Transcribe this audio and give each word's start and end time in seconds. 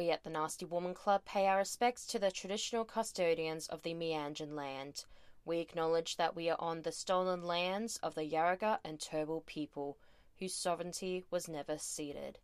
we 0.00 0.10
at 0.10 0.24
the 0.24 0.30
Nasty 0.30 0.64
Woman 0.64 0.94
Club 0.94 1.26
pay 1.26 1.46
our 1.46 1.58
respects 1.58 2.06
to 2.06 2.18
the 2.18 2.30
traditional 2.30 2.86
custodians 2.86 3.66
of 3.66 3.82
the 3.82 3.92
Meanjin 3.92 4.54
land. 4.54 5.04
We 5.44 5.58
acknowledge 5.58 6.16
that 6.16 6.34
we 6.34 6.48
are 6.48 6.56
on 6.58 6.80
the 6.80 6.90
stolen 6.90 7.42
lands 7.42 7.98
of 7.98 8.14
the 8.14 8.22
Jagera 8.22 8.78
and 8.82 8.98
Turrbal 8.98 9.44
people, 9.44 9.98
whose 10.38 10.54
sovereignty 10.54 11.26
was 11.30 11.48
never 11.48 11.76
ceded. 11.76 12.38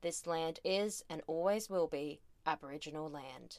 This 0.00 0.28
land 0.28 0.60
is, 0.62 1.04
and 1.10 1.22
always 1.26 1.68
will 1.68 1.88
be, 1.88 2.20
Aboriginal 2.46 3.10
land. 3.10 3.58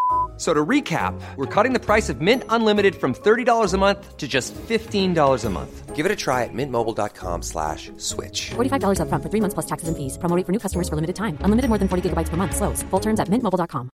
So 0.41 0.55
to 0.55 0.65
recap, 0.65 1.13
we're 1.35 1.45
cutting 1.45 1.71
the 1.71 1.79
price 1.79 2.09
of 2.09 2.19
Mint 2.19 2.43
Unlimited 2.49 2.95
from 2.95 3.13
$30 3.13 3.73
a 3.73 3.77
month 3.77 4.17
to 4.17 4.27
just 4.27 4.55
$15 4.55 5.45
a 5.45 5.49
month. 5.51 5.95
Give 5.95 6.03
it 6.03 6.11
a 6.11 6.15
try 6.15 6.45
at 6.45 6.49
mintmobile.com 6.51 7.43
slash 7.43 7.91
switch. 7.97 8.49
$45 8.49 9.01
up 9.01 9.07
front 9.07 9.23
for 9.23 9.29
three 9.29 9.39
months 9.39 9.53
plus 9.53 9.67
taxes 9.67 9.87
and 9.87 9.95
fees. 9.95 10.17
Promo 10.17 10.35
rate 10.35 10.47
for 10.47 10.51
new 10.51 10.57
customers 10.57 10.89
for 10.89 10.95
limited 10.95 11.15
time. 11.15 11.37
Unlimited 11.41 11.69
more 11.69 11.77
than 11.77 11.87
40 11.87 12.09
gigabytes 12.09 12.29
per 12.29 12.37
month. 12.37 12.55
Slows. 12.55 12.81
Full 12.89 12.99
terms 12.99 13.19
at 13.19 13.27
mintmobile.com. 13.27 13.91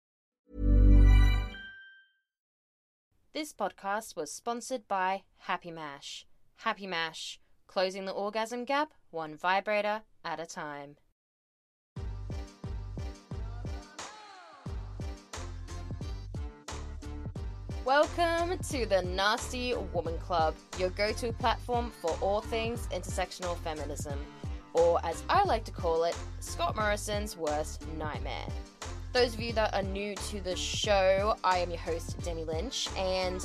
This 3.32 3.54
podcast 3.54 4.16
was 4.16 4.32
sponsored 4.32 4.88
by 4.88 5.22
Happy 5.46 5.70
Mash. 5.70 6.26
Happy 6.56 6.88
Mash, 6.88 7.38
closing 7.68 8.04
the 8.04 8.12
orgasm 8.12 8.64
gap 8.64 8.90
one 9.12 9.36
vibrator 9.36 10.02
at 10.24 10.40
a 10.40 10.46
time. 10.46 10.96
Welcome 17.84 18.58
to 18.70 18.86
the 18.86 19.02
Nasty 19.02 19.74
Woman 19.92 20.16
Club, 20.18 20.54
your 20.78 20.90
go 20.90 21.10
to 21.14 21.32
platform 21.32 21.90
for 21.90 22.16
all 22.20 22.40
things 22.40 22.86
intersectional 22.92 23.58
feminism, 23.58 24.16
or 24.72 25.04
as 25.04 25.24
I 25.28 25.42
like 25.42 25.64
to 25.64 25.72
call 25.72 26.04
it, 26.04 26.16
Scott 26.38 26.76
Morrison's 26.76 27.36
worst 27.36 27.84
nightmare. 27.98 28.46
Those 29.12 29.34
of 29.34 29.40
you 29.40 29.52
that 29.54 29.74
are 29.74 29.82
new 29.82 30.14
to 30.14 30.40
the 30.40 30.54
show, 30.54 31.36
I 31.42 31.58
am 31.58 31.70
your 31.70 31.80
host, 31.80 32.22
Demi 32.22 32.44
Lynch, 32.44 32.88
and 32.96 33.44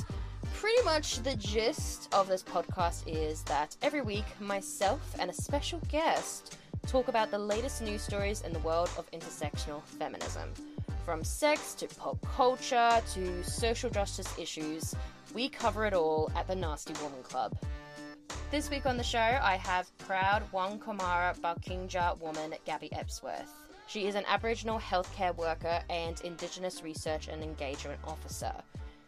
pretty 0.54 0.84
much 0.84 1.20
the 1.24 1.34
gist 1.34 2.08
of 2.14 2.28
this 2.28 2.44
podcast 2.44 3.08
is 3.08 3.42
that 3.42 3.76
every 3.82 4.02
week, 4.02 4.24
myself 4.40 5.00
and 5.18 5.32
a 5.32 5.34
special 5.34 5.80
guest 5.88 6.58
talk 6.86 7.08
about 7.08 7.32
the 7.32 7.38
latest 7.38 7.82
news 7.82 8.02
stories 8.02 8.42
in 8.42 8.52
the 8.52 8.60
world 8.60 8.88
of 8.96 9.10
intersectional 9.10 9.82
feminism. 9.82 10.48
From 11.08 11.24
sex 11.24 11.72
to 11.76 11.86
pop 11.86 12.20
culture 12.36 13.00
to 13.14 13.42
social 13.42 13.88
justice 13.88 14.38
issues, 14.38 14.94
we 15.32 15.48
cover 15.48 15.86
it 15.86 15.94
all 15.94 16.30
at 16.36 16.46
the 16.46 16.54
Nasty 16.54 16.92
Woman 17.02 17.22
Club. 17.22 17.56
This 18.50 18.68
week 18.68 18.84
on 18.84 18.98
the 18.98 19.02
show, 19.02 19.18
I 19.18 19.56
have 19.56 19.88
proud 19.96 20.42
Wangkumara 20.52 21.34
Barkindji 21.40 22.20
woman 22.20 22.52
Gabi 22.66 22.92
Ebsworth. 22.92 23.48
She 23.86 24.06
is 24.06 24.16
an 24.16 24.24
Aboriginal 24.28 24.78
healthcare 24.78 25.34
worker 25.34 25.80
and 25.88 26.20
Indigenous 26.24 26.82
Research 26.82 27.28
and 27.28 27.42
Engagement 27.42 28.00
Officer. 28.04 28.52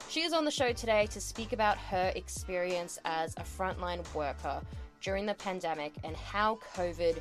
She 0.08 0.22
is 0.22 0.32
on 0.32 0.46
the 0.46 0.50
show 0.50 0.72
today 0.72 1.04
to 1.10 1.20
speak 1.20 1.52
about 1.52 1.76
her 1.76 2.12
experience 2.16 2.98
as 3.04 3.34
a 3.34 3.42
frontline 3.42 4.02
worker 4.14 4.62
during 5.02 5.26
the 5.26 5.34
pandemic 5.34 5.92
and 6.02 6.16
how 6.16 6.60
COVID 6.74 7.18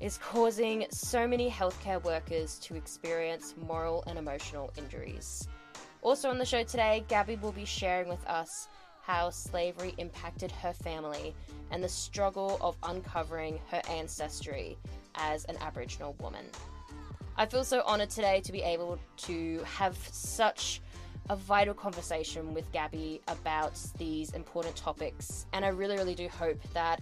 is 0.00 0.18
causing 0.18 0.86
so 0.90 1.26
many 1.26 1.50
healthcare 1.50 2.02
workers 2.04 2.58
to 2.58 2.74
experience 2.74 3.54
moral 3.66 4.04
and 4.06 4.18
emotional 4.18 4.72
injuries. 4.76 5.48
Also 6.02 6.28
on 6.28 6.38
the 6.38 6.44
show 6.44 6.62
today, 6.62 7.04
Gabi 7.08 7.40
will 7.40 7.52
be 7.52 7.64
sharing 7.64 8.08
with 8.08 8.24
us 8.26 8.68
how 9.02 9.30
slavery 9.30 9.94
impacted 9.98 10.50
her 10.50 10.72
family 10.72 11.34
and 11.70 11.82
the 11.82 11.88
struggle 11.88 12.58
of 12.60 12.76
uncovering 12.82 13.58
her 13.70 13.80
ancestry 13.88 14.76
as 15.14 15.44
an 15.46 15.56
Aboriginal 15.60 16.14
woman. 16.20 16.44
I 17.36 17.46
feel 17.46 17.64
so 17.64 17.82
honored 17.86 18.10
today 18.10 18.40
to 18.42 18.52
be 18.52 18.62
able 18.62 18.98
to 19.18 19.60
have 19.64 19.96
such 20.10 20.80
a 21.28 21.36
vital 21.36 21.74
conversation 21.74 22.54
with 22.54 22.70
Gabi 22.72 23.20
about 23.28 23.78
these 23.98 24.32
important 24.32 24.76
topics, 24.76 25.46
and 25.52 25.64
I 25.64 25.68
really, 25.68 25.96
really 25.96 26.14
do 26.14 26.28
hope 26.28 26.60
that 26.72 27.00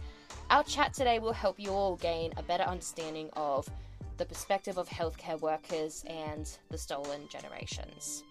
our 0.50 0.62
chat 0.64 0.92
today 0.92 1.18
will 1.18 1.32
help 1.32 1.58
you 1.58 1.70
all 1.70 1.96
gain 1.96 2.32
a 2.36 2.42
better 2.42 2.64
understanding 2.64 3.30
of 3.34 3.68
the 4.16 4.24
perspective 4.24 4.78
of 4.78 4.88
healthcare 4.88 5.40
workers 5.40 6.04
and 6.06 6.58
the 6.70 6.78
stolen 6.78 7.22
generations. 7.28 8.22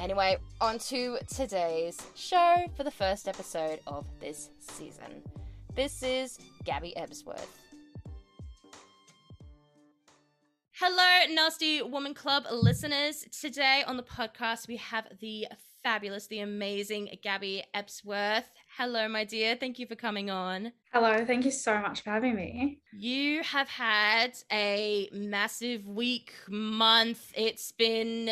Anyway, 0.00 0.36
on 0.60 0.78
to 0.78 1.18
today's 1.28 2.00
show 2.14 2.64
for 2.76 2.82
the 2.84 2.90
first 2.90 3.28
episode 3.28 3.80
of 3.86 4.06
this 4.20 4.50
season. 4.58 5.22
This 5.74 6.02
is 6.02 6.38
Gabi 6.64 6.96
Ebsworth. 6.96 7.46
Hello, 10.72 11.32
Nasty 11.32 11.82
Woman 11.82 12.14
Club 12.14 12.44
listeners. 12.50 13.24
Today 13.40 13.84
on 13.86 13.96
the 13.96 14.02
podcast, 14.02 14.66
we 14.66 14.76
have 14.78 15.06
the 15.20 15.46
fabulous, 15.84 16.26
the 16.26 16.40
amazing 16.40 17.10
Gabi 17.22 17.62
Ebsworth. 17.76 18.44
Hello, 18.78 19.06
my 19.06 19.24
dear. 19.24 19.54
Thank 19.54 19.78
you 19.78 19.86
for 19.86 19.94
coming 19.94 20.30
on. 20.30 20.72
Hello. 20.94 21.24
Thank 21.26 21.44
you 21.44 21.50
so 21.50 21.78
much 21.78 22.00
for 22.00 22.10
having 22.10 22.34
me. 22.34 22.80
You 22.92 23.42
have 23.42 23.68
had 23.68 24.32
a 24.50 25.10
massive 25.12 25.86
week, 25.86 26.32
month. 26.48 27.30
It's 27.36 27.70
been 27.70 28.30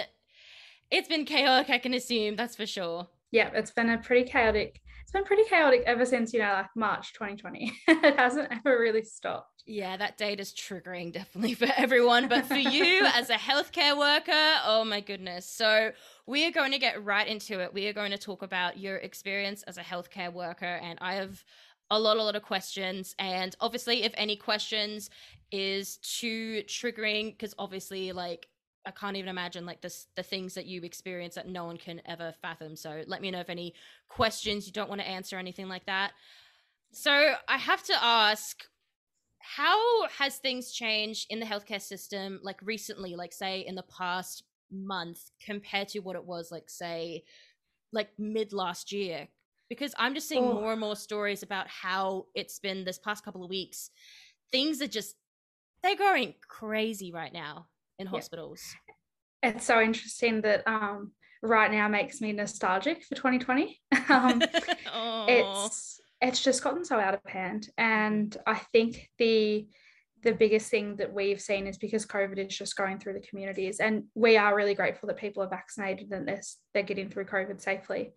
it's 0.91 1.09
been 1.09 1.27
chaotic, 1.27 1.71
I 1.71 1.79
can 1.79 1.95
assume, 1.95 2.37
that's 2.37 2.57
for 2.57 2.67
sure. 2.67 3.09
Yeah, 3.31 3.51
it's 3.55 3.71
been 3.71 3.91
a 3.91 3.99
pretty 3.99 4.29
chaotic 4.29 4.81
it's 5.13 5.19
been 5.19 5.25
pretty 5.25 5.45
chaotic 5.45 5.83
ever 5.85 6.07
since, 6.07 6.33
you 6.33 6.39
know, 6.39 6.53
like 6.55 6.71
March 6.75 7.13
2020. 7.13 7.71
it 7.89 8.19
hasn't 8.19 8.49
ever 8.51 8.81
really 8.81 9.03
stopped. 9.03 9.52
Yeah, 9.65 9.97
that 9.97 10.19
date 10.19 10.41
is 10.41 10.53
triggering 10.53 11.13
definitely 11.13 11.55
for 11.67 11.69
everyone. 11.77 12.29
But 12.29 12.47
for 12.47 12.57
you 12.57 13.07
as 13.15 13.31
a 13.31 13.37
healthcare 13.37 13.97
worker, 13.97 14.61
oh 14.65 14.85
my 14.85 15.01
goodness. 15.01 15.47
So 15.47 15.93
we 16.27 16.47
are 16.47 16.51
going 16.51 16.73
to 16.73 16.79
get 16.79 17.05
right 17.05 17.27
into 17.27 17.61
it. 17.61 17.73
We 17.73 17.87
are 17.87 17.93
going 17.93 18.11
to 18.11 18.19
talk 18.19 18.43
about 18.43 18.79
your 18.79 18.97
experience 18.97 19.63
as 19.65 19.79
a 19.79 19.83
healthcare 19.83 20.33
worker. 20.33 20.65
And 20.83 20.99
I 21.01 21.15
have 21.15 21.45
a 21.91 21.99
lot, 21.99 22.17
a 22.17 22.23
lot 22.23 22.37
of 22.37 22.43
questions. 22.43 23.15
And 23.19 23.55
obviously, 23.61 24.03
if 24.03 24.13
any 24.17 24.37
questions 24.37 25.11
is 25.51 25.99
too 25.99 26.63
triggering, 26.67 27.33
because 27.33 27.55
obviously, 27.59 28.13
like 28.13 28.49
I 28.85 28.91
can't 28.91 29.17
even 29.17 29.29
imagine 29.29 29.65
like 29.65 29.81
this 29.81 30.07
the 30.17 30.23
things 30.23 30.55
that 30.55 30.67
you 30.67 30.83
experience 30.83 31.37
that 31.37 31.49
no 31.49 31.65
one 31.65 31.77
can 31.77 32.01
ever 32.07 32.35
fathom. 32.43 32.77
So 32.77 33.03
let 33.07 33.21
me 33.21 33.31
know 33.31 33.41
if 33.41 33.51
any 33.51 33.75
questions 34.09 34.67
you 34.67 34.73
don't 34.73 34.89
want 34.89 35.01
to 35.01 35.07
answer, 35.07 35.37
anything 35.37 35.69
like 35.69 35.87
that. 35.87 36.13
So 36.93 37.35
I 37.49 37.57
have 37.57 37.83
to 37.85 37.95
ask, 38.05 38.65
how 39.43 40.07
has 40.09 40.37
things 40.37 40.73
changed 40.73 41.27
in 41.31 41.41
the 41.41 41.47
healthcare 41.47 41.81
system 41.81 42.41
like 42.43 42.61
recently, 42.63 43.17
like 43.17 43.33
say 43.33 43.61
in 43.61 43.75
the 43.75 43.85
past 43.85 44.45
month 44.71 45.31
compared 45.45 45.89
to 45.89 46.01
what 46.01 46.17
it 46.17 46.25
was 46.25 46.51
like 46.51 46.71
say 46.71 47.25
like 47.93 48.11
mid 48.19 48.53
last 48.53 48.93
year? 48.93 49.29
Because 49.69 49.95
I'm 49.99 50.15
just 50.15 50.29
seeing 50.29 50.45
oh. 50.45 50.55
more 50.55 50.73
and 50.73 50.81
more 50.81 50.97
stories 50.97 51.43
about 51.43 51.67
how 51.69 52.27
it's 52.35 52.59
been 52.59 52.85
this 52.85 52.99
past 52.99 53.25
couple 53.25 53.43
of 53.43 53.51
weeks. 53.51 53.91
Things 54.51 54.83
are 54.83 54.87
just 54.87 55.17
they're 55.83 55.97
going 55.97 56.35
crazy 56.49 57.13
right 57.13 57.33
now 57.33 57.67
in 57.99 58.07
hospitals. 58.07 58.63
It's 59.43 59.65
so 59.65 59.81
interesting 59.81 60.43
that 60.43 60.63
um, 60.69 61.13
right 61.43 61.71
now 61.71 61.89
makes 61.89 62.21
me 62.21 62.33
nostalgic 62.33 63.03
for 63.03 63.15
2020. 63.15 63.81
um, 64.09 64.43
it's 65.29 66.01
it's 66.23 66.43
just 66.43 66.63
gotten 66.63 66.85
so 66.85 66.99
out 66.99 67.15
of 67.15 67.21
hand, 67.27 67.69
and 67.77 68.35
I 68.47 68.55
think 68.73 69.11
the 69.19 69.67
the 70.23 70.33
biggest 70.33 70.71
thing 70.71 70.95
that 70.97 71.13
we've 71.13 71.41
seen 71.41 71.67
is 71.67 71.77
because 71.77 72.07
COVID 72.07 72.39
is 72.39 72.57
just 72.57 72.77
going 72.77 72.99
through 73.01 73.15
the 73.15 73.27
communities, 73.29 73.81
and 73.81 74.05
we 74.15 74.37
are 74.37 74.55
really 74.55 74.75
grateful 74.75 75.09
that 75.09 75.17
people 75.17 75.43
are 75.43 75.49
vaccinated 75.49 76.13
and 76.13 76.29
they're, 76.29 76.41
they're 76.73 76.85
getting 76.85 77.11
through 77.11 77.25
COVID 77.25 77.61
safely. 77.61 78.13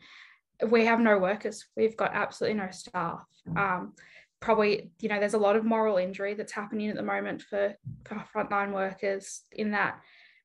We 0.70 0.86
have 0.86 1.00
no 1.00 1.18
workers. 1.18 1.66
We've 1.76 1.98
got 1.98 2.14
absolutely 2.14 2.60
no 2.60 2.70
staff. 2.72 3.26
Um, 3.58 3.94
probably 4.40 4.92
you 5.00 5.10
know 5.10 5.20
there's 5.20 5.34
a 5.34 5.40
lot 5.40 5.56
of 5.56 5.66
moral 5.66 5.98
injury 5.98 6.36
that's 6.36 6.52
happening 6.52 6.90
at 6.90 6.96
the 6.96 7.02
moment 7.02 7.42
for, 7.42 7.76
for 8.06 8.24
frontline 8.34 8.74
workers 8.74 9.42
in 9.52 9.72
that 9.72 10.00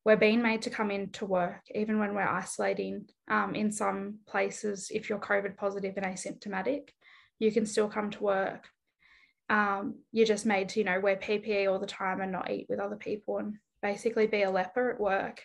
we're 0.04 0.16
being 0.16 0.40
made 0.40 0.62
to 0.62 0.70
come 0.70 0.90
in 0.90 1.10
to 1.10 1.26
work 1.26 1.60
even 1.74 1.98
when 1.98 2.14
we're 2.14 2.22
isolating 2.22 3.04
um, 3.28 3.54
in 3.54 3.70
some 3.70 4.18
places 4.26 4.90
if 4.90 5.08
you're 5.08 5.18
covid 5.18 5.56
positive 5.56 5.94
and 5.96 6.06
asymptomatic 6.06 6.88
you 7.40 7.50
can 7.50 7.66
still 7.66 7.88
come 7.88 8.10
to 8.10 8.22
work 8.22 8.68
um, 9.48 9.96
you're 10.12 10.26
just 10.26 10.46
made 10.46 10.68
to 10.68 10.78
you 10.78 10.84
know 10.84 11.00
wear 11.00 11.16
ppe 11.16 11.68
all 11.68 11.80
the 11.80 11.86
time 11.86 12.20
and 12.20 12.30
not 12.30 12.50
eat 12.50 12.66
with 12.68 12.78
other 12.78 12.96
people 12.96 13.38
and 13.38 13.56
basically 13.82 14.28
be 14.28 14.42
a 14.42 14.50
leper 14.50 14.90
at 14.92 15.00
work 15.00 15.42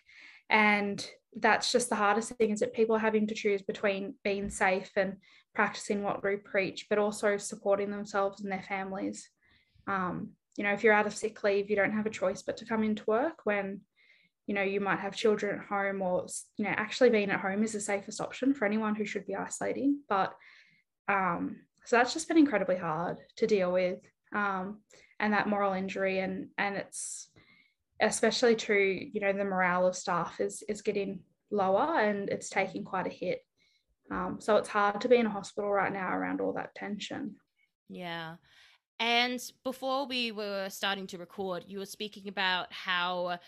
and 0.50 1.10
that's 1.38 1.72
just 1.72 1.90
the 1.90 1.96
hardest 1.96 2.32
thing 2.34 2.52
is 2.52 2.60
that 2.62 2.74
people 2.74 2.96
are 2.96 3.00
having 3.00 3.28
to 3.28 3.36
choose 3.36 3.62
between 3.62 4.16
being 4.24 4.50
safe 4.50 4.92
and 4.96 5.18
practicing 5.54 6.02
what 6.02 6.24
we 6.24 6.38
preach, 6.38 6.88
but 6.90 6.98
also 6.98 7.38
supporting 7.38 7.92
themselves 7.92 8.42
and 8.42 8.52
their 8.52 8.64
families. 8.64 9.30
Um, 9.88 10.32
you 10.56 10.64
know, 10.64 10.72
if 10.72 10.84
you're 10.84 10.94
out 10.94 11.08
of 11.08 11.16
sick 11.16 11.44
leave, 11.44 11.70
you 11.70 11.76
don't 11.76 11.94
have 11.94 12.06
a 12.06 12.12
choice 12.12 12.42
but 12.42 12.58
to 12.58 12.66
come 12.66 12.84
into 12.84 13.04
work 13.06 13.42
when, 13.44 13.82
you 14.48 14.54
know, 14.54 14.62
you 14.62 14.80
might 14.80 15.00
have 15.00 15.16
children 15.16 15.60
at 15.60 15.66
home 15.66 16.02
or, 16.02 16.28
you 16.58 16.66
know, 16.66 16.72
actually 16.72 17.10
being 17.10 17.30
at 17.30 17.42
home 17.42 17.64
is 17.64 17.74
the 17.74 17.82
safest 17.82 18.22
option 18.22 18.54
for 18.54 18.66
anyone 18.66 18.96
who 18.96 19.06
should 19.06 19.26
be 19.26 19.36
isolating. 19.36 20.00
But 20.08 20.34
um, 21.10 21.58
so 21.86 21.98
that's 21.98 22.14
just 22.14 22.28
been 22.28 22.38
incredibly 22.38 22.78
hard 22.78 23.18
to 23.38 23.48
deal 23.48 23.72
with. 23.72 24.00
Um, 24.34 24.80
and 25.20 25.34
that 25.34 25.48
moral 25.48 25.74
injury 25.74 26.20
and 26.20 26.50
and 26.58 26.76
it's 26.76 27.30
especially 28.02 28.56
true, 28.56 29.00
you 29.14 29.22
know, 29.22 29.32
the 29.32 29.46
morale 29.46 29.88
of 29.88 29.96
staff 29.96 30.40
is 30.40 30.64
is 30.68 30.82
getting 30.82 31.20
lower 31.52 32.00
and 32.00 32.30
it's 32.30 32.50
taking 32.50 32.84
quite 32.84 33.08
a 33.08 33.10
hit. 33.10 33.40
Um, 34.12 34.38
so 34.40 34.58
it's 34.58 34.70
hard 34.70 35.02
to 35.02 35.10
be 35.10 35.18
in 35.18 35.26
a 35.26 35.32
hospital 35.32 35.72
right 35.72 35.92
now 35.92 36.14
around 36.14 36.42
all 36.42 36.54
that 36.54 36.76
tension. 36.76 37.36
Yeah. 37.90 38.36
And 39.00 39.42
before 39.64 40.08
we 40.08 40.32
were 40.32 40.70
starting 40.70 41.08
to 41.08 41.18
record, 41.18 41.66
you 41.68 41.80
were 41.80 41.86
speaking 41.86 42.28
about 42.28 42.72
how 42.72 43.40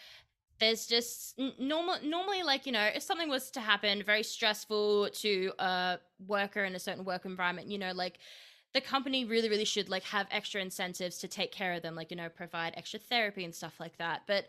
there's 0.59 0.87
just 0.87 1.39
normal 1.59 1.95
normally 2.03 2.43
like 2.43 2.65
you 2.65 2.71
know 2.71 2.89
if 2.93 3.03
something 3.03 3.29
was 3.29 3.51
to 3.51 3.59
happen 3.59 4.03
very 4.03 4.23
stressful 4.23 5.09
to 5.11 5.51
a 5.59 5.99
worker 6.25 6.63
in 6.63 6.75
a 6.75 6.79
certain 6.79 7.05
work 7.05 7.25
environment 7.25 7.67
you 7.67 7.77
know 7.77 7.91
like 7.93 8.19
the 8.73 8.81
company 8.81 9.25
really 9.25 9.49
really 9.49 9.65
should 9.65 9.89
like 9.89 10.03
have 10.03 10.27
extra 10.31 10.61
incentives 10.61 11.17
to 11.17 11.27
take 11.27 11.51
care 11.51 11.73
of 11.73 11.81
them 11.81 11.95
like 11.95 12.11
you 12.11 12.17
know 12.17 12.29
provide 12.29 12.73
extra 12.75 12.99
therapy 12.99 13.43
and 13.43 13.53
stuff 13.53 13.79
like 13.79 13.97
that 13.97 14.21
but 14.27 14.47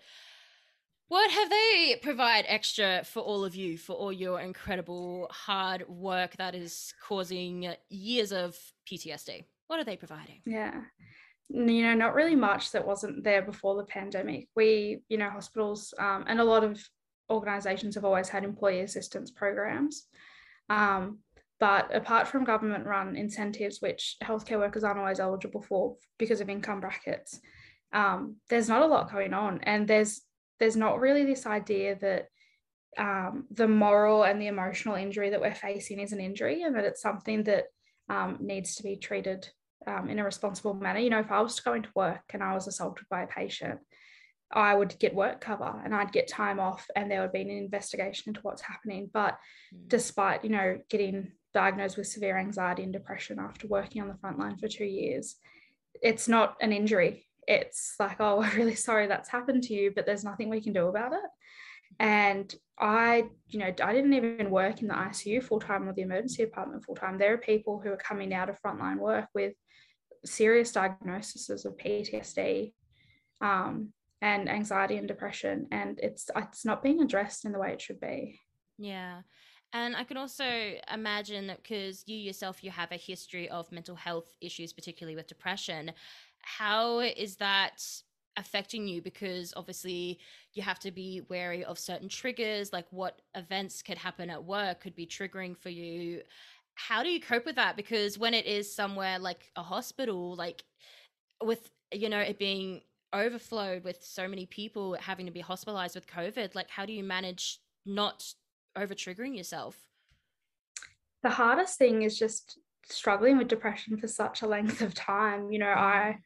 what 1.08 1.30
have 1.30 1.48
they 1.48 1.98
provide 2.02 2.44
extra 2.46 3.02
for 3.02 3.20
all 3.20 3.44
of 3.44 3.56
you 3.56 3.78
for 3.78 3.94
all 3.94 4.12
your 4.12 4.40
incredible 4.40 5.26
hard 5.30 5.88
work 5.88 6.36
that 6.36 6.54
is 6.54 6.92
causing 7.02 7.74
years 7.88 8.30
of 8.30 8.58
PTSD? 8.86 9.44
What 9.68 9.80
are 9.80 9.84
they 9.84 9.96
providing? 9.96 10.42
Yeah. 10.44 10.82
You 11.50 11.82
know, 11.82 11.94
not 11.94 12.14
really 12.14 12.36
much 12.36 12.72
that 12.72 12.86
wasn't 12.86 13.24
there 13.24 13.42
before 13.42 13.76
the 13.76 13.84
pandemic. 13.84 14.48
We, 14.54 15.00
you 15.08 15.16
know, 15.16 15.30
hospitals 15.30 15.94
um, 15.98 16.24
and 16.28 16.40
a 16.40 16.44
lot 16.44 16.64
of 16.64 16.82
organizations 17.30 17.94
have 17.94 18.04
always 18.04 18.28
had 18.28 18.44
employee 18.44 18.80
assistance 18.80 19.30
programs. 19.30 20.06
Um, 20.68 21.18
but 21.60 21.94
apart 21.94 22.28
from 22.28 22.44
government 22.44 22.86
run 22.86 23.16
incentives, 23.16 23.80
which 23.80 24.16
healthcare 24.22 24.58
workers 24.58 24.84
aren't 24.84 24.98
always 24.98 25.20
eligible 25.20 25.62
for 25.62 25.96
because 26.18 26.40
of 26.40 26.48
income 26.48 26.80
brackets, 26.80 27.40
um, 27.92 28.36
there's 28.48 28.68
not 28.68 28.82
a 28.82 28.86
lot 28.86 29.10
going 29.10 29.34
on. 29.34 29.60
And 29.62 29.88
there's 29.88 30.22
there's 30.60 30.76
not 30.76 31.00
really 31.00 31.24
this 31.24 31.46
idea 31.46 31.96
that 32.00 32.26
um, 32.96 33.46
the 33.50 33.68
moral 33.68 34.24
and 34.24 34.40
the 34.40 34.48
emotional 34.48 34.96
injury 34.96 35.30
that 35.30 35.40
we're 35.40 35.54
facing 35.54 36.00
is 36.00 36.12
an 36.12 36.20
injury 36.20 36.62
and 36.62 36.74
that 36.74 36.84
it's 36.84 37.00
something 37.00 37.44
that 37.44 37.64
um, 38.08 38.38
needs 38.40 38.74
to 38.76 38.82
be 38.82 38.96
treated 38.96 39.48
um, 39.88 40.08
in 40.08 40.18
a 40.18 40.24
responsible 40.24 40.74
manner. 40.74 41.00
You 41.00 41.10
know, 41.10 41.20
if 41.20 41.30
I 41.30 41.40
was 41.40 41.56
to 41.56 41.62
go 41.62 41.74
into 41.74 41.90
work 41.94 42.22
and 42.32 42.42
I 42.42 42.54
was 42.54 42.66
assaulted 42.66 43.06
by 43.10 43.22
a 43.22 43.26
patient, 43.26 43.80
I 44.52 44.74
would 44.74 44.98
get 44.98 45.14
work 45.14 45.40
cover 45.40 45.80
and 45.84 45.94
I'd 45.94 46.12
get 46.12 46.28
time 46.28 46.60
off 46.60 46.86
and 46.96 47.10
there 47.10 47.20
would 47.20 47.32
be 47.32 47.42
an 47.42 47.50
investigation 47.50 48.24
into 48.28 48.40
what's 48.40 48.62
happening. 48.62 49.10
But 49.12 49.36
mm. 49.74 49.88
despite, 49.88 50.44
you 50.44 50.50
know, 50.50 50.78
getting 50.88 51.32
diagnosed 51.52 51.96
with 51.96 52.06
severe 52.06 52.38
anxiety 52.38 52.82
and 52.82 52.92
depression 52.92 53.38
after 53.38 53.66
working 53.66 54.00
on 54.00 54.08
the 54.08 54.16
front 54.16 54.38
line 54.38 54.56
for 54.58 54.68
two 54.68 54.84
years, 54.84 55.36
it's 56.02 56.28
not 56.28 56.56
an 56.60 56.72
injury 56.72 57.28
it's 57.48 57.94
like, 57.98 58.20
oh, 58.20 58.36
we're 58.38 58.54
really 58.54 58.74
sorry 58.76 59.08
that's 59.08 59.30
happened 59.30 59.64
to 59.64 59.74
you, 59.74 59.92
but 59.94 60.06
there's 60.06 60.22
nothing 60.24 60.50
we 60.50 60.60
can 60.60 60.72
do 60.72 60.86
about 60.86 61.12
it. 61.14 61.30
And 61.98 62.54
I, 62.78 63.24
you 63.48 63.58
know, 63.58 63.72
I 63.82 63.92
didn't 63.94 64.12
even 64.12 64.50
work 64.50 64.82
in 64.82 64.88
the 64.88 64.94
ICU 64.94 65.42
full 65.42 65.58
time 65.58 65.88
or 65.88 65.94
the 65.94 66.02
emergency 66.02 66.44
department 66.44 66.84
full 66.84 66.94
time. 66.94 67.16
There 67.16 67.32
are 67.32 67.38
people 67.38 67.80
who 67.82 67.90
are 67.90 67.96
coming 67.96 68.34
out 68.34 68.50
of 68.50 68.60
frontline 68.60 68.98
work 68.98 69.26
with 69.34 69.54
serious 70.24 70.72
diagnoses 70.72 71.64
of 71.64 71.76
PTSD 71.76 72.72
um, 73.40 73.92
and 74.20 74.48
anxiety 74.48 74.96
and 74.96 75.08
depression, 75.08 75.66
and 75.70 75.98
it's 76.02 76.30
it's 76.34 76.64
not 76.64 76.82
being 76.82 77.00
addressed 77.00 77.44
in 77.44 77.52
the 77.52 77.58
way 77.58 77.72
it 77.72 77.80
should 77.80 78.00
be. 78.00 78.40
Yeah. 78.78 79.22
And 79.74 79.94
I 79.94 80.04
can 80.04 80.16
also 80.16 80.46
imagine 80.92 81.46
that 81.48 81.62
because 81.62 82.02
you 82.06 82.16
yourself, 82.16 82.64
you 82.64 82.70
have 82.70 82.90
a 82.90 82.96
history 82.96 83.50
of 83.50 83.70
mental 83.70 83.94
health 83.94 84.34
issues, 84.40 84.72
particularly 84.72 85.14
with 85.14 85.26
depression 85.26 85.92
how 86.40 87.00
is 87.00 87.36
that 87.36 87.82
affecting 88.36 88.86
you 88.86 89.02
because 89.02 89.52
obviously 89.56 90.18
you 90.54 90.62
have 90.62 90.78
to 90.78 90.92
be 90.92 91.22
wary 91.28 91.64
of 91.64 91.78
certain 91.78 92.08
triggers 92.08 92.72
like 92.72 92.86
what 92.90 93.20
events 93.34 93.82
could 93.82 93.98
happen 93.98 94.30
at 94.30 94.42
work 94.42 94.80
could 94.80 94.94
be 94.94 95.04
triggering 95.04 95.56
for 95.56 95.70
you 95.70 96.22
how 96.78 97.02
do 97.02 97.10
you 97.10 97.20
cope 97.20 97.44
with 97.44 97.56
that 97.56 97.76
because 97.76 98.18
when 98.18 98.34
it 98.34 98.46
is 98.46 98.74
somewhere 98.74 99.18
like 99.18 99.50
a 99.56 99.62
hospital 99.62 100.36
like 100.36 100.62
with 101.42 101.70
you 101.92 102.08
know 102.08 102.20
it 102.20 102.38
being 102.38 102.80
overflowed 103.12 103.82
with 103.84 104.02
so 104.02 104.28
many 104.28 104.46
people 104.46 104.96
having 105.00 105.26
to 105.26 105.32
be 105.32 105.40
hospitalized 105.40 105.94
with 105.94 106.06
covid 106.06 106.54
like 106.54 106.68
how 106.70 106.86
do 106.86 106.92
you 106.92 107.02
manage 107.02 107.58
not 107.84 108.24
over 108.76 108.94
triggering 108.94 109.36
yourself 109.36 109.76
the 111.22 111.30
hardest 111.30 111.78
thing 111.78 112.02
is 112.02 112.18
just 112.18 112.58
struggling 112.90 113.38
with 113.38 113.48
depression 113.48 113.96
for 113.96 114.08
such 114.08 114.42
a 114.42 114.46
length 114.46 114.80
of 114.80 114.94
time. 114.94 115.50
You 115.50 115.58
know, 115.58 115.66
mm-hmm. 115.66 115.78
I 115.78 116.18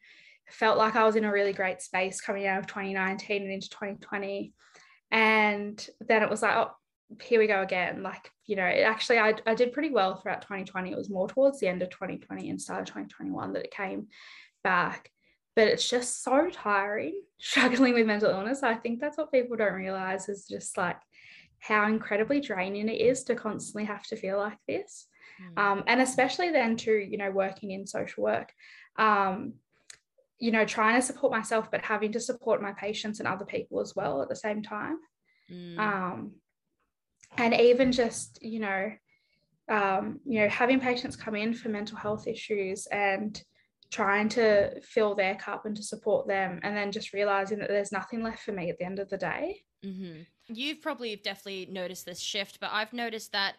felt 0.50 0.78
like 0.78 0.96
I 0.96 1.04
was 1.04 1.16
in 1.16 1.24
a 1.24 1.32
really 1.32 1.52
great 1.52 1.82
space 1.82 2.20
coming 2.20 2.46
out 2.46 2.60
of 2.60 2.66
2019 2.66 3.42
and 3.42 3.52
into 3.52 3.70
2020. 3.70 4.52
And 5.10 5.88
then 6.00 6.22
it 6.22 6.30
was 6.30 6.42
like, 6.42 6.56
oh, 6.56 6.70
here 7.20 7.38
we 7.38 7.46
go 7.46 7.62
again. 7.62 8.02
Like, 8.02 8.30
you 8.52 8.56
know, 8.56 8.66
it 8.66 8.82
actually, 8.82 9.18
I, 9.18 9.32
I 9.46 9.54
did 9.54 9.72
pretty 9.72 9.88
well 9.88 10.16
throughout 10.16 10.42
2020. 10.42 10.92
It 10.92 10.98
was 10.98 11.08
more 11.08 11.26
towards 11.26 11.58
the 11.58 11.68
end 11.68 11.80
of 11.80 11.88
2020 11.88 12.50
and 12.50 12.60
start 12.60 12.80
of 12.80 12.86
2021 12.88 13.54
that 13.54 13.64
it 13.64 13.70
came 13.70 14.08
back. 14.62 15.10
But 15.56 15.68
it's 15.68 15.88
just 15.88 16.22
so 16.22 16.50
tiring 16.50 17.22
struggling 17.40 17.94
with 17.94 18.06
mental 18.06 18.28
illness. 18.28 18.62
I 18.62 18.74
think 18.74 19.00
that's 19.00 19.16
what 19.16 19.32
people 19.32 19.56
don't 19.56 19.72
realize 19.72 20.28
is 20.28 20.46
just 20.46 20.76
like 20.76 20.98
how 21.60 21.86
incredibly 21.86 22.40
draining 22.40 22.90
it 22.90 23.00
is 23.00 23.24
to 23.24 23.34
constantly 23.34 23.86
have 23.86 24.02
to 24.08 24.16
feel 24.16 24.36
like 24.36 24.58
this 24.68 25.06
mm. 25.40 25.58
um, 25.58 25.82
and 25.86 26.02
especially 26.02 26.50
then 26.50 26.76
to 26.76 26.92
you 26.92 27.16
know 27.16 27.30
working 27.30 27.70
in 27.70 27.86
social 27.86 28.22
work 28.22 28.52
um, 28.98 29.54
you 30.40 30.50
know 30.50 30.64
trying 30.64 31.00
to 31.00 31.06
support 31.06 31.32
myself 31.32 31.70
but 31.70 31.80
having 31.80 32.12
to 32.12 32.20
support 32.20 32.60
my 32.60 32.72
patients 32.72 33.18
and 33.20 33.28
other 33.28 33.44
people 33.44 33.80
as 33.80 33.94
well 33.94 34.20
at 34.20 34.28
the 34.28 34.36
same 34.36 34.60
time 34.60 34.98
mm. 35.50 35.78
um, 35.78 36.32
and 37.38 37.54
even 37.54 37.92
just 37.92 38.38
you 38.42 38.60
know 38.60 38.92
um, 39.68 40.20
you 40.24 40.40
know 40.40 40.48
having 40.48 40.80
patients 40.80 41.16
come 41.16 41.34
in 41.34 41.54
for 41.54 41.68
mental 41.68 41.96
health 41.96 42.26
issues 42.26 42.86
and 42.86 43.42
trying 43.90 44.28
to 44.30 44.80
fill 44.80 45.14
their 45.14 45.34
cup 45.34 45.66
and 45.66 45.76
to 45.76 45.82
support 45.82 46.26
them 46.26 46.58
and 46.62 46.76
then 46.76 46.90
just 46.90 47.12
realizing 47.12 47.58
that 47.58 47.68
there's 47.68 47.92
nothing 47.92 48.22
left 48.22 48.42
for 48.42 48.52
me 48.52 48.70
at 48.70 48.78
the 48.78 48.84
end 48.84 48.98
of 48.98 49.08
the 49.10 49.18
day 49.18 49.62
mm-hmm. 49.84 50.22
you've 50.48 50.80
probably 50.80 51.16
definitely 51.16 51.68
noticed 51.70 52.06
this 52.06 52.20
shift 52.20 52.58
but 52.58 52.70
i've 52.72 52.92
noticed 52.92 53.32
that 53.32 53.54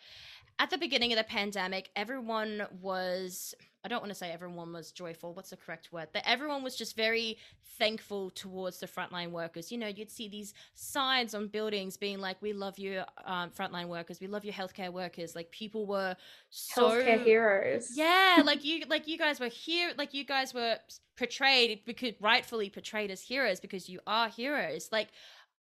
at 0.60 0.70
the 0.70 0.78
beginning 0.78 1.12
of 1.12 1.18
the 1.18 1.24
pandemic, 1.24 1.90
everyone 1.96 2.66
was 2.80 3.56
I 3.84 3.90
don't 3.90 4.02
want 4.02 4.12
to 4.12 4.16
say 4.16 4.32
everyone 4.32 4.72
was 4.72 4.92
joyful. 4.92 5.34
What's 5.34 5.50
the 5.50 5.58
correct 5.58 5.92
word? 5.92 6.08
That 6.14 6.28
everyone 6.28 6.64
was 6.64 6.76
just 6.76 6.96
very 6.96 7.38
thankful 7.78 8.30
towards 8.30 8.80
the 8.80 8.88
frontline 8.88 9.32
workers. 9.32 9.72
You 9.72 9.78
know, 9.78 9.88
you'd 9.88 10.10
see 10.10 10.30
these 10.30 10.54
signs 10.74 11.36
on 11.36 11.48
buildings 11.48 11.98
being 11.98 12.20
like, 12.20 12.42
"We 12.42 12.54
love 12.54 12.80
you, 12.80 13.04
um, 13.26 13.50
frontline 13.52 13.88
workers. 13.88 14.22
We 14.22 14.28
love 14.28 14.46
your 14.46 14.54
healthcare 14.54 14.92
workers." 14.92 15.36
Like 15.36 15.52
people 15.52 15.86
were 15.86 16.16
so 16.50 16.92
healthcare 16.92 17.24
heroes. 17.24 17.90
Yeah, 17.96 18.42
like 18.46 18.64
you, 18.64 18.86
like 18.88 19.08
you 19.08 19.18
guys 19.18 19.40
were 19.40 19.48
here. 19.48 19.92
Like 19.98 20.14
you 20.14 20.24
guys 20.24 20.54
were 20.54 20.78
portrayed 21.18 21.82
because 21.86 22.14
rightfully 22.22 22.70
portrayed 22.70 23.12
as 23.12 23.22
heroes 23.22 23.60
because 23.60 23.90
you 23.90 24.00
are 24.08 24.30
heroes. 24.30 24.90
Like 24.92 25.10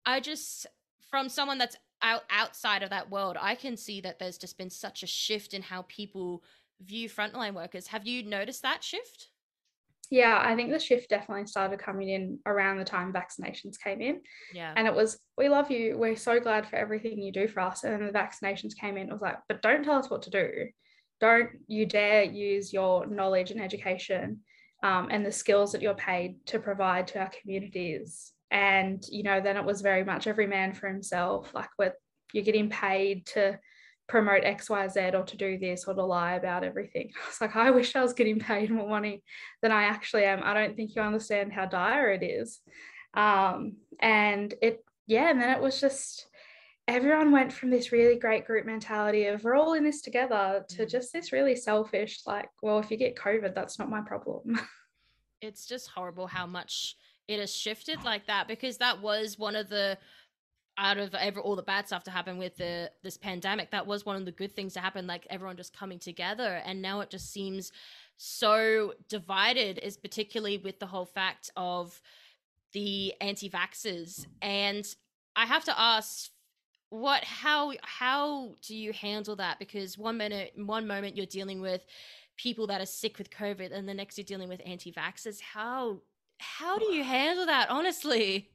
I 0.05 0.19
just 0.19 0.65
from 1.09 1.29
someone 1.29 1.57
that's 1.57 1.77
out 2.01 2.23
outside 2.29 2.83
of 2.83 2.89
that 2.89 3.09
world, 3.09 3.37
I 3.39 3.55
can 3.55 3.77
see 3.77 4.01
that 4.01 4.19
there's 4.19 4.37
just 4.37 4.57
been 4.57 4.69
such 4.69 5.03
a 5.03 5.07
shift 5.07 5.53
in 5.53 5.61
how 5.61 5.85
people 5.87 6.43
view 6.81 7.09
frontline 7.09 7.53
workers. 7.53 7.87
Have 7.87 8.05
you 8.05 8.23
noticed 8.23 8.61
that 8.61 8.83
shift? 8.83 9.29
Yeah, 10.09 10.41
I 10.41 10.55
think 10.55 10.71
the 10.71 10.79
shift 10.79 11.09
definitely 11.09 11.47
started 11.47 11.79
coming 11.79 12.09
in 12.09 12.39
around 12.45 12.77
the 12.77 12.85
time 12.85 13.11
vaccinations 13.11 13.77
came 13.77 14.01
in. 14.01 14.21
Yeah. 14.53 14.73
And 14.75 14.87
it 14.87 14.95
was, 14.95 15.19
we 15.37 15.49
love 15.49 15.69
you. 15.69 15.97
We're 15.97 16.15
so 16.15 16.39
glad 16.39 16.67
for 16.67 16.77
everything 16.77 17.21
you 17.21 17.33
do 17.33 17.47
for 17.47 17.59
us. 17.59 17.83
And 17.83 17.93
then 17.93 18.05
the 18.05 18.17
vaccinations 18.17 18.75
came 18.79 18.97
in. 18.97 19.09
It 19.09 19.11
was 19.11 19.21
like, 19.21 19.39
but 19.49 19.61
don't 19.61 19.83
tell 19.83 19.99
us 19.99 20.09
what 20.09 20.21
to 20.23 20.29
do. 20.29 20.49
Don't 21.19 21.49
you 21.67 21.85
dare 21.85 22.23
use 22.23 22.71
your 22.71 23.05
knowledge 23.05 23.51
and 23.51 23.61
education 23.61 24.39
um, 24.83 25.09
and 25.11 25.25
the 25.25 25.31
skills 25.31 25.73
that 25.73 25.81
you're 25.81 25.95
paid 25.95 26.45
to 26.45 26.59
provide 26.59 27.07
to 27.07 27.19
our 27.19 27.31
communities 27.41 28.33
and 28.51 29.03
you 29.09 29.23
know 29.23 29.41
then 29.41 29.57
it 29.57 29.65
was 29.65 29.81
very 29.81 30.03
much 30.03 30.27
every 30.27 30.47
man 30.47 30.73
for 30.73 30.87
himself 30.87 31.53
like 31.53 31.69
with 31.77 31.93
you're 32.33 32.43
getting 32.43 32.69
paid 32.69 33.25
to 33.25 33.57
promote 34.07 34.43
xyz 34.43 35.13
or 35.13 35.23
to 35.23 35.37
do 35.37 35.57
this 35.57 35.85
or 35.85 35.93
to 35.93 36.03
lie 36.03 36.35
about 36.35 36.63
everything. 36.63 37.11
I 37.23 37.27
was 37.27 37.41
like 37.41 37.55
i 37.55 37.71
wish 37.71 37.95
i 37.95 38.01
was 38.01 38.13
getting 38.13 38.39
paid 38.39 38.69
more 38.69 38.89
money 38.89 39.23
than 39.61 39.71
i 39.71 39.83
actually 39.83 40.23
am. 40.23 40.41
I 40.43 40.53
don't 40.53 40.75
think 40.75 40.95
you 40.95 41.01
understand 41.01 41.53
how 41.53 41.65
dire 41.65 42.11
it 42.11 42.23
is. 42.23 42.59
Um, 43.13 43.77
and 43.99 44.53
it 44.61 44.83
yeah 45.07 45.29
and 45.29 45.41
then 45.41 45.49
it 45.49 45.61
was 45.61 45.81
just 45.81 46.27
everyone 46.87 47.31
went 47.31 47.51
from 47.51 47.69
this 47.69 47.91
really 47.91 48.17
great 48.17 48.45
group 48.45 48.65
mentality 48.65 49.25
of 49.25 49.43
we're 49.43 49.55
all 49.55 49.73
in 49.73 49.83
this 49.83 50.01
together 50.01 50.63
to 50.69 50.85
mm. 50.85 50.89
just 50.89 51.11
this 51.11 51.33
really 51.33 51.55
selfish 51.55 52.21
like 52.25 52.49
well 52.61 52.79
if 52.79 52.89
you 52.89 52.97
get 52.97 53.15
covid 53.15 53.53
that's 53.55 53.79
not 53.79 53.89
my 53.89 54.01
problem. 54.01 54.59
It's 55.39 55.67
just 55.67 55.89
horrible 55.89 56.25
how 56.25 56.47
much 56.47 56.95
it 57.27 57.39
has 57.39 57.53
shifted 57.53 58.03
like 58.03 58.25
that 58.27 58.47
because 58.47 58.77
that 58.77 59.01
was 59.01 59.37
one 59.37 59.55
of 59.55 59.69
the 59.69 59.97
out 60.77 60.97
of 60.97 61.13
ever 61.15 61.39
all 61.39 61.55
the 61.55 61.63
bad 61.63 61.87
stuff 61.87 62.03
to 62.03 62.11
happen 62.11 62.37
with 62.37 62.55
the 62.57 62.91
this 63.03 63.17
pandemic 63.17 63.71
that 63.71 63.87
was 63.87 64.05
one 64.05 64.15
of 64.15 64.25
the 64.25 64.31
good 64.31 64.55
things 64.55 64.73
to 64.73 64.79
happen 64.79 65.07
like 65.07 65.25
everyone 65.29 65.57
just 65.57 65.75
coming 65.75 65.99
together. 65.99 66.61
And 66.65 66.81
now 66.81 66.99
it 67.01 67.09
just 67.09 67.31
seems 67.31 67.71
so 68.17 68.93
divided 69.09 69.79
is 69.79 69.97
particularly 69.97 70.57
with 70.57 70.79
the 70.79 70.85
whole 70.85 71.05
fact 71.05 71.51
of 71.55 71.99
the 72.73 73.13
anti-vaxxers. 73.21 74.25
And 74.41 74.85
i 75.35 75.45
have 75.45 75.63
to 75.65 75.79
ask 75.79 76.31
what 76.89 77.23
how 77.23 77.73
how 77.81 78.55
do 78.65 78.75
you 78.75 78.93
handle 78.93 79.35
that? 79.37 79.59
Because 79.59 79.97
one 79.97 80.17
minute 80.17 80.53
one 80.55 80.87
moment 80.87 81.17
you're 81.17 81.25
dealing 81.25 81.59
with 81.59 81.85
people 82.37 82.67
that 82.67 82.81
are 82.81 82.85
sick 82.85 83.17
with 83.17 83.31
covid 83.31 83.71
and 83.71 83.89
the 83.89 83.93
next 83.93 84.17
you're 84.17 84.25
dealing 84.25 84.49
with 84.49 84.61
anti-vaxxers. 84.65 85.41
How 85.41 86.01
how 86.39 86.77
do 86.77 86.85
you 86.85 87.03
handle 87.03 87.47
that 87.47 87.69
honestly 87.69 88.51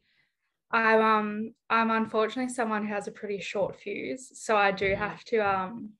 i'm 0.72 1.00
um 1.00 1.54
i'm 1.70 1.90
unfortunately 1.90 2.52
someone 2.52 2.86
who 2.86 2.92
has 2.92 3.08
a 3.08 3.12
pretty 3.12 3.40
short 3.40 3.78
fuse 3.78 4.30
so 4.34 4.56
i 4.56 4.70
do 4.70 4.94
have 4.94 5.22
to 5.24 5.38
um 5.38 5.90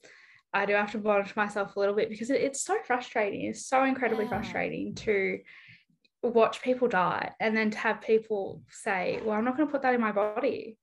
i 0.53 0.65
do 0.65 0.73
have 0.73 0.91
to 0.91 0.99
monitor 0.99 1.33
myself 1.37 1.77
a 1.77 1.81
little 1.81 1.95
bit 1.95 2.09
because 2.09 2.31
it, 2.31 2.41
it's 2.41 2.63
so 2.63 2.77
frustrating 2.85 3.47
it's 3.47 3.67
so 3.67 3.85
incredibly 3.85 4.25
yeah. 4.25 4.31
frustrating 4.31 4.95
to 4.95 5.39
watch 6.23 6.63
people 6.63 6.87
die 6.89 7.33
and 7.41 7.57
then 7.57 7.71
to 7.71 7.79
have 7.79 8.01
people 8.01 8.63
say 8.71 9.21
well 9.25 9.37
i'm 9.37 9.45
not 9.45 9.57
going 9.57 9.67
to 9.67 9.73
put 9.73 9.83
that 9.83 9.95
in 9.95 10.01
my 10.01 10.13
body 10.13 10.79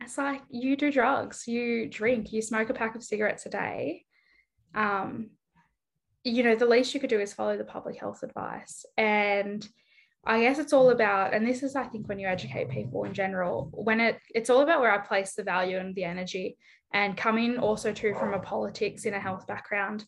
it's 0.00 0.18
like 0.18 0.42
you 0.50 0.76
do 0.76 0.92
drugs, 0.92 1.46
you 1.46 1.88
drink, 1.88 2.32
you 2.32 2.42
smoke 2.42 2.70
a 2.70 2.74
pack 2.74 2.94
of 2.94 3.02
cigarettes 3.02 3.46
a 3.46 3.50
day. 3.50 4.04
Um, 4.74 5.30
you 6.24 6.42
know, 6.42 6.54
the 6.54 6.66
least 6.66 6.94
you 6.94 7.00
could 7.00 7.10
do 7.10 7.20
is 7.20 7.32
follow 7.32 7.56
the 7.56 7.64
public 7.64 7.98
health 7.98 8.22
advice. 8.22 8.84
And 8.96 9.66
I 10.26 10.40
guess 10.40 10.58
it's 10.58 10.72
all 10.72 10.90
about, 10.90 11.34
and 11.34 11.46
this 11.46 11.62
is, 11.62 11.76
I 11.76 11.84
think, 11.84 12.08
when 12.08 12.18
you 12.18 12.26
educate 12.26 12.70
people 12.70 13.04
in 13.04 13.12
general, 13.12 13.70
when 13.72 14.00
it 14.00 14.18
it's 14.34 14.50
all 14.50 14.62
about 14.62 14.80
where 14.80 14.92
I 14.92 14.98
place 14.98 15.34
the 15.34 15.42
value 15.42 15.78
and 15.78 15.94
the 15.94 16.04
energy. 16.04 16.56
And 16.92 17.16
coming 17.16 17.58
also 17.58 17.92
too 17.92 18.14
from 18.14 18.34
a 18.34 18.38
politics 18.38 19.04
in 19.04 19.14
a 19.14 19.20
health 19.20 19.46
background, 19.46 20.04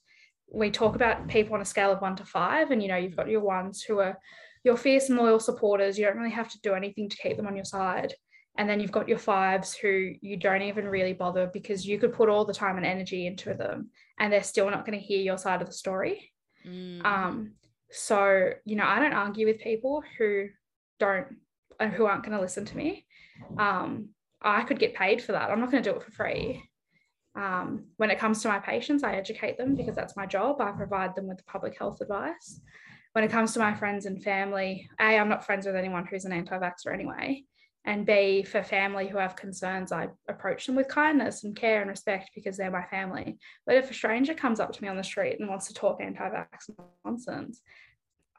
we 0.52 0.70
talk 0.70 0.94
about 0.94 1.26
people 1.26 1.54
on 1.54 1.60
a 1.60 1.64
scale 1.64 1.90
of 1.90 2.00
one 2.00 2.16
to 2.16 2.24
five, 2.24 2.70
and 2.70 2.82
you 2.82 2.88
know, 2.88 2.96
you've 2.96 3.16
got 3.16 3.28
your 3.28 3.42
ones 3.42 3.82
who 3.82 3.98
are 3.98 4.18
your 4.64 4.76
fierce 4.76 5.08
and 5.08 5.18
loyal 5.18 5.40
supporters. 5.40 5.98
You 5.98 6.06
don't 6.06 6.16
really 6.16 6.30
have 6.30 6.50
to 6.50 6.60
do 6.62 6.74
anything 6.74 7.08
to 7.08 7.16
keep 7.16 7.36
them 7.36 7.46
on 7.46 7.56
your 7.56 7.64
side 7.64 8.14
and 8.58 8.68
then 8.68 8.80
you've 8.80 8.92
got 8.92 9.08
your 9.08 9.18
fives 9.18 9.74
who 9.74 10.12
you 10.20 10.36
don't 10.36 10.62
even 10.62 10.86
really 10.86 11.12
bother 11.12 11.50
because 11.52 11.86
you 11.86 11.98
could 11.98 12.12
put 12.12 12.28
all 12.28 12.44
the 12.44 12.54
time 12.54 12.76
and 12.76 12.86
energy 12.86 13.26
into 13.26 13.54
them 13.54 13.90
and 14.18 14.32
they're 14.32 14.42
still 14.42 14.70
not 14.70 14.86
going 14.86 14.98
to 14.98 15.04
hear 15.04 15.20
your 15.20 15.38
side 15.38 15.60
of 15.60 15.66
the 15.66 15.72
story 15.72 16.32
mm. 16.66 17.04
um 17.04 17.52
so 17.90 18.50
you 18.64 18.76
know 18.76 18.86
i 18.86 18.98
don't 18.98 19.12
argue 19.12 19.46
with 19.46 19.60
people 19.60 20.02
who 20.18 20.48
don't 20.98 21.26
and 21.78 21.92
who 21.92 22.06
aren't 22.06 22.24
going 22.24 22.36
to 22.36 22.40
listen 22.40 22.64
to 22.64 22.76
me. 22.76 23.04
Um 23.58 24.08
i 24.42 24.62
could 24.62 24.78
get 24.78 24.94
paid 24.94 25.22
for 25.22 25.32
that. 25.32 25.50
I'm 25.50 25.60
not 25.60 25.70
going 25.70 25.82
to 25.82 25.90
do 25.90 25.96
it 25.96 26.02
for 26.02 26.10
free. 26.12 26.62
Um, 27.34 27.84
when 27.98 28.10
it 28.10 28.18
comes 28.18 28.40
to 28.42 28.48
my 28.48 28.58
patients 28.58 29.02
i 29.02 29.14
educate 29.14 29.58
them 29.58 29.74
because 29.74 29.94
that's 29.94 30.16
my 30.16 30.26
job. 30.26 30.60
I 30.60 30.72
provide 30.72 31.14
them 31.14 31.26
with 31.26 31.38
the 31.38 31.44
public 31.44 31.78
health 31.78 32.00
advice. 32.00 32.60
When 33.12 33.24
it 33.24 33.30
comes 33.30 33.52
to 33.54 33.60
my 33.60 33.74
friends 33.74 34.06
and 34.06 34.22
family 34.22 34.88
a 35.00 35.18
i'm 35.18 35.28
not 35.28 35.44
friends 35.44 35.66
with 35.66 35.76
anyone 35.76 36.06
who's 36.06 36.24
an 36.24 36.32
anti-vaxxer 36.32 36.92
anyway 36.92 37.44
and 37.86 38.04
B, 38.04 38.42
for 38.42 38.64
family 38.64 39.06
who 39.06 39.16
have 39.16 39.36
concerns, 39.36 39.92
I 39.92 40.08
approach 40.28 40.66
them 40.66 40.74
with 40.74 40.88
kindness 40.88 41.44
and 41.44 41.54
care 41.54 41.80
and 41.80 41.88
respect 41.88 42.30
because 42.34 42.56
they're 42.56 42.70
my 42.70 42.84
family. 42.84 43.38
But 43.64 43.76
if 43.76 43.88
a 43.88 43.94
stranger 43.94 44.34
comes 44.34 44.58
up 44.58 44.72
to 44.72 44.82
me 44.82 44.88
on 44.88 44.96
the 44.96 45.04
street 45.04 45.38
and 45.38 45.48
wants 45.48 45.68
to 45.68 45.74
talk 45.74 46.00
anti 46.00 46.28
vax 46.28 46.68
nonsense, 47.04 47.62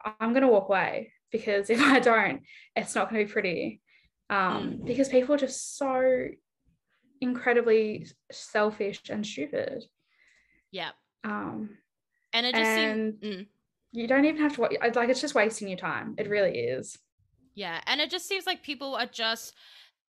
I'm 0.04 0.34
going 0.34 0.42
to 0.42 0.48
walk 0.48 0.68
away 0.68 1.12
because 1.32 1.70
if 1.70 1.80
I 1.82 1.98
don't, 1.98 2.42
it's 2.76 2.94
not 2.94 3.08
going 3.08 3.22
to 3.22 3.26
be 3.26 3.32
pretty. 3.32 3.80
Um, 4.28 4.80
mm. 4.80 4.84
Because 4.84 5.08
people 5.08 5.34
are 5.34 5.38
just 5.38 5.78
so 5.78 6.28
incredibly 7.22 8.06
selfish 8.30 9.00
and 9.08 9.26
stupid. 9.26 9.84
Yeah. 10.70 10.90
Um, 11.24 11.78
and 12.34 12.44
it 12.44 12.54
just 12.54 12.66
and 12.66 13.16
seems, 13.22 13.36
mm. 13.36 13.46
you 13.92 14.06
don't 14.06 14.26
even 14.26 14.42
have 14.42 14.56
to 14.56 14.60
like 14.60 15.08
it's 15.08 15.22
just 15.22 15.34
wasting 15.34 15.68
your 15.68 15.78
time. 15.78 16.16
It 16.18 16.28
really 16.28 16.58
is. 16.58 16.98
Yeah, 17.58 17.80
and 17.88 18.00
it 18.00 18.08
just 18.08 18.28
seems 18.28 18.46
like 18.46 18.62
people 18.62 18.94
are 18.94 19.06
just 19.06 19.52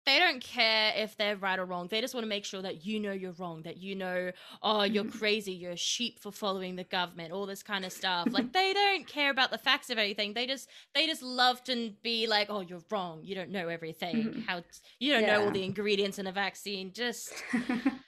they 0.06 0.20
don't 0.20 0.42
care 0.42 0.94
if 0.96 1.16
they're 1.18 1.38
right 1.38 1.58
or 1.58 1.66
wrong. 1.66 1.88
They 1.90 2.02
just 2.02 2.14
want 2.14 2.26
to 2.26 2.30
make 2.30 2.44
sure 2.44 2.62
that 2.62 2.86
you 2.86 3.00
know 3.00 3.14
you're 3.14 3.34
wrong, 3.34 3.62
that 3.64 3.78
you 3.78 3.96
know, 3.96 4.32
oh, 4.62 4.84
you're 4.84 5.06
crazy, 5.06 5.54
you're 5.54 5.72
a 5.72 5.78
sheep 5.78 6.20
for 6.20 6.32
following 6.32 6.76
the 6.76 6.84
government, 6.84 7.32
all 7.32 7.46
this 7.46 7.64
kind 7.64 7.86
of 7.86 7.94
stuff. 7.94 8.28
like 8.32 8.52
they 8.52 8.74
don't 8.74 9.08
care 9.08 9.32
about 9.32 9.52
the 9.52 9.58
facts 9.58 9.90
of 9.90 9.98
anything. 9.98 10.34
They 10.34 10.46
just 10.46 10.70
they 10.94 11.08
just 11.08 11.22
love 11.22 11.64
to 11.66 11.92
be 12.04 12.28
like, 12.28 12.48
oh, 12.50 12.60
you're 12.60 12.84
wrong. 12.92 13.22
You 13.24 13.36
don't 13.36 13.50
know 13.50 13.70
everything. 13.70 14.16
Mm-hmm. 14.16 14.42
How 14.42 14.62
you 15.00 15.14
don't 15.14 15.24
yeah. 15.24 15.38
know 15.38 15.46
all 15.46 15.52
the 15.52 15.64
ingredients 15.64 16.20
in 16.20 16.28
a 16.28 16.34
vaccine. 16.34 16.92
Just 16.92 17.34
oh. 17.54 17.80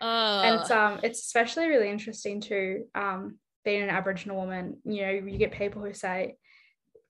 And 0.00 0.60
it's 0.60 0.70
um 0.70 1.00
it's 1.02 1.20
especially 1.20 1.68
really 1.68 1.90
interesting 1.90 2.40
to 2.42 2.84
um 2.94 3.38
being 3.66 3.82
an 3.82 3.90
Aboriginal 3.90 4.36
woman. 4.36 4.78
You 4.84 5.02
know, 5.02 5.10
you 5.10 5.36
get 5.36 5.52
people 5.52 5.82
who 5.82 5.92
say 5.92 6.36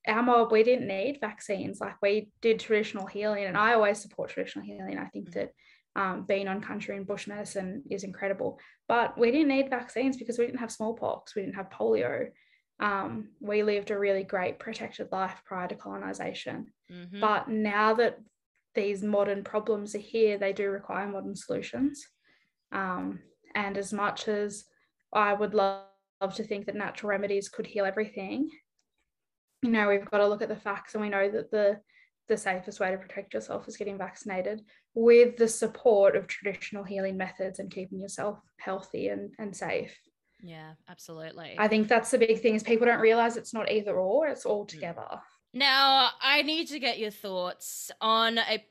our 0.08 0.22
mob, 0.22 0.52
we 0.52 0.62
didn't 0.62 0.88
need 0.88 1.18
vaccines. 1.20 1.80
Like 1.80 1.96
we 2.02 2.30
did 2.40 2.60
traditional 2.60 3.06
healing, 3.06 3.44
and 3.44 3.56
I 3.56 3.74
always 3.74 4.00
support 4.00 4.30
traditional 4.30 4.64
healing. 4.64 4.98
I 4.98 5.06
think 5.06 5.32
that 5.32 5.50
um, 5.96 6.24
being 6.26 6.48
on 6.48 6.60
country 6.60 6.96
and 6.96 7.06
bush 7.06 7.26
medicine 7.26 7.82
is 7.90 8.04
incredible. 8.04 8.58
But 8.86 9.18
we 9.18 9.30
didn't 9.30 9.48
need 9.48 9.70
vaccines 9.70 10.16
because 10.16 10.38
we 10.38 10.46
didn't 10.46 10.60
have 10.60 10.72
smallpox, 10.72 11.34
we 11.34 11.42
didn't 11.42 11.56
have 11.56 11.70
polio. 11.70 12.28
Um, 12.80 13.30
we 13.40 13.64
lived 13.64 13.90
a 13.90 13.98
really 13.98 14.22
great 14.22 14.60
protected 14.60 15.08
life 15.10 15.42
prior 15.44 15.66
to 15.66 15.74
colonization. 15.74 16.66
Mm-hmm. 16.92 17.20
But 17.20 17.48
now 17.48 17.94
that 17.94 18.18
these 18.74 19.02
modern 19.02 19.42
problems 19.42 19.94
are 19.96 19.98
here, 19.98 20.38
they 20.38 20.52
do 20.52 20.70
require 20.70 21.08
modern 21.08 21.34
solutions. 21.34 22.06
Um, 22.70 23.18
and 23.54 23.76
as 23.76 23.92
much 23.92 24.28
as 24.28 24.64
I 25.12 25.32
would 25.32 25.54
love, 25.54 25.86
love 26.20 26.34
to 26.34 26.44
think 26.44 26.66
that 26.66 26.74
natural 26.74 27.10
remedies 27.10 27.48
could 27.48 27.66
heal 27.66 27.84
everything, 27.84 28.50
you 29.62 29.70
know 29.70 29.88
we've 29.88 30.08
got 30.10 30.18
to 30.18 30.28
look 30.28 30.42
at 30.42 30.48
the 30.48 30.56
facts 30.56 30.94
and 30.94 31.02
we 31.02 31.08
know 31.08 31.30
that 31.30 31.50
the 31.50 31.78
the 32.28 32.36
safest 32.36 32.78
way 32.78 32.90
to 32.90 32.98
protect 32.98 33.32
yourself 33.32 33.66
is 33.66 33.76
getting 33.78 33.96
vaccinated 33.96 34.60
with 34.94 35.36
the 35.38 35.48
support 35.48 36.14
of 36.14 36.26
traditional 36.26 36.84
healing 36.84 37.16
methods 37.16 37.58
and 37.58 37.70
keeping 37.70 37.98
yourself 37.98 38.38
healthy 38.58 39.08
and, 39.08 39.32
and 39.38 39.56
safe. 39.56 39.98
Yeah 40.42 40.72
absolutely. 40.88 41.56
I 41.58 41.68
think 41.68 41.88
that's 41.88 42.10
the 42.10 42.18
big 42.18 42.40
thing 42.40 42.54
is 42.54 42.62
people 42.62 42.86
don't 42.86 43.00
realize 43.00 43.36
it's 43.36 43.54
not 43.54 43.70
either 43.70 43.98
or 43.98 44.28
it's 44.28 44.44
all 44.44 44.64
mm. 44.64 44.68
together. 44.68 45.20
Now 45.54 46.10
i 46.20 46.42
need 46.42 46.68
to 46.68 46.78
get 46.78 46.98
your 46.98 47.10
thoughts 47.10 47.90
on 48.00 48.38
a 48.38 48.62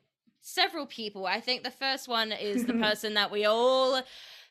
several 0.48 0.86
people. 0.86 1.26
I 1.26 1.42
think 1.42 1.64
the 1.64 1.72
first 1.72 2.08
one 2.08 2.32
is 2.32 2.66
the 2.66 2.74
person 2.86 3.16
that 3.16 3.32
we 3.32 3.46
all 3.46 4.02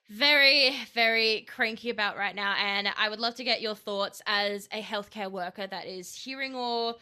very, 0.08 0.76
very 0.94 1.46
cranky 1.48 1.90
about 1.90 2.16
right 2.16 2.34
now. 2.34 2.54
And 2.58 2.88
I 2.96 3.08
would 3.08 3.20
love 3.20 3.34
to 3.36 3.44
get 3.44 3.60
your 3.60 3.74
thoughts 3.74 4.22
as 4.26 4.68
a 4.72 4.80
healthcare 4.80 5.30
worker 5.30 5.66
that 5.66 5.86
is 5.86 6.14
hearing 6.14 6.54
all 6.54 6.98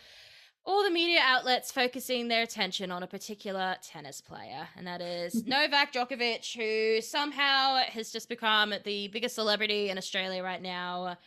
all 0.67 0.83
the 0.83 0.91
media 0.91 1.21
outlets 1.23 1.71
focusing 1.71 2.29
their 2.29 2.43
attention 2.43 2.91
on 2.91 3.03
a 3.03 3.07
particular 3.07 3.77
tennis 3.83 4.23
player, 4.23 4.67
and 4.77 4.87
that 4.87 5.03
is 5.03 5.45
Novak 5.47 5.93
Djokovic, 5.93 6.57
who 6.57 7.03
somehow 7.03 7.77
has 7.87 8.11
just 8.11 8.31
become 8.31 8.73
the 8.85 9.09
biggest 9.09 9.35
celebrity 9.35 9.91
in 9.91 9.99
Australia 9.99 10.43
right 10.43 10.63
now. 10.63 11.19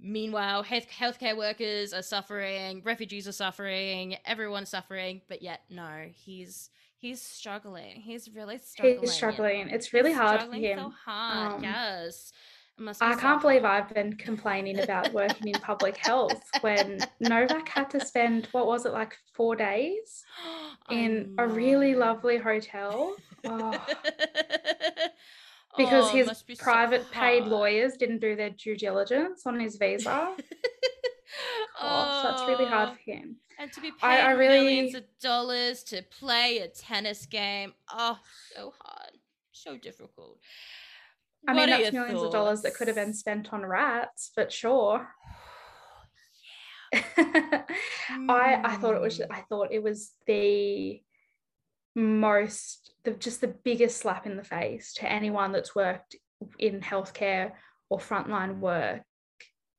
Meanwhile, 0.00 0.64
health- 0.64 0.88
healthcare 0.90 1.36
workers 1.36 1.92
are 1.92 2.02
suffering, 2.02 2.82
refugees 2.84 3.28
are 3.28 3.32
suffering, 3.32 4.16
everyone's 4.24 4.70
suffering, 4.70 5.20
but 5.28 5.40
yet 5.40 5.60
no, 5.70 6.06
he's 6.12 6.70
He's 7.00 7.22
struggling. 7.22 7.96
He's 7.96 8.28
really 8.28 8.58
struggling. 8.58 9.00
He's 9.00 9.12
struggling. 9.12 9.68
It's 9.70 9.94
really 9.94 10.10
He's 10.10 10.18
hard 10.18 10.42
for 10.42 10.54
him. 10.54 10.78
So 10.78 10.92
hard. 11.06 11.54
Um, 11.54 11.64
yes. 11.64 12.30
I 13.00 13.14
can't 13.14 13.40
believe 13.40 13.64
I've 13.64 13.92
been 13.94 14.16
complaining 14.16 14.80
about 14.80 15.10
working 15.14 15.48
in 15.48 15.60
public 15.60 15.96
health 15.96 16.42
when 16.60 16.98
Novak 17.20 17.68
had 17.70 17.88
to 17.90 18.04
spend 18.04 18.48
what 18.52 18.66
was 18.66 18.84
it 18.84 18.92
like 18.92 19.16
four 19.32 19.56
days 19.56 20.24
in 20.90 21.34
a 21.38 21.48
really 21.48 21.94
lovely 21.94 22.36
hotel. 22.36 23.16
Oh. 23.46 23.70
because 25.78 26.10
oh, 26.10 26.16
his 26.16 26.42
be 26.42 26.54
private 26.54 27.02
so 27.02 27.08
paid 27.12 27.44
lawyers 27.44 27.96
didn't 27.96 28.20
do 28.20 28.36
their 28.36 28.50
due 28.50 28.76
diligence 28.76 29.46
on 29.46 29.58
his 29.58 29.76
visa. 29.80 30.34
oh, 31.80 32.20
that's 32.24 32.42
really 32.42 32.66
hard 32.66 32.90
for 32.90 33.10
him. 33.10 33.36
And 33.60 33.70
to 33.72 33.80
be 33.82 33.90
paid 33.90 33.98
I, 34.02 34.16
I 34.20 34.30
really... 34.30 34.64
millions 34.64 34.94
of 34.94 35.04
dollars 35.20 35.82
to 35.84 36.02
play 36.02 36.58
a 36.58 36.68
tennis 36.68 37.26
game. 37.26 37.74
Oh, 37.92 38.18
so 38.54 38.72
hard. 38.80 39.10
So 39.52 39.76
difficult. 39.76 40.38
I 41.46 41.52
what 41.52 41.68
mean, 41.68 41.82
that's 41.82 41.92
millions 41.92 42.20
thoughts? 42.20 42.26
of 42.26 42.32
dollars 42.32 42.62
that 42.62 42.74
could 42.74 42.88
have 42.88 42.96
been 42.96 43.12
spent 43.12 43.52
on 43.52 43.64
rats, 43.66 44.30
but 44.34 44.50
sure. 44.50 45.06
I 46.94 47.64
I 48.64 48.78
thought 48.80 48.94
it 48.94 49.00
was 49.00 49.18
hmm. 49.18 49.30
I 49.30 49.42
thought 49.42 49.72
it 49.72 49.82
was 49.82 50.12
the 50.26 51.02
most 51.94 52.92
the 53.04 53.12
just 53.12 53.42
the 53.42 53.48
biggest 53.48 53.98
slap 53.98 54.26
in 54.26 54.36
the 54.36 54.44
face 54.44 54.94
to 54.94 55.10
anyone 55.10 55.52
that's 55.52 55.74
worked 55.74 56.16
in 56.58 56.80
healthcare 56.80 57.52
or 57.90 57.98
frontline 57.98 58.58
work 58.58 59.02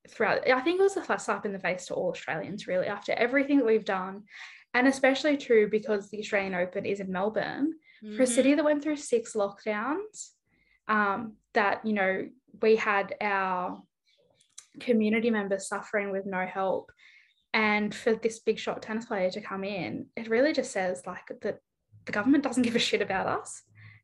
throughout. 0.09 0.49
I 0.49 0.61
think 0.61 0.79
it 0.79 0.83
was 0.83 0.97
a 0.97 1.19
slap 1.19 1.45
in 1.45 1.53
the 1.53 1.59
face 1.59 1.85
to 1.87 1.93
all 1.93 2.09
Australians, 2.09 2.67
really, 2.67 2.87
after 2.87 3.13
everything 3.13 3.57
that 3.57 3.65
we've 3.65 3.85
done. 3.85 4.23
And 4.73 4.87
especially 4.87 5.37
true 5.37 5.69
because 5.69 6.09
the 6.09 6.19
Australian 6.19 6.55
Open 6.55 6.85
is 6.85 6.99
in 6.99 7.11
Melbourne. 7.11 7.73
Mm-hmm. 8.03 8.15
For 8.15 8.23
a 8.23 8.27
city 8.27 8.49
mm-hmm. 8.49 8.57
that 8.57 8.65
went 8.65 8.83
through 8.83 8.97
six 8.97 9.33
lockdowns, 9.33 10.29
um, 10.87 11.33
that, 11.53 11.85
you 11.85 11.93
know, 11.93 12.27
we 12.61 12.77
had 12.77 13.15
our 13.21 13.81
community 14.79 15.29
members 15.29 15.67
suffering 15.67 16.11
with 16.11 16.25
no 16.25 16.45
help. 16.45 16.91
And 17.53 17.93
for 17.93 18.15
this 18.15 18.39
big 18.39 18.57
shot 18.57 18.81
tennis 18.81 19.05
player 19.05 19.29
to 19.31 19.41
come 19.41 19.65
in, 19.65 20.07
it 20.15 20.29
really 20.29 20.53
just 20.53 20.71
says 20.71 21.03
like 21.05 21.27
that 21.41 21.59
the 22.05 22.11
government 22.11 22.43
doesn't 22.43 22.63
give 22.63 22.75
a 22.75 22.79
shit 22.79 23.01
about 23.01 23.27
us. 23.27 23.61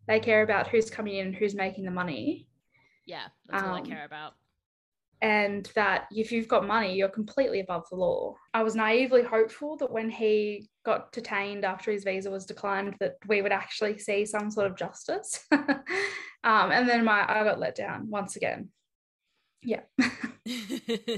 They 0.08 0.20
care 0.20 0.44
about 0.44 0.68
who's 0.68 0.90
coming 0.90 1.16
in 1.16 1.28
and 1.28 1.36
who's 1.36 1.56
making 1.56 1.86
the 1.86 1.92
money. 1.92 2.48
Yeah, 3.06 3.28
that's 3.48 3.64
um, 3.64 3.70
all 3.70 3.76
I 3.76 3.82
care 3.82 4.06
about 4.06 4.34
and 5.22 5.72
that 5.74 6.08
if 6.12 6.32
you've 6.32 6.48
got 6.48 6.68
money, 6.68 6.96
you're 6.96 7.10
completely 7.10 7.60
above 7.60 7.86
the 7.90 7.96
law. 7.96 8.36
I 8.54 8.62
was 8.62 8.76
naively 8.76 9.24
hopeful 9.24 9.76
that 9.78 9.92
when 9.92 10.10
he 10.10 10.70
got 10.86 11.12
detained 11.12 11.66
after 11.66 11.92
his 11.92 12.04
visa 12.04 12.30
was 12.30 12.46
declined, 12.46 12.96
that 13.00 13.16
we 13.28 13.42
would 13.42 13.52
actually 13.52 13.98
see 13.98 14.26
some 14.26 14.52
sort 14.52 14.68
of 14.68 14.78
justice. 14.78 15.46
um, 15.52 15.74
and 16.44 16.88
then 16.88 17.04
my 17.04 17.26
I 17.28 17.44
got 17.44 17.60
let 17.60 17.76
down 17.76 18.10
once 18.10 18.36
again. 18.36 18.70
Yeah. 19.64 19.82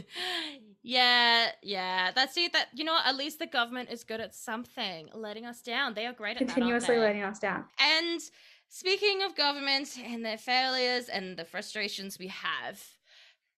yeah, 0.82 1.52
yeah. 1.62 2.12
That's 2.16 2.38
it. 2.38 2.54
That 2.54 2.68
you 2.74 2.86
know, 2.86 2.98
at 3.04 3.18
least 3.18 3.40
the 3.40 3.48
government 3.48 3.90
is 3.92 4.06
good 4.06 4.22
at 4.22 4.34
something, 4.34 5.10
letting 5.14 5.46
us 5.46 5.62
down. 5.62 5.94
They 5.94 6.06
are 6.06 6.14
great 6.14 6.38
at 6.38 6.48
continuously 6.48 6.96
that, 6.96 7.02
letting 7.02 7.24
us 7.24 7.40
down. 7.40 7.66
And 7.80 8.22
speaking 8.70 9.24
of 9.24 9.36
government 9.36 9.98
and 10.02 10.24
their 10.24 10.38
failures 10.38 11.10
and 11.10 11.36
the 11.36 11.44
frustrations 11.44 12.18
we 12.18 12.28
have 12.28 12.82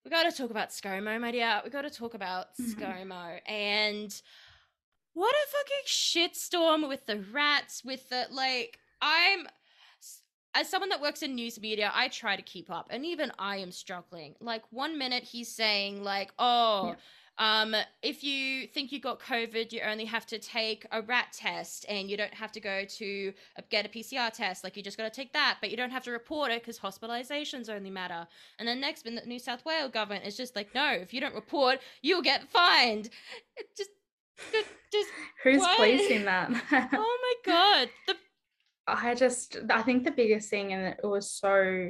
we 0.04 0.12
got 0.12 0.30
to 0.30 0.36
talk 0.36 0.50
about 0.50 0.70
ScoMo, 0.70 1.20
my 1.20 1.32
dear. 1.32 1.62
We 1.64 1.70
got 1.70 1.84
to 1.84 1.90
talk 1.90 2.14
about 2.14 2.48
mm-hmm. 2.60 2.82
ScoMo 2.82 3.40
and 3.46 4.22
what 5.14 5.34
a 5.34 5.48
fucking 5.52 5.88
shitstorm 5.88 6.88
with 6.88 7.06
the 7.06 7.24
rats, 7.32 7.84
with 7.84 8.10
the 8.10 8.28
like. 8.32 8.80
I'm 9.02 9.48
as 10.54 10.70
someone 10.70 10.90
that 10.90 11.02
works 11.02 11.22
in 11.24 11.36
news 11.36 11.60
media, 11.60 11.92
I 11.94 12.10
try 12.10 12.36
to 12.36 12.42
keep 12.42 12.70
up, 12.70 12.88
and 12.90 13.06
even 13.06 13.32
I 13.40 13.58
am 13.58 13.72
struggling. 13.72 14.36
Like 14.40 14.64
one 14.70 14.98
minute 14.98 15.24
he's 15.24 15.54
saying 15.54 16.04
like, 16.04 16.32
"Oh." 16.40 16.90
Yeah 16.90 16.96
um, 17.42 17.76
if 18.04 18.24
you 18.24 18.68
think 18.68 18.92
you 18.92 19.00
got 19.00 19.20
COVID, 19.20 19.72
you 19.72 19.82
only 19.82 20.06
have 20.06 20.28
to 20.28 20.38
take 20.38 20.86
a 20.92 21.02
rat 21.02 21.34
test 21.34 21.88
and 21.90 22.08
you 22.08 22.16
don't 22.16 22.36
have 22.36 22.52
to 22.52 22.60
go 22.60 22.86
to 22.86 23.34
get 23.72 23.84
a 23.84 23.90
PCR 23.90 24.32
test. 24.32 24.64
Like 24.64 24.78
you 24.78 24.84
just 24.84 24.96
got 24.96 25.12
to 25.12 25.22
take 25.22 25.34
that, 25.34 25.58
but 25.60 25.72
you 25.72 25.76
don't 25.76 25.90
have 25.90 26.04
to 26.04 26.12
report 26.12 26.52
it 26.52 26.62
because 26.62 26.78
hospitalizations 26.78 27.68
only 27.68 27.90
matter. 27.90 28.28
And 28.60 28.68
then 28.68 28.80
next, 28.80 29.06
the 29.06 29.24
New 29.26 29.40
South 29.40 29.66
Wales 29.66 29.90
government 29.90 30.24
is 30.24 30.38
just 30.38 30.56
like, 30.56 30.76
no, 30.76 30.92
if 30.92 31.16
you 31.16 31.20
don't 31.20 31.34
report, 31.34 31.80
you'll 32.04 32.22
get 32.22 32.48
fined. 32.48 33.10
It 33.58 33.76
just, 33.76 33.90
just, 34.52 34.68
just 34.92 35.10
who's 35.44 35.62
what? 35.62 35.78
policing 35.78 36.26
that? 36.26 36.52
oh 36.94 37.18
my 37.24 37.34
god, 37.52 37.90
the. 38.06 38.16
I 38.86 39.16
just, 39.16 39.58
I 39.68 39.82
think 39.82 40.04
the 40.04 40.12
biggest 40.12 40.52
thing, 40.52 40.74
and 40.74 40.96
it 41.02 41.08
was 41.08 41.32
so, 41.32 41.90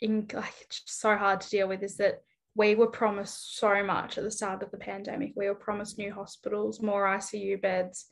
in, 0.00 0.26
like, 0.32 0.66
so 0.70 1.14
hard 1.14 1.42
to 1.42 1.50
deal 1.50 1.68
with, 1.68 1.82
is 1.82 1.98
that 1.98 2.22
we 2.56 2.74
were 2.74 2.86
promised 2.86 3.58
so 3.58 3.84
much 3.84 4.16
at 4.16 4.24
the 4.24 4.30
start 4.30 4.62
of 4.62 4.70
the 4.70 4.78
pandemic. 4.78 5.32
We 5.36 5.46
were 5.46 5.54
promised 5.54 5.98
new 5.98 6.12
hospitals, 6.12 6.80
more 6.80 7.04
ICU 7.04 7.60
beds. 7.60 8.06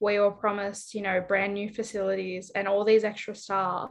We 0.00 0.18
were 0.18 0.30
promised, 0.30 0.94
you 0.94 1.02
know, 1.02 1.20
brand 1.20 1.54
new 1.54 1.68
facilities 1.68 2.50
and 2.54 2.66
all 2.66 2.84
these 2.84 3.04
extra 3.04 3.34
staff. 3.34 3.90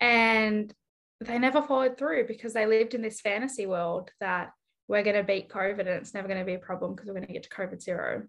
And 0.00 0.72
they 1.20 1.38
never 1.38 1.62
followed 1.62 1.98
through 1.98 2.28
because 2.28 2.52
they 2.52 2.66
lived 2.66 2.94
in 2.94 3.02
this 3.02 3.20
fantasy 3.20 3.66
world 3.66 4.10
that 4.20 4.52
we're 4.86 5.02
going 5.02 5.16
to 5.16 5.24
beat 5.24 5.48
COVID 5.48 5.80
and 5.80 5.88
it's 5.88 6.14
never 6.14 6.28
going 6.28 6.40
to 6.40 6.46
be 6.46 6.54
a 6.54 6.58
problem 6.58 6.94
because 6.94 7.08
we're 7.08 7.14
going 7.14 7.26
to 7.26 7.32
get 7.32 7.42
to 7.42 7.48
COVID 7.48 7.82
zero. 7.82 8.22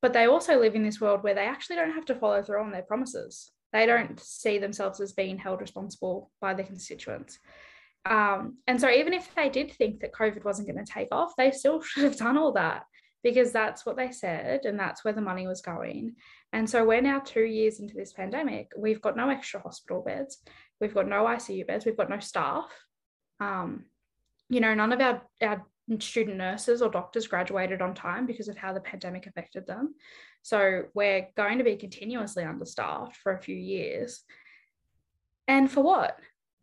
But 0.00 0.12
they 0.12 0.26
also 0.26 0.60
live 0.60 0.76
in 0.76 0.84
this 0.84 1.00
world 1.00 1.24
where 1.24 1.34
they 1.34 1.46
actually 1.46 1.76
don't 1.76 1.94
have 1.94 2.04
to 2.06 2.14
follow 2.14 2.42
through 2.42 2.62
on 2.62 2.70
their 2.70 2.82
promises. 2.82 3.50
They 3.72 3.86
don't 3.86 4.20
see 4.20 4.58
themselves 4.58 5.00
as 5.00 5.12
being 5.12 5.36
held 5.36 5.60
responsible 5.60 6.30
by 6.40 6.54
their 6.54 6.66
constituents. 6.66 7.38
Um, 8.04 8.58
and 8.66 8.80
so 8.80 8.88
even 8.88 9.12
if 9.12 9.34
they 9.34 9.48
did 9.48 9.72
think 9.72 10.00
that 10.00 10.12
COVID 10.12 10.44
wasn't 10.44 10.68
going 10.68 10.84
to 10.84 10.92
take 10.92 11.08
off, 11.12 11.34
they 11.36 11.50
still 11.50 11.80
should 11.82 12.04
have 12.04 12.16
done 12.16 12.38
all 12.38 12.52
that 12.52 12.84
because 13.22 13.52
that's 13.52 13.84
what 13.84 13.96
they 13.96 14.12
said 14.12 14.64
and 14.64 14.78
that's 14.78 15.04
where 15.04 15.12
the 15.12 15.20
money 15.20 15.46
was 15.46 15.60
going. 15.60 16.14
And 16.52 16.68
so 16.68 16.84
we're 16.84 17.02
now 17.02 17.18
two 17.18 17.44
years 17.44 17.80
into 17.80 17.94
this 17.94 18.12
pandemic. 18.12 18.70
We've 18.76 19.02
got 19.02 19.16
no 19.16 19.28
extra 19.28 19.60
hospital 19.60 20.02
beds. 20.02 20.38
We've 20.80 20.94
got 20.94 21.08
no 21.08 21.24
ICU 21.24 21.66
beds. 21.66 21.84
We've 21.84 21.96
got 21.96 22.10
no 22.10 22.20
staff. 22.20 22.70
Um, 23.40 23.86
you 24.48 24.60
know, 24.60 24.74
none 24.74 24.92
of 24.92 25.00
our, 25.00 25.22
our 25.42 25.66
student 25.98 26.36
nurses 26.36 26.80
or 26.80 26.90
doctors 26.90 27.26
graduated 27.26 27.82
on 27.82 27.94
time 27.94 28.26
because 28.26 28.48
of 28.48 28.56
how 28.56 28.72
the 28.72 28.80
pandemic 28.80 29.26
affected 29.26 29.66
them. 29.66 29.94
So 30.42 30.84
we're 30.94 31.26
going 31.36 31.58
to 31.58 31.64
be 31.64 31.76
continuously 31.76 32.44
understaffed 32.44 33.16
for 33.16 33.32
a 33.32 33.42
few 33.42 33.56
years. 33.56 34.22
And 35.48 35.70
for 35.70 35.82
what? 35.82 36.18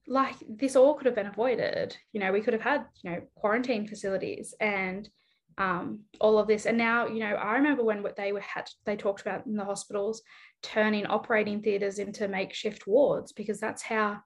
Like 0.07 0.35
this 0.47 0.75
all 0.75 0.93
could 0.93 1.05
have 1.05 1.15
been 1.15 1.27
avoided. 1.27 1.97
You 2.13 2.19
know, 2.19 2.31
we 2.31 2.41
could 2.41 2.53
have 2.53 2.61
had, 2.61 2.85
you 3.03 3.11
know, 3.11 3.21
quarantine 3.35 3.87
facilities 3.87 4.53
and 4.59 5.09
um, 5.57 6.01
all 6.19 6.37
of 6.37 6.47
this. 6.47 6.65
And 6.65 6.77
now, 6.77 7.07
you 7.07 7.19
know, 7.19 7.35
I 7.35 7.53
remember 7.53 7.83
when 7.83 8.03
they 8.17 8.31
were 8.31 8.41
had 8.41 8.69
they 8.85 8.95
talked 8.95 9.21
about 9.21 9.45
in 9.45 9.55
the 9.55 9.65
hospitals 9.65 10.21
turning 10.61 11.05
operating 11.05 11.61
theatres 11.61 11.99
into 11.99 12.27
makeshift 12.27 12.87
wards 12.87 13.31
because 13.31 13.59
that's 13.59 13.81
how 13.81 14.19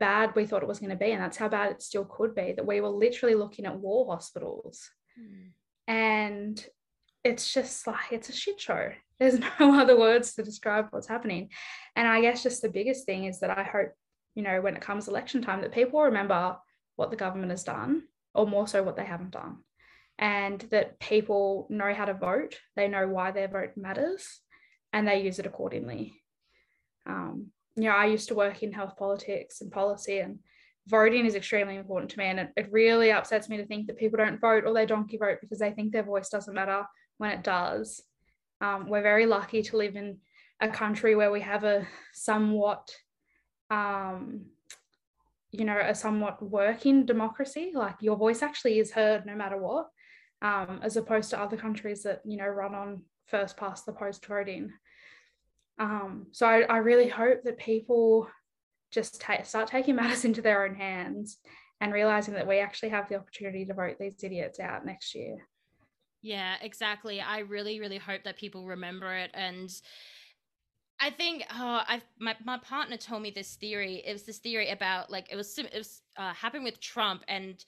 bad 0.00 0.34
we 0.34 0.46
thought 0.46 0.62
it 0.62 0.68
was 0.68 0.80
going 0.80 0.90
to 0.90 0.96
be, 0.96 1.12
and 1.12 1.22
that's 1.22 1.36
how 1.36 1.48
bad 1.48 1.70
it 1.70 1.82
still 1.82 2.04
could 2.04 2.34
be. 2.34 2.52
That 2.52 2.66
we 2.66 2.80
were 2.80 2.88
literally 2.88 3.34
looking 3.34 3.66
at 3.66 3.78
war 3.78 4.06
hospitals, 4.12 4.90
mm. 5.20 5.50
and 5.86 6.64
it's 7.24 7.52
just 7.52 7.86
like 7.86 8.10
it's 8.10 8.28
a 8.28 8.32
shit 8.32 8.60
show. 8.60 8.90
There's 9.18 9.38
no 9.60 9.78
other 9.78 9.98
words 9.98 10.34
to 10.34 10.42
describe 10.42 10.86
what's 10.90 11.06
happening. 11.06 11.50
And 11.94 12.08
I 12.08 12.20
guess 12.20 12.42
just 12.42 12.62
the 12.62 12.70
biggest 12.70 13.06
thing 13.06 13.26
is 13.26 13.40
that 13.40 13.56
I 13.56 13.62
hope 13.62 13.92
you 14.34 14.42
know, 14.42 14.60
when 14.60 14.76
it 14.76 14.82
comes 14.82 15.08
election 15.08 15.42
time, 15.42 15.60
that 15.60 15.72
people 15.72 16.02
remember 16.02 16.56
what 16.96 17.10
the 17.10 17.16
government 17.16 17.50
has 17.50 17.64
done, 17.64 18.02
or 18.34 18.46
more 18.46 18.66
so 18.66 18.82
what 18.82 18.96
they 18.96 19.04
haven't 19.04 19.32
done, 19.32 19.58
and 20.18 20.60
that 20.70 20.98
people 21.00 21.66
know 21.70 21.92
how 21.92 22.04
to 22.04 22.14
vote, 22.14 22.58
they 22.76 22.88
know 22.88 23.08
why 23.08 23.30
their 23.30 23.48
vote 23.48 23.72
matters, 23.76 24.40
and 24.92 25.06
they 25.06 25.22
use 25.22 25.38
it 25.38 25.46
accordingly. 25.46 26.14
Um, 27.06 27.48
you 27.76 27.84
know, 27.84 27.90
I 27.90 28.06
used 28.06 28.28
to 28.28 28.34
work 28.34 28.62
in 28.62 28.72
health 28.72 28.96
politics 28.96 29.60
and 29.60 29.72
policy, 29.72 30.18
and 30.18 30.38
voting 30.86 31.26
is 31.26 31.34
extremely 31.34 31.76
important 31.76 32.10
to 32.10 32.18
me. 32.18 32.26
And 32.26 32.40
it, 32.40 32.50
it 32.56 32.72
really 32.72 33.12
upsets 33.12 33.48
me 33.48 33.56
to 33.58 33.66
think 33.66 33.86
that 33.86 33.98
people 33.98 34.18
don't 34.18 34.40
vote 34.40 34.64
or 34.66 34.74
they 34.74 34.86
don't 34.86 35.00
donkey 35.00 35.16
vote 35.16 35.38
because 35.40 35.58
they 35.58 35.70
think 35.70 35.92
their 35.92 36.02
voice 36.02 36.28
doesn't 36.28 36.54
matter 36.54 36.84
when 37.18 37.30
it 37.30 37.44
does. 37.44 38.02
Um, 38.60 38.88
we're 38.88 39.02
very 39.02 39.26
lucky 39.26 39.62
to 39.62 39.76
live 39.76 39.96
in 39.96 40.18
a 40.60 40.68
country 40.68 41.14
where 41.14 41.30
we 41.30 41.40
have 41.40 41.64
a 41.64 41.86
somewhat 42.12 42.88
um, 43.72 44.42
you 45.50 45.64
know, 45.64 45.80
a 45.82 45.94
somewhat 45.94 46.42
working 46.42 47.06
democracy. 47.06 47.72
Like 47.74 47.96
your 48.00 48.16
voice 48.16 48.42
actually 48.42 48.78
is 48.78 48.92
heard 48.92 49.24
no 49.24 49.34
matter 49.34 49.56
what, 49.56 49.88
um, 50.42 50.80
as 50.82 50.96
opposed 50.96 51.30
to 51.30 51.40
other 51.40 51.56
countries 51.56 52.02
that, 52.02 52.20
you 52.24 52.36
know, 52.36 52.46
run 52.46 52.74
on 52.74 53.02
first 53.26 53.56
past 53.56 53.86
the 53.86 53.92
post 53.92 54.24
voting. 54.26 54.70
Um, 55.78 56.26
so 56.32 56.46
I, 56.46 56.62
I, 56.62 56.76
really 56.78 57.08
hope 57.08 57.44
that 57.44 57.56
people 57.56 58.28
just 58.90 59.22
ta- 59.22 59.42
start 59.42 59.68
taking 59.68 59.96
matters 59.96 60.26
into 60.26 60.42
their 60.42 60.64
own 60.66 60.74
hands 60.74 61.38
and 61.80 61.94
realizing 61.94 62.34
that 62.34 62.46
we 62.46 62.58
actually 62.58 62.90
have 62.90 63.08
the 63.08 63.16
opportunity 63.16 63.64
to 63.64 63.74
vote 63.74 63.96
these 63.98 64.22
idiots 64.22 64.60
out 64.60 64.84
next 64.84 65.14
year. 65.14 65.38
Yeah, 66.20 66.56
exactly. 66.60 67.20
I 67.20 67.38
really, 67.38 67.80
really 67.80 67.98
hope 67.98 68.24
that 68.24 68.36
people 68.36 68.66
remember 68.66 69.12
it 69.14 69.30
and 69.32 69.70
I 71.02 71.10
think 71.10 71.44
oh, 71.50 71.82
I 71.86 72.00
my 72.20 72.36
my 72.44 72.58
partner 72.58 72.96
told 72.96 73.22
me 73.22 73.32
this 73.32 73.56
theory. 73.56 74.02
It 74.06 74.12
was 74.12 74.22
this 74.22 74.38
theory 74.38 74.70
about 74.70 75.10
like 75.10 75.26
it 75.32 75.36
was 75.36 75.58
it 75.58 75.74
was 75.74 76.02
uh, 76.16 76.32
happening 76.32 76.62
with 76.62 76.78
Trump, 76.78 77.24
and 77.26 77.62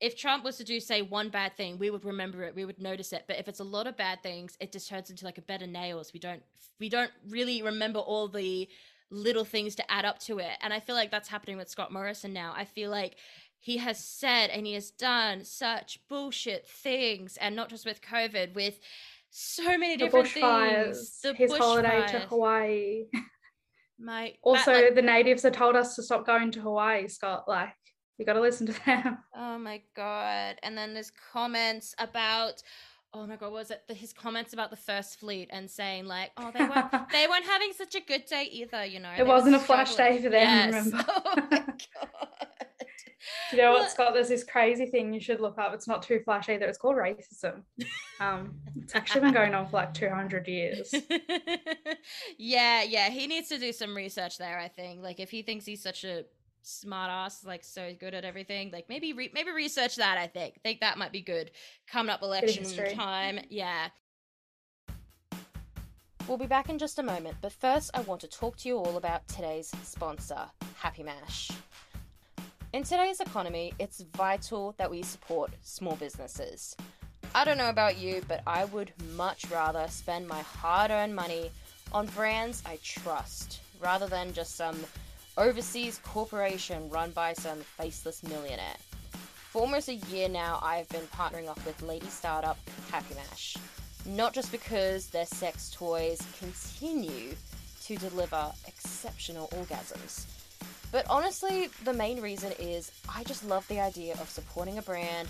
if 0.00 0.16
Trump 0.16 0.42
was 0.42 0.56
to 0.56 0.64
do 0.64 0.80
say 0.80 1.02
one 1.02 1.28
bad 1.28 1.54
thing, 1.54 1.78
we 1.78 1.90
would 1.90 2.06
remember 2.06 2.44
it, 2.44 2.54
we 2.54 2.64
would 2.64 2.80
notice 2.80 3.12
it. 3.12 3.24
But 3.28 3.38
if 3.38 3.46
it's 3.46 3.60
a 3.60 3.64
lot 3.64 3.86
of 3.86 3.98
bad 3.98 4.22
things, 4.22 4.56
it 4.58 4.72
just 4.72 4.88
turns 4.88 5.10
into 5.10 5.26
like 5.26 5.36
a 5.36 5.42
bed 5.42 5.60
of 5.60 5.68
nails. 5.68 6.12
We 6.14 6.20
don't 6.20 6.42
we 6.80 6.88
don't 6.88 7.10
really 7.28 7.60
remember 7.60 7.98
all 7.98 8.26
the 8.26 8.66
little 9.10 9.44
things 9.44 9.74
to 9.74 9.90
add 9.90 10.06
up 10.06 10.18
to 10.20 10.38
it. 10.38 10.56
And 10.62 10.72
I 10.72 10.80
feel 10.80 10.94
like 10.94 11.10
that's 11.10 11.28
happening 11.28 11.58
with 11.58 11.68
Scott 11.68 11.92
Morrison 11.92 12.32
now. 12.32 12.54
I 12.56 12.64
feel 12.64 12.90
like 12.90 13.16
he 13.58 13.78
has 13.78 14.02
said 14.02 14.48
and 14.48 14.66
he 14.66 14.74
has 14.74 14.90
done 14.90 15.44
such 15.44 16.00
bullshit 16.08 16.66
things, 16.66 17.36
and 17.36 17.54
not 17.54 17.68
just 17.68 17.84
with 17.84 18.00
COVID, 18.00 18.54
with 18.54 18.80
so 19.30 19.78
many 19.78 19.96
the 19.96 20.04
different 20.04 20.28
things. 20.28 21.20
The 21.22 21.34
his 21.34 21.56
holiday 21.56 22.06
to 22.08 22.20
Hawaii. 22.20 23.04
My 23.98 24.34
also 24.42 24.72
like, 24.72 24.94
the 24.94 25.02
natives 25.02 25.42
have 25.42 25.52
told 25.52 25.76
us 25.76 25.96
to 25.96 26.02
stop 26.02 26.26
going 26.26 26.50
to 26.52 26.60
Hawaii, 26.60 27.08
Scott. 27.08 27.44
Like 27.46 27.74
you 28.18 28.26
got 28.26 28.34
to 28.34 28.40
listen 28.40 28.66
to 28.66 28.84
them. 28.84 29.18
Oh 29.36 29.58
my 29.58 29.82
god! 29.96 30.56
And 30.62 30.76
then 30.76 30.94
there's 30.94 31.12
comments 31.32 31.94
about. 31.98 32.62
Oh 33.14 33.26
my 33.26 33.36
god, 33.36 33.52
was 33.52 33.70
it 33.70 33.82
the, 33.88 33.94
his 33.94 34.12
comments 34.12 34.52
about 34.52 34.68
the 34.70 34.76
first 34.76 35.18
fleet 35.18 35.48
and 35.50 35.70
saying 35.70 36.04
like, 36.04 36.30
oh, 36.36 36.50
they 36.52 36.64
weren't 36.64 36.90
they 37.12 37.26
weren't 37.26 37.46
having 37.46 37.72
such 37.72 37.94
a 37.94 38.00
good 38.00 38.26
day 38.26 38.44
either, 38.52 38.84
you 38.84 39.00
know. 39.00 39.12
It 39.16 39.26
wasn't 39.26 39.56
a 39.56 39.58
flash 39.58 39.94
day 39.94 40.20
for 40.20 40.28
them. 40.28 40.72
Yes. 40.72 40.86
Remember? 40.86 41.04
oh 41.08 41.48
my 41.50 41.58
god. 41.58 42.67
You 43.52 43.58
know 43.58 43.72
what, 43.72 43.90
Scott? 43.90 44.14
There's 44.14 44.28
this 44.28 44.44
crazy 44.44 44.86
thing 44.86 45.12
you 45.12 45.20
should 45.20 45.40
look 45.40 45.58
up. 45.58 45.74
It's 45.74 45.88
not 45.88 46.02
too 46.02 46.20
flashy 46.24 46.52
either. 46.52 46.66
It's 46.66 46.78
called 46.78 46.96
racism. 46.96 47.62
Um, 48.20 48.54
it's 48.76 48.94
actually 48.94 49.22
been 49.22 49.34
going 49.34 49.54
on 49.54 49.66
for 49.66 49.76
like 49.76 49.94
200 49.94 50.48
years. 50.48 50.94
yeah, 52.38 52.82
yeah. 52.82 53.10
He 53.10 53.26
needs 53.26 53.48
to 53.48 53.58
do 53.58 53.72
some 53.72 53.96
research 53.96 54.38
there. 54.38 54.58
I 54.58 54.68
think. 54.68 55.02
Like, 55.02 55.20
if 55.20 55.30
he 55.30 55.42
thinks 55.42 55.64
he's 55.64 55.82
such 55.82 56.04
a 56.04 56.24
smart 56.62 57.10
ass, 57.10 57.44
like 57.44 57.64
so 57.64 57.94
good 57.98 58.14
at 58.14 58.24
everything, 58.24 58.70
like 58.72 58.88
maybe 58.88 59.12
re- 59.12 59.30
maybe 59.32 59.50
research 59.50 59.96
that. 59.96 60.18
I 60.18 60.26
think. 60.26 60.54
I 60.56 60.60
think 60.62 60.80
that 60.80 60.98
might 60.98 61.12
be 61.12 61.22
good. 61.22 61.50
Coming 61.86 62.10
up 62.10 62.22
election 62.22 62.64
time. 62.94 63.40
Yeah. 63.48 63.88
We'll 66.28 66.36
be 66.36 66.46
back 66.46 66.68
in 66.68 66.78
just 66.78 66.98
a 66.98 67.02
moment, 67.02 67.38
but 67.40 67.52
first 67.52 67.90
I 67.94 68.00
want 68.00 68.20
to 68.20 68.28
talk 68.28 68.58
to 68.58 68.68
you 68.68 68.76
all 68.76 68.98
about 68.98 69.26
today's 69.28 69.72
sponsor, 69.82 70.44
Happy 70.76 71.02
Mash. 71.02 71.50
In 72.78 72.84
today's 72.84 73.18
economy, 73.18 73.72
it's 73.80 74.02
vital 74.14 74.72
that 74.78 74.88
we 74.88 75.02
support 75.02 75.50
small 75.62 75.96
businesses. 75.96 76.76
I 77.34 77.44
don't 77.44 77.58
know 77.58 77.70
about 77.70 77.98
you, 77.98 78.22
but 78.28 78.40
I 78.46 78.66
would 78.66 78.92
much 79.16 79.50
rather 79.50 79.84
spend 79.88 80.28
my 80.28 80.42
hard 80.42 80.92
earned 80.92 81.16
money 81.16 81.50
on 81.90 82.06
brands 82.06 82.62
I 82.64 82.78
trust 82.80 83.62
rather 83.80 84.06
than 84.06 84.32
just 84.32 84.54
some 84.54 84.76
overseas 85.36 86.00
corporation 86.04 86.88
run 86.88 87.10
by 87.10 87.32
some 87.32 87.58
faceless 87.58 88.22
millionaire. 88.22 88.76
For 89.50 89.62
almost 89.62 89.88
a 89.88 89.94
year 89.94 90.28
now, 90.28 90.60
I've 90.62 90.88
been 90.90 91.08
partnering 91.08 91.48
up 91.48 91.58
with 91.66 91.82
lady 91.82 92.06
startup 92.06 92.58
Happy 92.92 93.16
Mash. 93.16 93.56
Not 94.06 94.34
just 94.34 94.52
because 94.52 95.08
their 95.08 95.26
sex 95.26 95.72
toys 95.74 96.22
continue 96.38 97.34
to 97.86 97.96
deliver 97.96 98.52
exceptional 98.68 99.48
orgasms 99.48 100.26
but 100.90 101.06
honestly, 101.10 101.68
the 101.84 101.92
main 101.92 102.20
reason 102.20 102.52
is 102.58 102.90
I 103.08 103.24
just 103.24 103.44
love 103.44 103.66
the 103.68 103.80
idea 103.80 104.14
of 104.14 104.28
supporting 104.28 104.78
a 104.78 104.82
brand, 104.82 105.28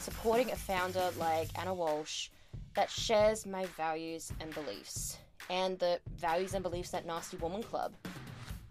supporting 0.00 0.50
a 0.50 0.56
founder 0.56 1.10
like 1.18 1.48
Anna 1.58 1.74
Walsh 1.74 2.28
that 2.74 2.90
shares 2.90 3.46
my 3.46 3.66
values 3.76 4.32
and 4.40 4.54
beliefs, 4.54 5.18
and 5.50 5.78
the 5.78 5.98
values 6.16 6.54
and 6.54 6.62
beliefs 6.62 6.94
at 6.94 7.06
Nasty 7.06 7.36
Woman 7.38 7.62
Club. 7.62 7.92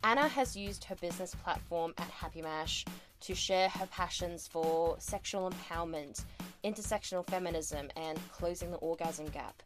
Anna 0.03 0.27
has 0.27 0.55
used 0.55 0.83
her 0.85 0.95
business 0.95 1.35
platform 1.43 1.93
at 1.97 2.09
Happy 2.09 2.41
Mash 2.41 2.85
to 3.21 3.33
share 3.33 3.67
her 3.69 3.87
passions 3.87 4.47
for 4.47 4.95
sexual 4.99 5.51
empowerment, 5.51 6.23
intersectional 6.63 7.27
feminism, 7.27 7.89
and 7.95 8.19
closing 8.31 8.71
the 8.71 8.77
orgasm 8.77 9.25
gap. 9.27 9.63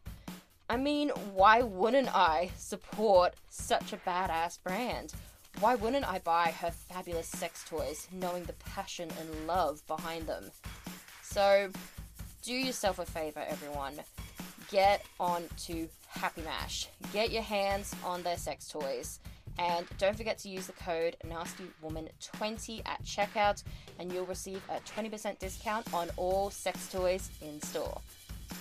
I 0.70 0.78
mean, 0.78 1.10
why 1.34 1.62
wouldn't 1.62 2.08
I 2.14 2.50
support 2.56 3.34
such 3.50 3.92
a 3.92 3.98
badass 3.98 4.62
brand? 4.62 5.12
Why 5.60 5.74
wouldn't 5.76 6.10
I 6.10 6.18
buy 6.18 6.52
her 6.60 6.70
fabulous 6.70 7.28
sex 7.28 7.64
toys 7.68 8.08
knowing 8.10 8.44
the 8.44 8.52
passion 8.54 9.08
and 9.20 9.46
love 9.46 9.86
behind 9.86 10.26
them? 10.26 10.50
So, 11.22 11.70
do 12.42 12.52
yourself 12.52 12.98
a 12.98 13.06
favor, 13.06 13.44
everyone. 13.46 13.94
Get 14.70 15.04
on 15.20 15.44
to 15.64 15.88
Happy 16.08 16.42
Mash. 16.42 16.88
Get 17.12 17.30
your 17.30 17.42
hands 17.42 17.94
on 18.04 18.22
their 18.22 18.36
sex 18.36 18.68
toys. 18.68 19.20
And 19.58 19.86
don't 19.98 20.16
forget 20.16 20.38
to 20.38 20.48
use 20.48 20.66
the 20.66 20.72
code 20.72 21.16
NastyWoman20 21.26 22.82
at 22.86 23.02
checkout, 23.04 23.62
and 23.98 24.12
you'll 24.12 24.26
receive 24.26 24.62
a 24.70 24.80
20% 24.80 25.38
discount 25.38 25.92
on 25.92 26.10
all 26.16 26.50
sex 26.50 26.88
toys 26.90 27.30
in 27.40 27.60
store. 27.60 28.00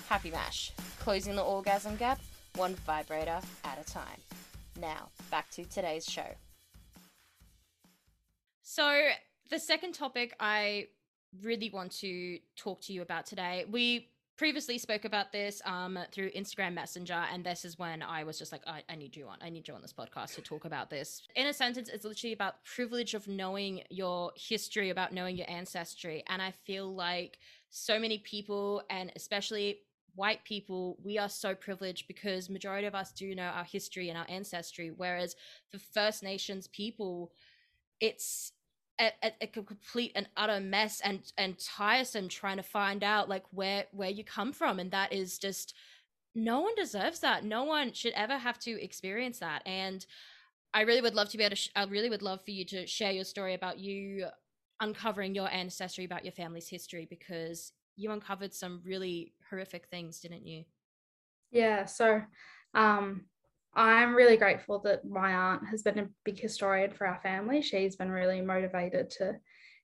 Happy 0.08 0.32
Mash, 0.32 0.74
closing 1.00 1.36
the 1.36 1.42
orgasm 1.42 1.96
gap, 1.96 2.20
one 2.56 2.76
vibrator 2.76 3.40
at 3.64 3.80
a 3.80 3.90
time. 3.90 4.20
Now, 4.80 5.10
back 5.30 5.50
to 5.52 5.64
today's 5.66 6.06
show. 6.06 6.36
So, 8.74 9.10
the 9.50 9.60
second 9.60 9.92
topic 9.92 10.34
I 10.40 10.88
really 11.42 11.70
want 11.70 11.92
to 12.00 12.40
talk 12.56 12.80
to 12.84 12.94
you 12.94 13.02
about 13.02 13.26
today, 13.26 13.66
we 13.70 14.12
previously 14.38 14.78
spoke 14.78 15.04
about 15.04 15.34
this 15.34 15.62
um, 15.66 16.00
through 16.14 16.32
Instagram 16.32 16.74
Messenger, 16.74 17.26
and 17.34 17.44
this 17.44 17.66
is 17.66 17.78
when 17.78 18.02
I 18.02 18.24
was 18.24 18.40
just 18.40 18.54
like, 18.54 18.62
I, 18.66 18.82
I, 18.88 18.96
need 18.96 19.18
you 19.18 19.28
on. 19.28 19.40
I 19.42 19.50
need 19.50 19.68
you 19.68 19.74
on 19.74 19.82
this 19.82 19.92
podcast 19.92 20.36
to 20.36 20.42
talk 20.42 20.64
about 20.64 20.90
this. 20.90 21.22
In 21.36 21.48
a 21.48 21.54
sentence, 21.54 21.90
it's 21.90 22.06
literally 22.06 22.32
about 22.32 22.64
privilege 22.64 23.14
of 23.14 23.28
knowing 23.28 23.82
your 23.90 24.32
history, 24.38 24.90
about 24.90 25.12
knowing 25.12 25.36
your 25.36 25.50
ancestry, 25.50 26.24
and 26.28 26.42
I 26.42 26.52
feel 26.66 26.96
like 26.96 27.40
so 27.72 28.00
many 28.00 28.20
people, 28.20 28.84
and 28.90 29.12
especially 29.18 29.80
white 30.16 30.46
people, 30.46 30.98
we 31.04 31.18
are 31.18 31.28
so 31.28 31.54
privileged 31.56 32.08
because 32.08 32.50
majority 32.50 32.88
of 32.88 32.96
us 32.96 33.12
do 33.12 33.36
know 33.36 33.44
our 33.54 33.66
history 33.66 34.08
and 34.08 34.18
our 34.18 34.28
ancestry, 34.30 34.92
whereas 34.96 35.36
for 35.70 35.78
First 35.78 36.24
Nations 36.24 36.68
people, 36.68 37.34
it's 38.00 38.54
a, 39.02 39.34
a, 39.42 39.48
complete 39.48 40.12
and 40.16 40.30
utter 40.38 40.60
mess 40.60 41.02
and 41.04 41.32
and 41.38 41.58
tiresome 41.58 42.28
trying 42.28 42.58
to 42.58 42.64
find 42.64 43.04
out 43.04 43.30
like 43.30 43.44
where 43.52 43.86
where 43.92 44.10
you 44.10 44.24
come 44.24 44.54
from 44.54 44.80
and 44.80 44.92
that 44.92 45.12
is 45.12 45.38
just 45.38 45.74
no 46.34 46.62
one 46.62 46.74
deserves 46.76 47.20
that. 47.20 47.44
No 47.44 47.66
one 47.66 47.92
should 47.92 48.14
ever 48.14 48.38
have 48.38 48.58
to 48.60 48.82
experience 48.82 49.40
that 49.40 49.62
and 49.66 50.06
i 50.74 50.82
really 50.82 51.02
would 51.02 51.16
love 51.16 51.30
to 51.30 51.38
be 51.38 51.44
able 51.44 51.52
to 51.52 51.56
sh- 51.56 51.70
i 51.76 51.84
really 51.84 52.10
would 52.10 52.22
love 52.22 52.44
for 52.44 52.52
you 52.52 52.64
to 52.66 52.88
share 52.88 53.12
your 53.12 53.24
story 53.24 53.54
about 53.54 53.80
you 53.80 54.26
uncovering 54.80 55.36
your 55.36 55.52
ancestry 55.52 56.06
about 56.06 56.26
your 56.26 56.32
family's 56.32 56.70
history 56.70 57.06
because 57.10 57.74
you 57.98 58.12
uncovered 58.12 58.54
some 58.54 58.82
really 58.86 59.34
horrific 59.50 59.88
things 59.88 60.20
didn't 60.20 60.46
you? 60.48 60.64
Yeah 61.52 61.86
so 61.86 62.22
um 62.74 63.26
I'm 63.74 64.16
really 64.16 64.38
grateful 64.38 64.80
that 64.80 65.06
my 65.06 65.34
aunt 65.34 65.68
has 65.70 65.82
been 65.82 66.00
a 66.00 66.10
big 66.26 66.40
historian 66.40 66.92
for 66.92 67.08
our 67.08 67.20
family. 67.22 67.62
She's 67.62 67.96
been 67.96 68.12
really 68.12 68.42
motivated 68.42 69.10
to 69.12 69.40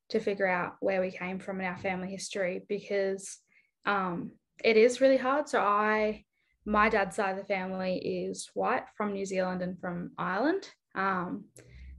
to 0.09 0.19
figure 0.19 0.47
out 0.47 0.75
where 0.79 1.01
we 1.01 1.11
came 1.11 1.39
from 1.39 1.59
in 1.59 1.67
our 1.67 1.77
family 1.77 2.09
history 2.09 2.63
because 2.69 3.39
um, 3.85 4.31
it 4.63 4.77
is 4.77 5.01
really 5.01 5.17
hard. 5.17 5.49
So 5.49 5.59
I, 5.59 6.23
my 6.65 6.89
dad's 6.89 7.15
side 7.15 7.31
of 7.31 7.37
the 7.37 7.53
family 7.53 7.97
is 7.97 8.49
white 8.53 8.83
from 8.95 9.13
New 9.13 9.25
Zealand 9.25 9.61
and 9.61 9.79
from 9.79 10.11
Ireland. 10.17 10.69
Um, 10.95 11.45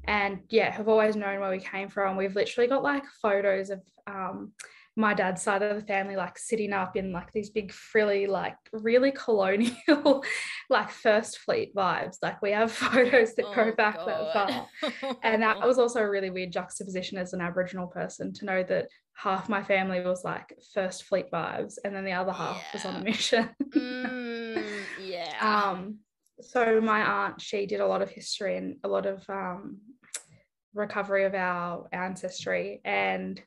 and 0.04 0.40
yeah, 0.48 0.70
have 0.70 0.88
always 0.88 1.16
known 1.16 1.40
where 1.40 1.50
we 1.50 1.60
came 1.60 1.88
from. 1.88 2.16
We've 2.16 2.34
literally 2.34 2.68
got 2.68 2.82
like 2.82 3.04
photos 3.20 3.68
of 3.68 3.82
um, 4.06 4.52
my 4.98 5.14
dad's 5.14 5.40
side 5.40 5.62
of 5.62 5.76
the 5.76 5.86
family 5.86 6.16
like 6.16 6.36
sitting 6.36 6.72
up 6.72 6.96
in 6.96 7.12
like 7.12 7.30
these 7.32 7.50
big 7.50 7.72
frilly 7.72 8.26
like 8.26 8.56
really 8.72 9.12
colonial 9.12 10.24
like 10.70 10.90
first 10.90 11.38
fleet 11.38 11.72
vibes 11.72 12.16
like 12.20 12.42
we 12.42 12.50
have 12.50 12.72
photos 12.92 13.32
that 13.36 13.46
oh, 13.46 13.54
go 13.54 13.72
back 13.76 13.94
God. 13.94 14.08
that 14.08 14.32
far 14.32 15.16
and 15.22 15.40
that 15.40 15.60
was 15.60 15.78
also 15.78 16.00
a 16.00 16.10
really 16.10 16.30
weird 16.30 16.50
juxtaposition 16.50 17.16
as 17.16 17.32
an 17.32 17.40
aboriginal 17.40 17.86
person 17.86 18.32
to 18.32 18.44
know 18.44 18.64
that 18.64 18.88
half 19.14 19.48
my 19.48 19.62
family 19.62 20.00
was 20.00 20.24
like 20.24 20.52
first 20.74 21.04
fleet 21.04 21.30
vibes 21.32 21.74
and 21.84 21.94
then 21.94 22.04
the 22.04 22.12
other 22.12 22.32
half 22.32 22.56
yeah. 22.56 22.72
was 22.72 22.84
on 22.84 22.96
a 22.96 23.04
mission 23.04 23.48
mm, 23.70 24.68
yeah 25.00 25.70
um 25.70 25.98
so 26.40 26.80
my 26.80 27.02
aunt 27.02 27.40
she 27.40 27.66
did 27.66 27.80
a 27.80 27.86
lot 27.86 28.02
of 28.02 28.10
history 28.10 28.56
and 28.56 28.76
a 28.82 28.88
lot 28.88 29.06
of 29.06 29.22
um 29.30 29.78
recovery 30.74 31.24
of 31.24 31.34
our 31.34 31.88
ancestry 31.92 32.80
and 32.84 33.40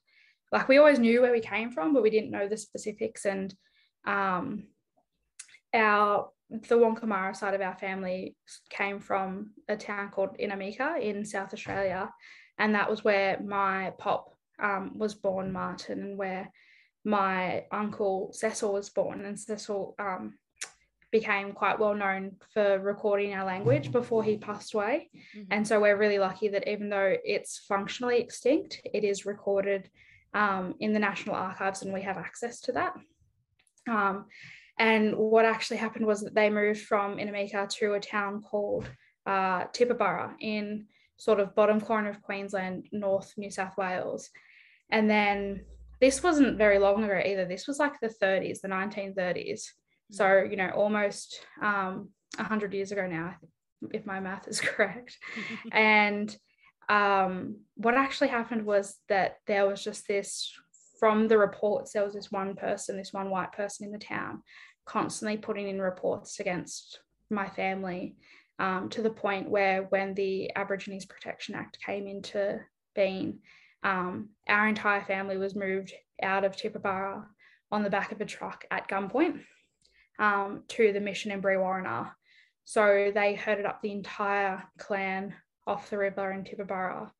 like 0.52 0.68
we 0.68 0.78
always 0.78 1.00
knew 1.00 1.22
where 1.22 1.32
we 1.32 1.42
came 1.42 1.72
from, 1.72 1.94
but 1.94 2.04
we 2.04 2.10
didn't 2.10 2.32
know 2.32 2.48
the 2.48 2.58
specifics. 2.58 3.26
And 3.26 3.54
um, 4.06 4.68
our 5.74 6.30
the 6.50 6.76
Wangkumara 6.76 7.34
side 7.36 7.54
of 7.54 7.62
our 7.62 7.76
family 7.76 8.36
came 8.70 9.00
from 9.00 9.52
a 9.70 9.78
town 9.78 10.10
called 10.10 10.38
Innamincka 10.38 11.02
in 11.02 11.24
South 11.26 11.54
Australia, 11.54 12.10
and 12.58 12.76
that 12.76 12.90
was 12.90 13.04
where 13.04 13.40
my 13.42 13.94
pop 13.98 14.36
um, 14.62 14.98
was 14.98 15.16
born, 15.16 15.52
Martin, 15.52 16.02
and 16.02 16.18
where 16.18 16.52
my 17.06 17.66
uncle 17.72 18.32
Cecil 18.34 18.74
was 18.74 18.90
born. 18.90 19.26
And 19.26 19.40
Cecil 19.40 19.96
um, 19.98 20.34
became 21.12 21.52
quite 21.54 21.80
well 21.80 21.96
known 21.96 22.36
for 22.54 22.80
recording 22.80 23.34
our 23.34 23.46
language 23.46 23.92
before 23.92 24.24
he 24.24 24.38
passed 24.38 24.74
away. 24.74 25.10
Mm-hmm. 25.16 25.48
And 25.52 25.68
so 25.68 25.80
we're 25.80 25.98
really 25.98 26.20
lucky 26.20 26.48
that 26.50 26.70
even 26.70 26.90
though 26.90 27.16
it's 27.24 27.60
functionally 27.68 28.20
extinct, 28.20 28.82
it 28.94 29.04
is 29.04 29.26
recorded 29.26 29.90
um, 30.34 30.76
in 30.80 30.94
the 30.94 31.00
National 31.00 31.36
Archives, 31.36 31.82
and 31.82 31.94
we 31.94 32.02
have 32.02 32.18
access 32.18 32.62
to 32.62 32.72
that. 32.74 32.94
Um, 33.90 34.26
and 34.80 35.16
what 35.16 35.46
actually 35.46 35.78
happened 35.78 36.06
was 36.06 36.22
that 36.22 36.34
they 36.34 36.50
moved 36.50 36.82
from 36.82 37.18
Innamincka 37.18 37.70
to 37.70 37.94
a 37.94 38.00
town 38.00 38.42
called 38.42 38.90
uh, 39.26 39.66
Tibooburra 39.66 40.34
in 40.40 40.88
sort 41.18 41.40
of 41.40 41.54
bottom 41.56 41.80
corner 41.80 42.10
of 42.10 42.22
Queensland, 42.22 42.88
North 42.92 43.34
New 43.38 43.52
South 43.52 43.78
Wales. 43.78 44.30
And 44.90 45.10
then 45.10 45.62
this 46.00 46.24
wasn't 46.24 46.58
very 46.58 46.80
long 46.80 47.04
ago 47.04 47.22
either. 47.24 47.46
This 47.46 47.68
was 47.68 47.78
like 47.78 48.00
the 48.00 48.10
30s, 48.10 48.62
the 48.62 48.68
1930s. 48.68 49.66
So, 50.10 50.42
you 50.50 50.58
know, 50.58 50.70
almost 50.70 51.46
um, 51.62 52.10
100 52.38 52.74
years 52.74 52.92
ago 52.92 53.08
now, 53.08 53.36
if 53.92 54.06
my 54.06 54.20
math 54.20 54.48
is 54.48 54.60
correct. 54.62 55.18
and 55.72 56.36
um, 56.90 57.58
what 57.76 57.96
actually 57.96 58.28
happened 58.30 58.66
was 58.66 58.98
that 59.10 59.38
there 59.48 59.68
was 59.68 59.84
just 59.84 60.08
this 60.08 60.52
from 61.00 61.28
the 61.28 61.38
reports 61.38 61.94
there 61.94 62.04
was 62.04 62.14
this 62.14 62.32
one 62.32 62.56
person 62.56 62.98
this 62.98 63.14
one 63.14 63.30
white 63.30 63.52
person 63.54 63.86
in 63.86 63.92
the 63.92 63.98
town 63.98 64.42
constantly 64.86 65.38
putting 65.38 65.68
in 65.68 65.82
reports 65.82 66.40
against 66.40 67.00
my 67.30 67.48
family 67.48 68.16
um, 68.60 68.90
to 68.90 69.02
the 69.02 69.10
point 69.10 69.50
where 69.50 69.84
when 69.90 70.14
the 70.14 70.52
aborigines 70.56 71.06
protection 71.06 71.56
act 71.56 71.80
came 71.84 72.08
into 72.08 72.60
being 72.94 73.40
um, 73.84 74.30
our 74.48 74.68
entire 74.68 75.04
family 75.04 75.38
was 75.38 75.56
moved 75.56 75.94
out 76.22 76.44
of 76.44 76.56
Tibooburra 76.56 77.26
on 77.72 77.84
the 77.84 77.90
back 77.90 78.12
of 78.12 78.22
a 78.22 78.26
truck 78.26 78.66
at 78.70 78.88
gunpoint 78.88 79.42
um, 80.20 80.64
to 80.68 80.94
the 80.94 81.00
mission 81.00 81.32
in 81.32 81.42
Brewarrina. 81.42 82.12
So 82.66 83.12
they 83.14 83.34
herded 83.34 83.66
up 83.66 83.82
the 83.82 83.92
entire 83.92 84.64
clan 84.78 85.34
off 85.68 85.90
the 85.90 85.98
river 85.98 86.32
in 86.32 86.44
Tibooburra 86.44 87.12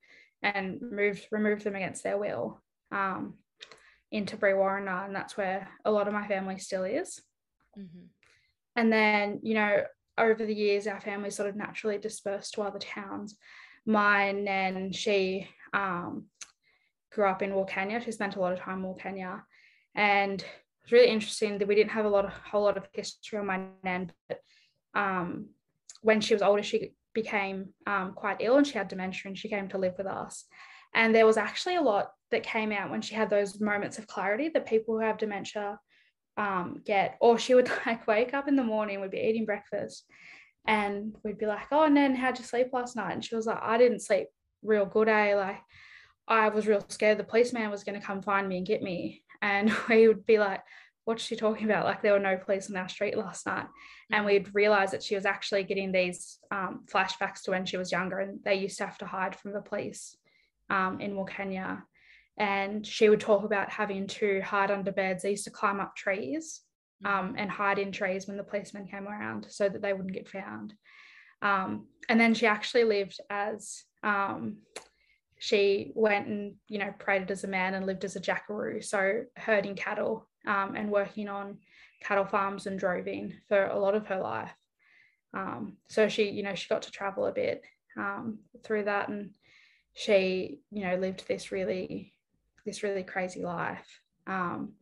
and 0.42 0.82
moved 0.82 1.28
removed 1.32 1.64
them 1.64 1.76
against 1.76 2.04
their 2.04 2.18
will 2.18 2.62
um, 2.92 3.36
into 4.12 4.38
Brewarrina, 4.38 5.06
and 5.06 5.16
that's 5.16 5.38
where 5.38 5.70
a 5.86 5.92
lot 5.92 6.08
of 6.08 6.14
my 6.14 6.28
family 6.28 6.58
still 6.58 6.84
is. 6.84 7.22
Mm-hmm. 7.78 8.06
And 8.76 8.92
then, 8.92 9.40
you 9.44 9.54
know, 9.54 9.84
over 10.18 10.46
the 10.46 10.56
years, 10.56 10.88
our 10.88 11.02
family 11.02 11.30
sort 11.30 11.50
of 11.50 11.56
naturally 11.56 11.98
dispersed 11.98 12.54
to 12.54 12.62
other 12.62 12.80
towns. 12.80 13.38
My 13.86 14.32
nan, 14.32 14.92
she 14.92 15.48
um, 15.74 16.26
grew 17.12 17.26
up 17.26 17.42
in 17.42 17.52
Wilcannia. 17.52 18.04
She 18.04 18.12
spent 18.12 18.36
a 18.36 18.40
lot 18.40 18.54
of 18.54 18.60
time 18.60 18.84
in 18.84 18.86
Wilcannia, 18.86 19.42
and 19.96 20.44
it's 20.84 20.92
really 20.92 21.10
interesting 21.10 21.58
that 21.58 21.68
we 21.68 21.76
didn't 21.76 21.92
have 21.92 22.06
a 22.06 22.10
lot 22.10 22.26
of 22.26 22.32
whole 22.32 22.64
lot 22.64 22.78
of 22.78 22.88
history 22.94 23.40
on 23.40 23.46
my 23.46 23.62
nan, 23.84 24.12
but 24.28 24.40
um, 24.94 25.50
when 26.02 26.22
she 26.22 26.34
was 26.34 26.42
older, 26.42 26.64
she 26.64 26.94
became 27.14 27.70
um, 27.88 28.14
quite 28.14 28.38
ill 28.40 28.58
and 28.58 28.66
she 28.66 28.78
had 28.78 28.88
dementia 28.88 29.24
and 29.26 29.38
she 29.38 29.50
came 29.50 29.68
to 29.70 29.78
live 29.78 29.94
with 29.98 30.08
us. 30.08 30.46
And 30.94 31.16
there 31.16 31.26
was 31.26 31.38
actually 31.38 31.76
a 31.76 31.82
lot 31.82 32.12
that 32.32 32.44
came 32.44 32.72
out 32.72 32.90
when 32.90 33.02
she 33.02 33.16
had 33.16 33.30
those 33.30 33.60
moments 33.60 33.98
of 33.98 34.08
clarity 34.08 34.50
that 34.50 34.66
people 34.66 34.96
who 34.96 35.02
have 35.02 35.18
dementia 35.18 35.80
um, 36.38 36.82
get. 36.86 37.18
Or 37.22 37.38
she 37.38 37.54
would 37.54 37.70
like 37.86 38.08
wake 38.08 38.34
up 38.34 38.48
in 38.48 38.56
the 38.56 38.64
morning, 38.64 39.00
we'd 39.00 39.12
be 39.12 39.20
eating 39.20 39.46
breakfast, 39.46 40.06
and 40.66 41.16
we'd 41.24 41.38
be 41.38 41.46
like, 41.46 41.68
"Oh, 41.72 41.88
Nan, 41.88 42.16
how'd 42.16 42.40
you 42.40 42.46
sleep 42.46 42.68
last 42.74 42.96
night?" 42.96 43.14
And 43.14 43.24
she 43.24 43.36
was 43.36 43.46
like, 43.46 43.60
"I 43.62 43.78
didn't 43.78 44.02
sleep 44.02 44.28
real 44.64 44.86
good, 44.86 45.10
eh? 45.10 45.36
Like, 45.36 45.62
I 46.28 46.50
was 46.50 46.68
real 46.68 46.84
scared 46.88 47.18
the 47.18 47.24
policeman 47.24 47.70
was 47.72 47.84
going 47.84 48.00
to 48.00 48.06
come 48.06 48.22
find 48.22 48.48
me 48.48 48.58
and 48.58 48.68
get 48.68 48.82
me." 48.82 49.24
And 49.42 49.72
we 49.90 50.08
would 50.08 50.26
be 50.26 50.40
like, 50.40 50.62
what's 51.06 51.24
she 51.24 51.36
talking 51.36 51.66
about? 51.66 51.86
Like 51.86 52.02
there 52.02 52.14
were 52.14 52.20
no 52.20 52.38
police 52.38 52.70
on 52.70 52.78
our 52.78 52.90
street 52.90 53.18
last 53.18 53.46
night. 53.46 53.66
And 54.12 54.24
mm. 54.24 54.28
we'd 54.28 54.54
realized 54.54 54.94
that 54.94 55.04
she 55.04 55.16
was 55.16 55.26
actually 55.26 55.64
getting 55.64 55.92
these 55.92 56.38
um, 56.52 56.86
flashbacks 56.92 57.42
to 57.44 57.52
when 57.52 57.66
she 57.66 57.78
was 57.78 57.92
younger 57.92 58.20
and 58.20 58.40
they 58.44 58.56
used 58.56 58.78
to 58.78 58.86
have 58.86 58.98
to 59.00 59.06
hide 59.06 59.36
from 59.36 59.54
the 59.54 59.62
police 59.62 60.16
um, 60.70 61.02
in 61.02 61.16
Wilcannia. 61.16 61.84
And 62.38 62.86
she 62.86 63.10
would 63.10 63.20
talk 63.20 63.44
about 63.44 63.70
having 63.70 64.08
to 64.08 64.42
hide 64.42 64.72
under 64.72 64.92
beds. 64.92 65.24
They 65.24 65.32
used 65.32 65.44
to 65.46 65.52
climb 65.52 65.80
up 65.80 65.96
trees 65.96 66.62
um, 67.04 67.36
and 67.38 67.50
hide 67.50 67.80
in 67.80 67.92
trees 67.92 68.28
when 68.28 68.38
the 68.38 68.44
policemen 68.44 68.88
came 68.88 69.08
around 69.08 69.48
so 69.50 69.68
that 69.68 69.82
they 69.82 69.94
wouldn't 69.94 70.14
get 70.14 70.30
found. 70.30 70.74
Um, 71.42 71.88
and 72.08 72.20
then 72.20 72.34
she 72.34 72.46
actually 72.46 72.84
lived 72.84 73.20
as 73.30 73.84
um, 74.04 74.58
she 75.42 75.92
went 75.96 76.28
and 76.28 76.54
you 76.68 76.78
know 76.78 76.94
paraded 77.00 77.32
as 77.32 77.44
a 77.44 77.48
man 77.48 77.74
and 77.74 77.88
lived 77.88 78.06
as 78.06 78.16
a 78.16 78.20
jackaroo 78.20 78.80
so 78.80 79.24
herding 79.36 79.76
cattle 79.76 80.30
um, 80.48 80.76
and 80.76 80.92
working 80.92 81.28
on 81.28 81.58
cattle 82.02 82.26
farms 82.26 82.68
and 82.68 82.80
droving 82.80 83.34
for 83.48 83.66
a 83.66 83.80
lot 83.80 83.96
of 83.96 84.08
her 84.08 84.20
life. 84.20 84.52
Um, 85.34 85.78
so 85.88 86.10
she, 86.10 86.30
you 86.30 86.44
know, 86.44 86.56
she 86.56 86.68
got 86.68 86.82
to 86.84 86.92
travel 86.92 87.26
a 87.26 87.32
bit 87.32 87.64
um, 87.98 88.40
through 88.64 88.86
that, 88.86 89.10
and 89.10 89.32
she, 89.94 90.60
you 90.72 90.84
know, 90.84 90.96
lived 90.96 91.28
this 91.28 91.52
really, 91.52 92.14
this 92.66 92.84
really 92.84 93.04
crazy 93.04 93.44
life. 93.44 94.02
Um, 94.28 94.74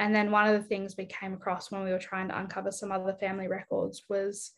and 0.00 0.14
then 0.14 0.30
one 0.30 0.48
of 0.48 0.60
the 0.60 0.68
things 0.68 0.96
we 0.96 1.06
came 1.06 1.34
across 1.34 1.70
when 1.70 1.84
we 1.84 1.90
were 1.90 1.98
trying 1.98 2.28
to 2.28 2.38
uncover 2.38 2.70
some 2.70 2.90
other 2.90 3.14
family 3.14 3.48
records 3.48 4.02
was 4.08 4.52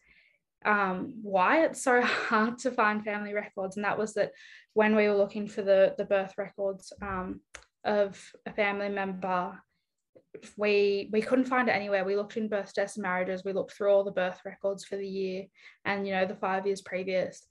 um, 0.64 1.14
why 1.22 1.64
it's 1.64 1.82
so 1.82 2.00
hard 2.02 2.58
to 2.60 2.70
find 2.70 3.04
family 3.04 3.34
records, 3.34 3.76
and 3.76 3.84
that 3.84 3.98
was 3.98 4.14
that 4.14 4.32
when 4.74 4.96
we 4.96 5.08
were 5.08 5.16
looking 5.16 5.48
for 5.48 5.62
the 5.62 5.94
the 5.98 6.04
birth 6.04 6.34
records 6.38 6.92
um, 7.02 7.40
of 7.84 8.20
a 8.46 8.52
family 8.52 8.88
member 8.88 9.58
we 10.57 11.09
we 11.12 11.20
couldn't 11.20 11.46
find 11.46 11.68
it 11.68 11.72
anywhere. 11.72 12.05
We 12.05 12.16
looked 12.16 12.37
in 12.37 12.49
birth, 12.49 12.75
deaths, 12.75 12.96
and 12.96 13.03
marriages. 13.03 13.44
We 13.44 13.53
looked 13.53 13.72
through 13.72 13.92
all 13.92 14.05
the 14.05 14.11
birth 14.11 14.40
records 14.44 14.85
for 14.85 14.96
the 14.96 15.07
year 15.07 15.44
and 15.85 16.07
you 16.07 16.14
know 16.14 16.27
the 16.27 16.37
five 16.37 16.66
years 16.66 16.83
previous, 16.83 17.46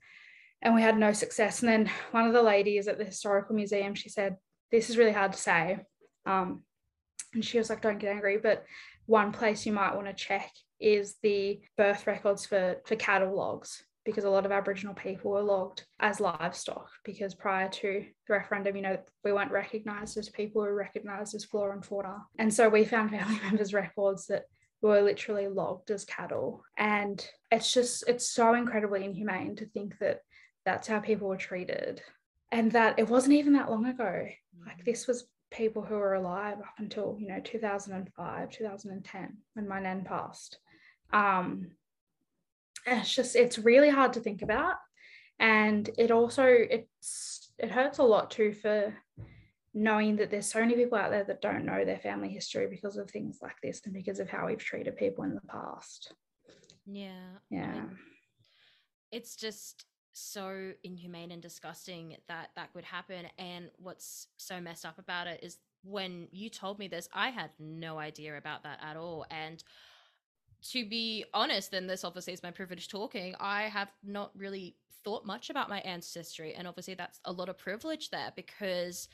and 0.61 0.75
we 0.75 0.81
had 0.81 0.97
no 0.97 1.13
success. 1.13 1.61
And 1.61 1.69
then 1.69 1.91
one 2.11 2.27
of 2.27 2.33
the 2.33 2.41
ladies 2.41 2.87
at 2.87 2.97
the 2.97 3.05
historical 3.05 3.55
museum, 3.55 3.95
she 3.95 4.09
said, 4.09 4.37
"This 4.71 4.89
is 4.89 4.97
really 4.97 5.11
hard 5.11 5.33
to 5.33 5.37
say," 5.37 5.79
um, 6.25 6.63
and 7.33 7.43
she 7.43 7.57
was 7.57 7.69
like, 7.69 7.81
"Don't 7.81 7.99
get 7.99 8.11
angry, 8.11 8.37
but 8.37 8.65
one 9.05 9.31
place 9.31 9.65
you 9.65 9.73
might 9.73 9.95
want 9.95 10.07
to 10.07 10.13
check 10.13 10.51
is 10.79 11.15
the 11.23 11.61
birth 11.77 12.07
records 12.07 12.45
for 12.45 12.77
for 12.85 12.95
cattle 12.95 13.35
logs 13.35 13.83
because 14.05 14.23
a 14.23 14.29
lot 14.29 14.45
of 14.45 14.51
Aboriginal 14.51 14.93
people 14.93 15.31
were 15.31 15.41
logged 15.41 15.83
as 15.99 16.19
livestock 16.19 16.89
because 17.03 17.33
prior 17.33 17.67
to 17.67 18.05
the 18.27 18.33
referendum, 18.33 18.75
you 18.75 18.83
know, 18.83 18.97
we 19.23 19.33
weren't 19.33 19.51
recognised 19.51 20.17
as 20.17 20.29
people, 20.29 20.61
we 20.61 20.67
were 20.67 20.75
recognised 20.75 21.33
as 21.33 21.43
flora 21.43 21.73
and 21.73 21.83
fauna. 21.83 22.23
And 22.37 22.53
so 22.53 22.69
we 22.69 22.85
found 22.85 23.09
family 23.11 23.39
members' 23.43 23.73
records 23.73 24.27
that 24.27 24.43
were 24.81 25.01
literally 25.01 25.47
logged 25.47 25.89
as 25.89 26.05
cattle. 26.05 26.63
And 26.77 27.27
it's 27.51 27.73
just, 27.73 28.03
it's 28.07 28.29
so 28.29 28.53
incredibly 28.53 29.03
inhumane 29.03 29.55
to 29.55 29.65
think 29.65 29.97
that 29.99 30.19
that's 30.65 30.87
how 30.87 30.99
people 30.99 31.27
were 31.27 31.37
treated. 31.37 32.01
And 32.51 32.71
that 32.73 32.99
it 32.99 33.09
wasn't 33.09 33.35
even 33.35 33.53
that 33.53 33.71
long 33.71 33.87
ago. 33.87 34.27
Like 34.65 34.85
this 34.85 35.07
was 35.07 35.27
people 35.51 35.81
who 35.81 35.95
were 35.95 36.13
alive 36.13 36.59
up 36.59 36.75
until, 36.77 37.17
you 37.19 37.27
know, 37.27 37.39
2005, 37.43 38.49
2010, 38.51 39.37
when 39.53 39.67
my 39.67 39.79
nan 39.79 40.03
passed. 40.03 40.59
Um, 41.11 41.71
it's 42.85 43.13
just 43.13 43.35
it's 43.35 43.57
really 43.57 43.89
hard 43.89 44.13
to 44.13 44.19
think 44.19 44.41
about. 44.41 44.75
And 45.39 45.89
it 45.97 46.11
also 46.11 46.45
it's 46.45 47.51
it 47.57 47.71
hurts 47.71 47.97
a 47.97 48.03
lot 48.03 48.31
too 48.31 48.53
for 48.53 48.93
knowing 49.73 50.15
that 50.15 50.31
there's 50.31 50.49
so 50.49 50.61
many 50.61 50.73
people 50.75 50.97
out 50.97 51.11
there 51.11 51.25
that 51.25 51.41
don't 51.41 51.65
know 51.65 51.83
their 51.83 51.99
family 51.99 52.29
history 52.29 52.67
because 52.67 52.95
of 52.95 53.11
things 53.11 53.39
like 53.41 53.55
this 53.61 53.81
and 53.85 53.93
because 53.93 54.19
of 54.19 54.29
how 54.29 54.47
we've 54.47 54.63
treated 54.63 54.95
people 54.95 55.25
in 55.25 55.35
the 55.35 55.41
past. 55.41 56.13
Yeah. 56.85 57.37
Yeah. 57.49 57.83
It's 59.11 59.35
just 59.35 59.85
so 60.13 60.71
inhumane 60.83 61.31
and 61.31 61.41
disgusting 61.41 62.15
that 62.29 62.51
that 62.55 62.69
would 62.73 62.85
happen. 62.85 63.25
And 63.37 63.69
what's 63.77 64.27
so 64.37 64.61
messed 64.61 64.85
up 64.85 64.97
about 64.97 65.27
it 65.27 65.41
is 65.43 65.57
when 65.83 66.27
you 66.31 66.49
told 66.49 66.79
me 66.79 66.87
this 66.87 67.07
i 67.13 67.29
had 67.29 67.51
no 67.59 67.99
idea 67.99 68.37
about 68.37 68.63
that 68.63 68.79
at 68.81 68.95
all. 68.95 69.25
And 69.29 69.61
to 70.71 70.85
be 70.87 71.25
honest, 71.33 71.73
and 71.73 71.89
this 71.89 72.03
obviously 72.03 72.33
is 72.33 72.43
my 72.43 72.51
privilege 72.51 72.87
talking, 72.87 73.35
I 73.39 73.63
have 73.63 73.89
not 74.03 74.31
really 74.35 74.75
thought 75.03 75.25
much 75.25 75.49
about 75.49 75.69
my 75.69 75.79
ancestry. 75.81 76.53
And 76.55 76.67
obviously, 76.67 76.95
that's 76.95 77.19
a 77.25 77.31
lot 77.31 77.49
of 77.49 77.57
privilege 77.57 78.09
there 78.09 78.33
because 78.35 79.07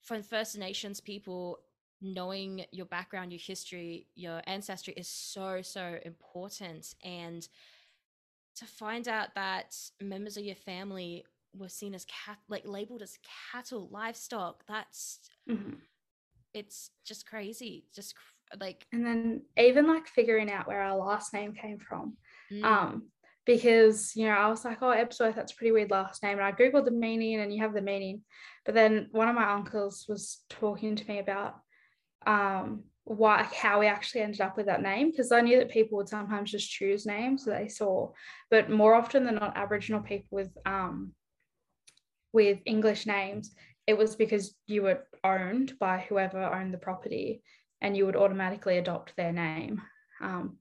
for 0.00 0.22
First 0.22 0.56
Nations 0.56 1.00
people, 1.00 1.58
knowing 2.00 2.64
your 2.72 2.86
background, 2.86 3.32
your 3.32 3.40
history, 3.40 4.06
your 4.14 4.40
ancestry 4.46 4.94
is 4.96 5.08
so, 5.08 5.60
so 5.62 5.98
important. 6.04 6.94
And 7.04 7.46
to 8.56 8.64
find 8.64 9.08
out 9.08 9.34
that 9.34 9.76
members 10.00 10.36
of 10.36 10.44
your 10.44 10.56
family 10.56 11.24
were 11.54 11.68
seen 11.68 11.94
as 11.94 12.06
cat, 12.06 12.38
like 12.48 12.66
labeled 12.66 13.02
as 13.02 13.18
cattle, 13.52 13.88
livestock, 13.90 14.64
that's. 14.66 15.20
Mm-hmm. 15.48 15.74
It's 16.54 16.90
just 17.02 17.26
crazy, 17.26 17.86
just 17.94 18.14
like 18.60 18.84
and 18.92 19.04
then 19.04 19.42
even 19.56 19.86
like 19.86 20.06
figuring 20.06 20.50
out 20.50 20.66
where 20.66 20.82
our 20.82 20.96
last 20.96 21.32
name 21.32 21.54
came 21.54 21.78
from. 21.78 22.16
Mm. 22.52 22.64
um 22.64 23.02
because 23.44 24.14
you 24.14 24.26
know 24.26 24.34
I 24.34 24.48
was 24.48 24.64
like 24.64 24.78
oh 24.82 24.86
Ebsworth 24.86 25.34
that's 25.34 25.52
a 25.52 25.56
pretty 25.56 25.72
weird 25.72 25.90
last 25.90 26.22
name. 26.22 26.38
And 26.38 26.46
I 26.46 26.52
googled 26.52 26.84
the 26.84 26.90
meaning 26.90 27.40
and 27.40 27.52
you 27.52 27.62
have 27.62 27.74
the 27.74 27.82
meaning. 27.82 28.22
But 28.64 28.74
then 28.74 29.08
one 29.12 29.28
of 29.28 29.34
my 29.34 29.52
uncles 29.52 30.06
was 30.08 30.44
talking 30.48 30.96
to 30.96 31.08
me 31.08 31.18
about 31.18 31.56
um 32.26 32.84
why 33.04 33.48
how 33.54 33.80
we 33.80 33.86
actually 33.86 34.20
ended 34.20 34.40
up 34.40 34.56
with 34.56 34.66
that 34.66 34.82
name 34.82 35.10
because 35.10 35.32
I 35.32 35.40
knew 35.40 35.58
that 35.58 35.70
people 35.70 35.98
would 35.98 36.08
sometimes 36.08 36.52
just 36.52 36.70
choose 36.70 37.04
names 37.04 37.44
that 37.44 37.58
they 37.58 37.68
saw. 37.68 38.10
But 38.50 38.70
more 38.70 38.94
often 38.94 39.24
than 39.24 39.36
not 39.36 39.56
Aboriginal 39.56 40.02
people 40.02 40.28
with 40.30 40.50
um 40.64 41.12
with 42.32 42.60
English 42.64 43.06
names 43.06 43.54
it 43.86 43.98
was 43.98 44.16
because 44.16 44.54
you 44.66 44.82
were 44.82 45.04
owned 45.24 45.78
by 45.78 46.04
whoever 46.08 46.42
owned 46.42 46.72
the 46.72 46.78
property 46.78 47.42
and 47.82 47.96
you 47.96 48.06
would 48.06 48.16
automatically 48.16 48.78
adopt 48.78 49.14
their 49.16 49.32
name. 49.32 49.82
Um, 50.22 50.56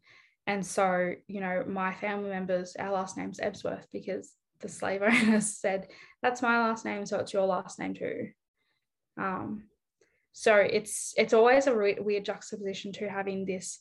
and 0.48 0.66
so, 0.66 1.14
you 1.28 1.40
know, 1.40 1.64
my 1.68 1.94
family 1.94 2.32
members, 2.32 2.76
our 2.78 2.92
last 2.92 3.16
name's 3.16 3.40
Ebsworth 3.40 3.86
because 3.94 4.34
the 4.60 4.68
slave 4.68 5.02
owners 5.06 5.46
said, 5.46 5.88
that's 6.22 6.42
my 6.42 6.60
last 6.60 6.84
name, 6.84 7.06
so 7.06 7.20
it's 7.20 7.32
your 7.32 7.46
last 7.46 7.80
name 7.80 7.94
too. 7.94 8.30
Um, 9.18 9.66
so 10.34 10.56
it's 10.56 11.14
it's 11.18 11.34
always 11.34 11.68
a 11.68 11.76
re- 11.76 12.00
weird 12.00 12.26
juxtaposition 12.26 12.94
to 12.94 13.10
having 13.10 13.46
this 13.46 13.80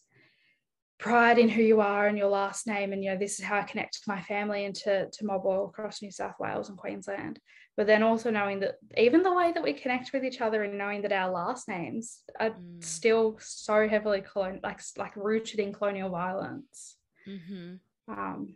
pride 1.00 1.38
in 1.38 1.48
who 1.48 1.62
you 1.62 1.80
are 1.80 2.06
and 2.06 2.18
your 2.18 2.28
last 2.28 2.66
name 2.66 2.92
and 2.92 3.02
you 3.02 3.10
know 3.10 3.16
this 3.16 3.38
is 3.38 3.44
how 3.44 3.58
i 3.58 3.62
connect 3.62 3.94
to 3.94 4.02
my 4.06 4.20
family 4.20 4.66
and 4.66 4.74
to, 4.74 5.08
to 5.10 5.24
mob 5.24 5.44
oil 5.46 5.66
across 5.66 6.02
new 6.02 6.10
south 6.10 6.34
wales 6.38 6.68
and 6.68 6.76
queensland 6.76 7.40
but 7.76 7.86
then 7.86 8.02
also 8.02 8.30
knowing 8.30 8.60
that 8.60 8.74
even 8.98 9.22
the 9.22 9.34
way 9.34 9.50
that 9.52 9.62
we 9.62 9.72
connect 9.72 10.12
with 10.12 10.24
each 10.24 10.42
other 10.42 10.62
and 10.62 10.76
knowing 10.76 11.00
that 11.00 11.12
our 11.12 11.30
last 11.30 11.68
names 11.68 12.18
are 12.38 12.50
mm. 12.50 12.84
still 12.84 13.38
so 13.40 13.88
heavily 13.88 14.20
colon- 14.20 14.60
like 14.62 14.80
like 14.98 15.16
rooted 15.16 15.58
in 15.58 15.72
colonial 15.72 16.10
violence 16.10 16.96
mm-hmm. 17.26 17.76
um 18.12 18.54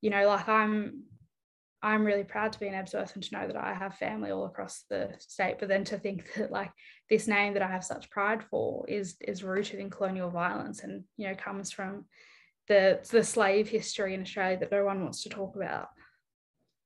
you 0.00 0.10
know 0.10 0.28
like 0.28 0.48
i'm 0.48 1.02
I'm 1.84 2.04
really 2.04 2.24
proud 2.24 2.50
to 2.52 2.58
be 2.58 2.66
an 2.66 2.74
Ebsworth 2.74 3.14
and 3.14 3.22
to 3.22 3.38
know 3.38 3.46
that 3.46 3.56
I 3.56 3.74
have 3.74 3.96
family 3.96 4.30
all 4.30 4.46
across 4.46 4.84
the 4.88 5.10
state. 5.18 5.56
But 5.60 5.68
then 5.68 5.84
to 5.84 5.98
think 5.98 6.32
that 6.36 6.50
like 6.50 6.72
this 7.10 7.28
name 7.28 7.52
that 7.52 7.62
I 7.62 7.68
have 7.68 7.84
such 7.84 8.10
pride 8.10 8.42
for 8.42 8.86
is 8.88 9.16
is 9.20 9.44
rooted 9.44 9.78
in 9.78 9.90
colonial 9.90 10.30
violence 10.30 10.82
and 10.82 11.04
you 11.18 11.28
know 11.28 11.34
comes 11.34 11.70
from 11.70 12.06
the 12.68 13.00
the 13.10 13.22
slave 13.22 13.68
history 13.68 14.14
in 14.14 14.22
Australia 14.22 14.58
that 14.58 14.72
no 14.72 14.84
one 14.84 15.02
wants 15.02 15.22
to 15.24 15.28
talk 15.28 15.56
about. 15.56 15.88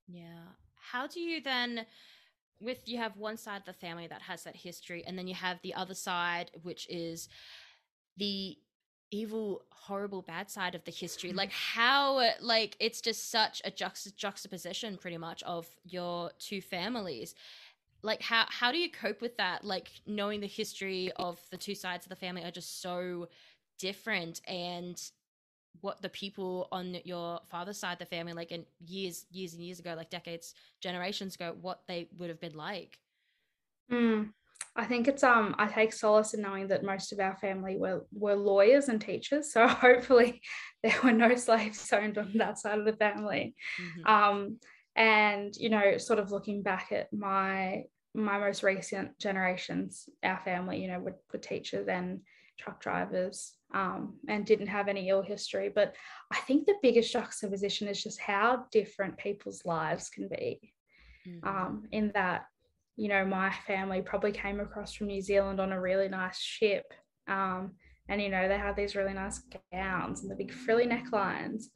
Yeah. 0.09 0.49
How 0.75 1.07
do 1.07 1.21
you 1.21 1.41
then 1.41 1.87
with 2.61 2.89
you 2.89 2.99
have 2.99 3.17
one 3.17 3.37
side 3.37 3.61
of 3.61 3.67
the 3.67 3.73
family 3.75 4.09
that 4.09 4.23
has 4.23 4.43
that 4.43 4.57
history 4.57 5.05
and 5.07 5.17
then 5.17 5.29
you 5.29 5.35
have 5.35 5.61
the 5.63 5.75
other 5.75 5.95
side 5.95 6.51
which 6.63 6.89
is 6.91 7.29
the 8.17 8.57
evil 9.11 9.63
horrible 9.71 10.23
bad 10.23 10.51
side 10.51 10.75
of 10.75 10.85
the 10.85 10.91
history. 10.91 11.33
Like 11.33 11.51
how 11.51 12.31
like 12.41 12.77
it's 12.79 13.01
just 13.01 13.31
such 13.31 13.63
a 13.65 13.71
juxt- 13.71 14.17
juxtaposition 14.17 14.97
pretty 14.99 15.19
much 15.19 15.43
of 15.45 15.67
your 15.85 16.31
two 16.39 16.61
families. 16.61 17.35
Like 18.03 18.23
how 18.23 18.45
how 18.49 18.71
do 18.73 18.79
you 18.79 18.91
cope 18.91 19.21
with 19.21 19.37
that? 19.39 19.65
Like 19.65 19.91
knowing 20.07 20.41
the 20.41 20.47
history 20.47 21.11
of 21.17 21.41
the 21.51 21.57
two 21.57 21.75
sides 21.75 22.05
of 22.05 22.11
the 22.11 22.17
family 22.17 22.45
are 22.45 22.51
just 22.51 22.83
so 22.83 23.29
different 23.79 24.41
and 24.47 25.01
what 25.81 26.03
the 26.03 26.09
people 26.09 26.69
on 26.73 26.99
your 27.05 27.41
father's 27.49 27.79
side 27.79 27.93
of 27.93 27.99
the 27.99 28.07
family 28.07 28.33
like 28.33 28.51
in 28.51 28.65
years 28.85 29.27
years 29.31 29.55
and 29.55 29.63
years 29.63 29.79
ago 29.79 29.95
like 29.97 30.11
decades 30.11 30.55
generations 30.81 31.37
ago 31.37 31.55
what 31.61 31.83
they 31.87 32.09
would 32.19 32.29
have 32.29 32.41
been 32.41 32.57
like. 32.57 32.99
Mm. 33.91 34.33
I 34.79 34.85
think 34.85 35.09
it's 35.09 35.25
um 35.25 35.57
I 35.59 35.67
take 35.67 35.93
solace 35.93 36.35
in 36.35 36.41
knowing 36.41 36.69
that 36.69 36.85
most 36.85 37.13
of 37.13 37.19
our 37.19 37.37
family 37.37 37.77
were 37.77 38.07
were 38.13 38.37
lawyers 38.37 38.89
and 38.89 39.01
teachers. 39.01 39.53
So 39.53 39.67
hopefully 39.87 40.41
there 40.83 40.95
were 41.03 41.13
no 41.13 41.35
slaves 41.35 41.93
owned 41.93 42.17
on 42.17 42.33
that 42.37 42.59
side 42.59 42.79
of 42.79 42.85
the 42.85 42.97
family. 42.97 43.55
Mm-hmm. 43.81 44.07
Um 44.07 44.59
and 44.95 45.55
you 45.57 45.69
know, 45.69 45.99
sort 45.99 46.21
of 46.21 46.31
looking 46.31 46.63
back 46.63 46.93
at 46.93 47.13
my 47.13 47.85
my 48.15 48.39
most 48.39 48.63
recent 48.63 49.19
generations, 49.19 50.09
our 50.23 50.41
family, 50.45 50.81
you 50.81 50.89
know, 50.89 50.99
were, 50.99 51.17
were 51.33 51.39
teachers 51.39 51.89
and 51.89 52.21
truck 52.59 52.81
drivers 52.81 53.55
um, 53.73 54.15
and 54.29 54.45
didn't 54.45 54.67
have 54.67 54.89
any 54.89 55.09
ill 55.09 55.23
history. 55.23 55.71
But 55.73 55.95
I 56.33 56.39
think 56.39 56.67
the 56.67 56.75
biggest 56.83 57.13
juxtaposition 57.13 57.87
is 57.87 58.03
just 58.03 58.19
how 58.19 58.65
different 58.73 59.19
people's 59.19 59.65
lives 59.65 60.09
can 60.09 60.29
be. 60.29 60.73
Mm-hmm. 61.27 61.47
Um, 61.49 61.85
in 61.93 62.11
that 62.15 62.47
you 62.99 63.09
know, 63.09 63.25
my 63.25 63.55
family 63.65 64.03
probably 64.03 64.33
came 64.33 64.59
across 64.59 64.93
from 64.93 65.07
New 65.07 65.23
Zealand 65.23 65.61
on 65.61 65.71
a 65.71 65.81
really 65.81 66.09
nice 66.09 66.37
ship. 66.41 66.93
Um, 67.29 67.75
and, 68.09 68.21
you 68.21 68.29
know, 68.29 68.49
they 68.49 68.59
had 68.59 68.75
these 68.75 68.97
really 68.97 69.15
nice 69.15 69.41
gowns 69.73 70.23
and 70.23 70.31
the 70.31 70.35
big 70.35 70.53
frilly 70.53 70.85
necklines. 70.85 71.67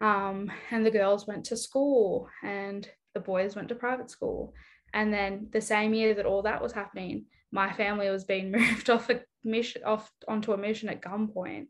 Um, 0.00 0.50
and 0.70 0.84
the 0.84 0.90
girls 0.90 1.26
went 1.26 1.44
to 1.46 1.56
school 1.58 2.30
and 2.42 2.88
the 3.12 3.20
boys 3.20 3.54
went 3.54 3.68
to 3.68 3.74
private 3.74 4.10
school. 4.10 4.54
And 4.94 5.12
then 5.12 5.48
the 5.52 5.60
same 5.60 5.92
year 5.92 6.14
that 6.14 6.24
all 6.24 6.40
that 6.42 6.62
was 6.62 6.72
happening, 6.72 7.26
my 7.52 7.70
family 7.70 8.08
was 8.08 8.24
being 8.24 8.50
moved 8.50 8.88
off 8.88 9.10
a 9.10 9.20
mission 9.44 9.82
off 9.84 10.10
onto 10.26 10.52
a 10.52 10.56
mission 10.56 10.88
at 10.88 11.02
gunpoint. 11.02 11.66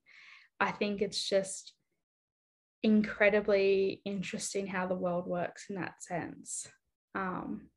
I 0.61 0.71
think 0.71 1.03
it's 1.03 1.29
just 1.29 1.73
incredibly 2.85 4.03
interesting 4.05 4.69
how 4.69 4.87
the 4.87 4.95
world 4.95 5.27
works 5.27 5.65
in 5.69 5.75
that 5.77 6.01
sense. 6.01 6.69
Um, 7.17 7.71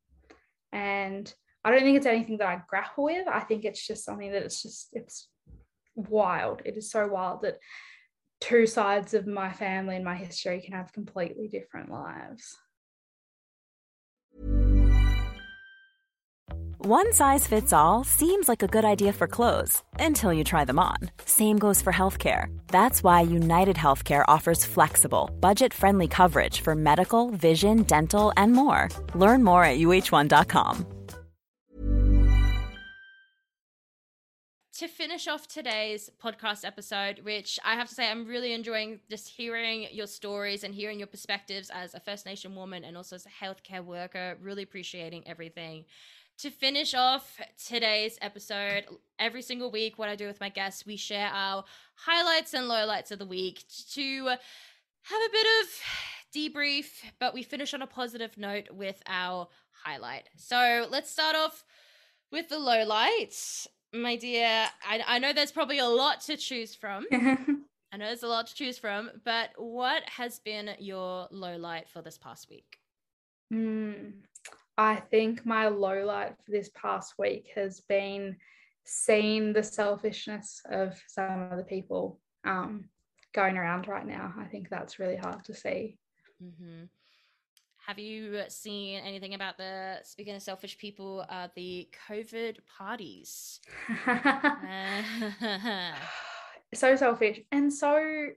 and 0.72 1.32
I 1.64 1.70
don't 1.70 1.80
think 1.80 1.96
it's 1.96 2.06
anything 2.06 2.38
that 2.38 2.48
I 2.48 2.62
grapple 2.68 3.04
with. 3.04 3.26
I 3.28 3.40
think 3.40 3.64
it's 3.64 3.84
just 3.84 4.04
something 4.04 4.32
that 4.32 4.42
it's 4.42 4.62
just, 4.62 4.88
it's 4.92 5.28
wild. 5.94 6.62
It 6.64 6.76
is 6.76 6.90
so 6.90 7.06
wild 7.06 7.42
that 7.42 7.58
two 8.40 8.66
sides 8.66 9.14
of 9.14 9.26
my 9.26 9.52
family 9.52 9.96
and 9.96 10.04
my 10.04 10.14
history 10.14 10.60
can 10.60 10.74
have 10.74 10.92
completely 10.92 11.48
different 11.48 11.90
lives. 11.90 12.56
One 16.80 17.12
size 17.12 17.44
fits 17.44 17.72
all 17.72 18.04
seems 18.04 18.48
like 18.48 18.62
a 18.62 18.68
good 18.68 18.84
idea 18.84 19.12
for 19.12 19.26
clothes 19.26 19.82
until 19.98 20.32
you 20.32 20.44
try 20.44 20.64
them 20.64 20.78
on. 20.78 21.10
Same 21.24 21.58
goes 21.58 21.82
for 21.82 21.92
healthcare. 21.92 22.56
That's 22.68 23.02
why 23.02 23.22
United 23.22 23.74
Healthcare 23.74 24.24
offers 24.28 24.64
flexible, 24.64 25.28
budget 25.40 25.74
friendly 25.74 26.06
coverage 26.06 26.60
for 26.60 26.76
medical, 26.76 27.30
vision, 27.30 27.82
dental, 27.82 28.32
and 28.36 28.52
more. 28.52 28.90
Learn 29.16 29.42
more 29.42 29.64
at 29.64 29.78
uh1.com. 29.78 30.86
To 34.78 34.86
finish 34.86 35.26
off 35.26 35.48
today's 35.48 36.08
podcast 36.22 36.64
episode, 36.64 37.22
which 37.24 37.58
I 37.64 37.74
have 37.74 37.88
to 37.88 37.94
say 37.96 38.08
I'm 38.08 38.24
really 38.24 38.52
enjoying 38.52 39.00
just 39.10 39.28
hearing 39.28 39.88
your 39.90 40.06
stories 40.06 40.62
and 40.62 40.72
hearing 40.72 41.00
your 41.00 41.08
perspectives 41.08 41.68
as 41.74 41.94
a 41.94 41.98
First 41.98 42.24
Nation 42.24 42.54
woman 42.54 42.84
and 42.84 42.96
also 42.96 43.16
as 43.16 43.26
a 43.26 43.44
healthcare 43.44 43.84
worker, 43.84 44.38
really 44.40 44.62
appreciating 44.62 45.26
everything 45.26 45.84
to 46.38 46.50
finish 46.50 46.94
off 46.94 47.40
today's 47.66 48.16
episode, 48.22 48.84
every 49.18 49.42
single 49.42 49.70
week, 49.70 49.98
what 49.98 50.08
I 50.08 50.14
do 50.14 50.26
with 50.26 50.40
my 50.40 50.48
guests, 50.48 50.86
we 50.86 50.96
share 50.96 51.30
our 51.32 51.64
highlights 51.94 52.54
and 52.54 52.68
lowlights 52.70 53.10
of 53.10 53.18
the 53.18 53.26
week 53.26 53.64
to 53.92 54.26
have 54.26 55.20
a 55.22 55.32
bit 55.32 55.46
of 55.60 55.68
debrief, 56.34 56.86
but 57.18 57.34
we 57.34 57.42
finish 57.42 57.74
on 57.74 57.82
a 57.82 57.86
positive 57.86 58.38
note 58.38 58.68
with 58.72 59.02
our 59.06 59.48
highlight. 59.84 60.28
So 60.36 60.86
let's 60.90 61.10
start 61.10 61.34
off 61.34 61.64
with 62.30 62.48
the 62.48 62.56
lowlights. 62.56 63.66
My 63.92 64.14
dear, 64.16 64.66
I, 64.86 65.02
I 65.06 65.18
know 65.18 65.32
there's 65.32 65.52
probably 65.52 65.78
a 65.78 65.88
lot 65.88 66.20
to 66.22 66.36
choose 66.36 66.74
from. 66.74 67.06
I 67.12 67.96
know 67.96 68.06
there's 68.06 68.22
a 68.22 68.28
lot 68.28 68.46
to 68.48 68.54
choose 68.54 68.78
from, 68.78 69.10
but 69.24 69.50
what 69.56 70.02
has 70.08 70.38
been 70.38 70.70
your 70.78 71.26
low 71.30 71.56
light 71.56 71.88
for 71.88 72.02
this 72.02 72.18
past 72.18 72.48
week? 72.50 72.78
Mm, 73.52 74.12
I 74.78 74.94
think 74.94 75.44
my 75.44 75.66
low 75.66 76.04
light 76.04 76.36
for 76.44 76.52
this 76.52 76.70
past 76.72 77.14
week 77.18 77.50
has 77.56 77.80
been 77.80 78.36
seeing 78.84 79.52
the 79.52 79.62
selfishness 79.62 80.62
of 80.70 80.96
some 81.08 81.50
of 81.50 81.58
the 81.58 81.64
people 81.64 82.20
um, 82.44 82.84
going 83.34 83.56
around 83.56 83.88
right 83.88 84.06
now. 84.06 84.32
I 84.38 84.44
think 84.44 84.70
that's 84.70 85.00
really 85.00 85.16
hard 85.16 85.44
to 85.46 85.54
see. 85.54 85.98
Mm-hmm. 86.40 86.84
Have 87.88 87.98
you 87.98 88.42
seen 88.50 89.00
anything 89.00 89.34
about 89.34 89.58
the 89.58 89.96
speaking 90.04 90.36
of 90.36 90.42
selfish 90.42 90.78
people, 90.78 91.26
uh, 91.28 91.48
the 91.56 91.88
COVID 92.08 92.58
parties? 92.78 93.58
so 96.74 96.94
selfish 96.94 97.40
and 97.50 97.72
so 97.72 98.28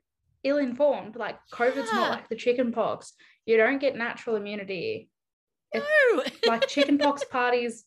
ill 0.44 0.58
informed. 0.58 1.18
Like 1.18 1.38
COVID's 1.54 1.90
yeah. 1.94 2.00
not 2.00 2.12
like 2.12 2.30
the 2.30 2.36
chicken 2.36 2.72
pox. 2.72 3.14
You 3.46 3.58
don't 3.58 3.80
get 3.80 3.96
natural 3.96 4.38
immunity 4.38 5.10
no. 5.74 6.24
like 6.48 6.68
chickenpox 6.68 7.24
parties, 7.24 7.86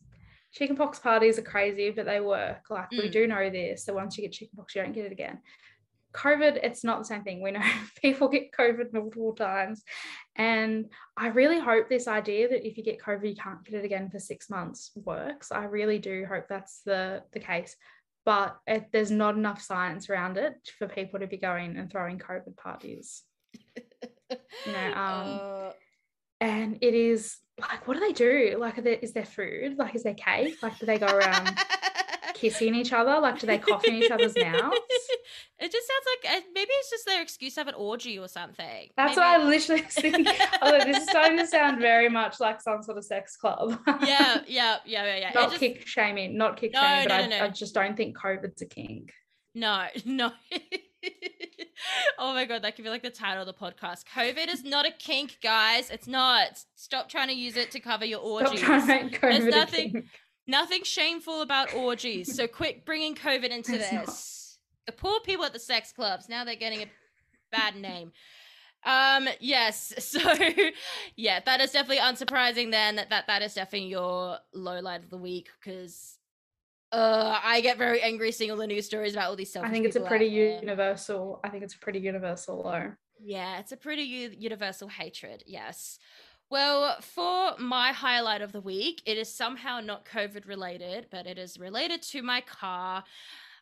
chickenpox 0.53 0.99
parties 0.99 1.39
are 1.39 1.43
crazy, 1.43 1.91
but 1.91 2.07
they 2.07 2.21
work. 2.21 2.63
Like 2.71 2.91
mm. 2.91 3.03
we 3.03 3.09
do 3.09 3.27
know 3.27 3.51
this. 3.51 3.85
So 3.85 3.95
once 3.95 4.17
you 4.17 4.23
get 4.23 4.33
chickenpox, 4.33 4.75
you 4.75 4.83
don't 4.83 4.93
get 4.93 5.07
it 5.07 5.13
again. 5.13 5.41
COVID, 6.15 6.61
it's 6.63 6.85
not 6.85 7.01
the 7.01 7.05
same 7.05 7.25
thing. 7.25 7.43
We 7.43 7.51
know 7.51 7.61
people 8.01 8.29
get 8.29 8.53
COVID 8.53 8.93
multiple 8.93 9.35
times. 9.35 9.83
And 10.37 10.87
I 11.17 11.29
really 11.29 11.59
hope 11.59 11.89
this 11.89 12.09
idea 12.09 12.49
that 12.49 12.67
if 12.67 12.77
you 12.77 12.85
get 12.85 13.01
COVID, 13.01 13.29
you 13.29 13.37
can't 13.37 13.65
get 13.65 13.75
it 13.75 13.85
again 13.85 14.09
for 14.11 14.19
six 14.19 14.49
months 14.49 14.93
works. 14.95 15.53
I 15.53 15.65
really 15.65 15.99
do 15.99 16.25
hope 16.29 16.47
that's 16.49 16.83
the, 16.85 17.23
the 17.33 17.41
case. 17.41 17.77
But 18.25 18.57
it, 18.67 18.87
there's 18.93 19.11
not 19.11 19.35
enough 19.35 19.61
science 19.61 20.09
around 20.09 20.39
it 20.39 20.55
for 20.79 20.89
people 20.89 21.21
to 21.21 21.27
be 21.27 21.37
going 21.37 21.77
and 21.77 21.91
throwing 21.91 22.19
COVID 22.19 22.57
parties. 22.57 23.23
you 23.77 24.73
know, 24.73 24.93
um, 24.95 25.41
uh... 25.41 25.71
and 26.41 26.79
it 26.81 26.95
is 26.95 27.37
like 27.61 27.87
what 27.87 27.95
do 27.95 28.01
they 28.01 28.13
do? 28.13 28.57
Like, 28.59 28.83
there, 28.83 28.95
is 28.95 29.13
there 29.13 29.25
food? 29.25 29.77
Like, 29.79 29.95
is 29.95 30.03
there 30.03 30.15
cake? 30.15 30.63
Like, 30.63 30.79
do 30.79 30.87
they 30.87 30.99
go 30.99 31.07
around 31.07 31.57
kissing 32.35 32.75
each 32.75 32.93
other? 32.93 33.21
Like, 33.21 33.39
do 33.39 33.47
they 33.47 33.59
cough 33.59 33.85
in 33.85 33.95
each 33.95 34.11
other's 34.11 34.35
mouths? 34.37 34.77
It 35.57 35.71
just 35.71 35.87
sounds 35.87 36.05
like 36.07 36.37
uh, 36.37 36.47
maybe 36.53 36.71
it's 36.73 36.91
just 36.91 37.07
their 37.07 37.23
excuse 37.23 37.55
to 37.55 37.61
have 37.61 37.69
an 37.69 37.75
orgy 37.75 38.19
or 38.19 38.27
something. 38.27 38.91
That's 38.97 39.17
maybe. 39.17 39.21
what 39.21 39.41
I 39.41 39.45
literally 39.45 39.83
think. 39.83 40.29
Although 40.61 40.85
this 40.85 40.99
is 40.99 41.09
starting 41.09 41.39
to 41.39 41.47
sound 41.47 41.81
very 41.81 42.09
much 42.09 42.41
like 42.41 42.61
some 42.61 42.83
sort 42.83 42.99
of 42.99 43.05
sex 43.05 43.37
club. 43.37 43.79
yeah, 43.87 44.41
yeah, 44.47 44.79
yeah, 44.85 45.05
yeah, 45.05 45.17
yeah. 45.17 45.31
Not 45.33 45.51
just... 45.51 45.61
kick 45.61 45.87
shaming, 45.87 46.37
not 46.37 46.57
kick 46.57 46.73
no, 46.75 46.81
shaming, 46.81 47.09
no, 47.09 47.17
but 47.17 47.31
no, 47.31 47.37
I, 47.37 47.45
I 47.45 47.49
just 47.49 47.73
don't 47.73 47.97
think 47.97 48.19
COVID's 48.19 48.63
a 48.63 48.67
kink. 48.67 49.13
No, 49.55 49.87
no. 50.05 50.33
Oh 52.19 52.33
my 52.35 52.45
god, 52.45 52.63
that 52.63 52.77
could 52.77 52.85
be 52.85 52.91
like 52.91 53.03
the 53.03 53.11
title 53.11 53.43
of 53.43 53.47
the 53.47 53.55
podcast. 53.55 54.05
COVID 54.15 54.53
is 54.53 54.65
not 54.65 54.87
a 54.87 54.91
kink, 54.91 55.39
guys. 55.43 55.91
It's 55.91 56.07
not. 56.07 56.65
Stop 56.75 57.09
trying 57.09 57.29
to 57.29 57.35
use 57.35 57.57
it 57.57 57.71
to 57.73 57.81
cover 57.81 58.05
your 58.05 58.21
orgies. 58.21 58.61
There's 58.61 59.45
nothing, 59.45 60.09
nothing 60.47 60.83
shameful 60.83 61.43
about 61.43 61.75
orgies. 61.75 62.35
So 62.35 62.47
quit 62.47 62.85
bringing 62.85 63.15
COVID 63.15 63.49
into 63.49 63.75
it's 63.75 63.91
this. 63.91 63.93
Not. 63.93 64.15
The 64.87 64.93
poor 65.01 65.21
people 65.21 65.45
at 65.45 65.53
the 65.53 65.59
sex 65.59 65.93
clubs 65.93 66.29
now 66.29 66.45
they're 66.45 66.57
getting 66.57 66.83
a 66.83 66.87
bad 67.51 67.77
name. 67.77 68.13
Um, 68.85 69.29
yes. 69.41 69.93
So, 70.15 70.21
yeah, 71.17 71.41
that 71.45 71.61
is 71.61 71.73
definitely 71.73 72.03
unsurprising. 72.03 72.71
Then 72.71 72.97
that 72.97 73.11
that, 73.11 73.27
that 73.27 73.43
is 73.43 73.55
definitely 73.55 73.89
your 73.89 74.39
low 74.53 74.81
light 74.81 75.03
of 75.03 75.11
the 75.11 75.17
week 75.17 75.49
because 75.59 76.19
uh, 76.95 77.41
I 77.43 77.61
get 77.61 77.77
very 77.77 78.01
angry 78.01 78.31
seeing 78.31 78.51
all 78.51 78.57
the 78.57 78.67
news 78.67 78.87
stories 78.87 79.15
about 79.15 79.31
all 79.31 79.37
these 79.37 79.51
stuff. 79.51 79.65
I 79.65 79.71
think 79.71 79.85
it's 79.85 79.97
a 79.97 80.01
pretty 80.01 80.27
universal. 80.27 81.41
I 81.43 81.49
think 81.49 81.65
it's 81.65 81.75
a 81.75 81.79
pretty 81.79 81.99
universal 81.99 82.63
low. 82.63 82.93
Yeah, 83.19 83.59
it's 83.59 83.73
a 83.73 83.77
pretty 83.77 84.03
u- 84.03 84.35
universal 84.39 84.89
hatred. 84.89 85.43
Yes. 85.47 85.99
Well, 86.51 87.01
for 87.01 87.55
my 87.59 87.93
highlight 87.93 88.43
of 88.43 88.53
the 88.53 88.61
week, 88.61 89.03
it 89.07 89.19
is 89.19 89.33
somehow 89.33 89.81
not 89.81 90.05
COVID 90.05 90.47
related, 90.47 91.09
but 91.11 91.27
it 91.27 91.37
is 91.37 91.59
related 91.59 92.03
to 92.03 92.23
my 92.23 92.41
car. 92.43 93.03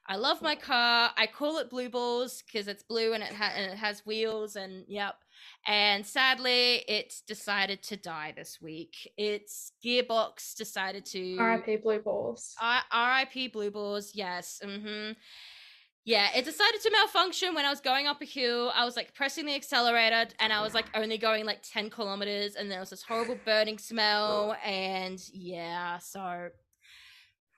I 0.07 0.16
love 0.16 0.43
my 0.43 0.57
car. 0.57 1.12
I 1.16 1.26
call 1.26 1.59
it 1.59 1.70
Blue 1.70 1.89
Balls 1.89 2.43
because 2.45 2.68
it's 2.68 2.83
blue 2.83 3.14
and 3.14 3.22
it, 3.22 3.33
ha- 3.33 3.53
and 3.57 3.72
it 3.72 3.78
has 3.78 4.05
wheels 4.05 4.57
and 4.57 4.85
yep. 4.89 5.14
And 5.66 6.05
sadly, 6.07 6.84
it's 6.88 7.20
decided 7.22 7.82
to 7.84 7.97
die 7.97 8.32
this 8.36 8.61
week. 8.61 9.12
Its 9.16 9.72
gearbox 9.84 10.55
decided 10.57 11.05
to 11.07 11.38
RIP 11.38 11.82
Blue 11.82 12.01
Balls. 12.01 12.55
I- 12.61 13.26
RIP 13.34 13.53
Blue 13.53 13.70
Balls. 13.70 14.12
Yes. 14.14 14.61
Mm-hmm. 14.64 15.12
Yeah, 16.05 16.30
it 16.34 16.45
decided 16.45 16.80
to 16.80 16.90
malfunction 16.90 17.55
when 17.55 17.64
I 17.64 17.70
was 17.70 17.80
going 17.80 18.09
up 18.09 18.20
a 18.20 18.24
hill. 18.24 18.72
I 18.74 18.84
was 18.84 18.97
like 18.97 19.14
pressing 19.14 19.47
the 19.47 19.55
accelerator 19.55 20.26
and 20.40 20.53
I 20.53 20.61
was 20.61 20.74
like 20.74 20.86
only 20.97 21.16
going 21.16 21.45
like 21.47 21.62
10 21.62 21.90
kilometers 21.90 22.57
and 22.57 22.68
there 22.68 22.80
was 22.80 22.90
this 22.90 23.05
horrible 23.05 23.38
burning 23.45 23.78
smell. 23.78 24.57
And 24.64 25.22
yeah, 25.32 25.99
so 25.99 26.49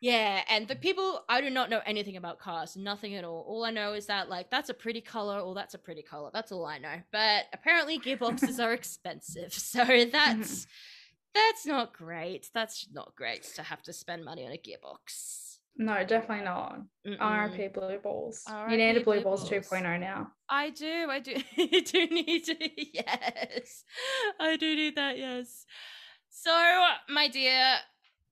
yeah, 0.05 0.43
and 0.51 0.69
the 0.69 0.77
people 0.77 1.25
I 1.31 1.41
do 1.41 1.49
not 1.49 1.71
know 1.71 1.81
anything 1.87 2.19
about 2.19 2.39
cars, 2.39 2.77
nothing 2.77 3.15
at 3.15 3.25
all. 3.25 3.43
All 3.49 3.65
I 3.65 3.71
know 3.71 3.95
is 3.95 4.05
that 4.05 4.29
like 4.29 4.51
that's 4.51 4.69
a 4.69 4.75
pretty 4.75 5.01
color 5.01 5.41
or 5.41 5.55
that's 5.55 5.73
a 5.73 5.79
pretty 5.79 6.03
color. 6.03 6.29
That's 6.31 6.53
all 6.53 6.67
I 6.67 6.77
know. 6.77 6.97
But 7.11 7.45
apparently 7.55 7.99
gearboxes 7.99 8.63
are 8.63 8.73
expensive. 8.75 9.55
So 9.55 9.83
mm-hmm. 9.85 10.11
that's 10.11 10.67
that's 11.35 11.65
not 11.65 11.95
great. 11.95 12.51
That's 12.53 12.87
not 12.93 13.15
great 13.17 13.45
to 13.55 13.63
have 13.63 13.83
to 13.85 13.95
spend 13.95 14.27
money 14.27 14.45
on 14.45 14.53
a 14.53 14.59
gearbox. 14.59 15.57
No, 15.79 16.05
definitely 16.05 16.45
not. 16.45 16.83
Mm-mm. 17.07 17.57
RIP 17.57 17.73
Blue 17.73 17.97
Balls. 17.97 18.45
You 18.69 18.77
need 18.77 18.99
a 18.99 19.01
Blue 19.01 19.15
Blue 19.15 19.23
Balls 19.23 19.49
Balls. 19.49 19.67
2.0 19.67 20.01
now. 20.01 20.33
I 20.51 20.69
do. 20.69 21.07
I 21.09 21.19
do. 21.19 21.35
I 21.59 21.81
do 21.81 22.07
need 22.09 22.45
to. 22.45 22.57
Yes, 22.93 23.85
I 24.39 24.59
do 24.59 24.77
need 24.77 24.97
that. 24.97 25.17
Yes. 25.17 25.65
So, 26.29 26.53
my 27.09 27.29
dear. 27.29 27.79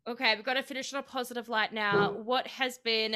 Okay, 0.07 0.35
we've 0.35 0.45
got 0.45 0.55
to 0.55 0.63
finish 0.63 0.93
on 0.93 1.01
a 1.01 1.03
positive 1.03 1.49
light 1.49 1.73
now. 1.73 2.11
What 2.11 2.47
has 2.49 2.79
been? 2.79 3.15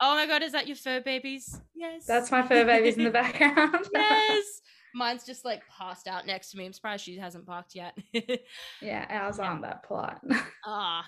Oh 0.00 0.14
my 0.14 0.26
god, 0.26 0.42
is 0.42 0.52
that 0.52 0.68
your 0.68 0.76
fur 0.76 1.00
babies? 1.00 1.60
Yes. 1.74 2.06
That's 2.06 2.30
my 2.30 2.42
fur 2.42 2.64
babies 2.64 2.96
in 2.96 3.04
the 3.04 3.10
background. 3.22 3.88
yes. 3.92 4.60
Mine's 4.94 5.24
just 5.24 5.44
like 5.44 5.62
passed 5.66 6.06
out 6.06 6.24
next 6.24 6.52
to 6.52 6.56
me. 6.56 6.66
I'm 6.66 6.72
surprised 6.72 7.04
she 7.04 7.16
hasn't 7.16 7.46
barked 7.46 7.74
yet. 7.74 7.98
yeah, 8.80 9.06
ours 9.10 9.40
aren't 9.40 9.62
that 9.62 9.82
polite. 9.82 10.18
ah. 10.64 11.04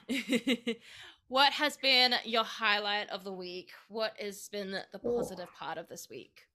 what 1.29 1.53
has 1.53 1.77
been 1.77 2.15
your 2.25 2.43
highlight 2.43 3.09
of 3.11 3.23
the 3.23 3.33
week? 3.33 3.71
What 3.89 4.15
has 4.19 4.49
been 4.51 4.77
the 4.93 4.99
positive 4.99 5.49
part 5.57 5.79
of 5.79 5.89
this 5.89 6.09
week? 6.11 6.47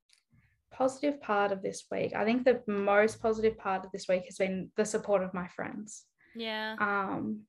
positive 0.71 1.21
part 1.21 1.51
of 1.51 1.61
this 1.61 1.85
week. 1.91 2.13
I 2.15 2.23
think 2.25 2.43
the 2.43 2.61
most 2.65 3.21
positive 3.21 3.57
part 3.57 3.85
of 3.85 3.91
this 3.91 4.07
week 4.07 4.23
has 4.25 4.37
been 4.37 4.71
the 4.77 4.85
support 4.85 5.21
of 5.21 5.33
my 5.33 5.47
friends. 5.49 6.05
Yeah. 6.35 6.75
Um, 6.79 7.41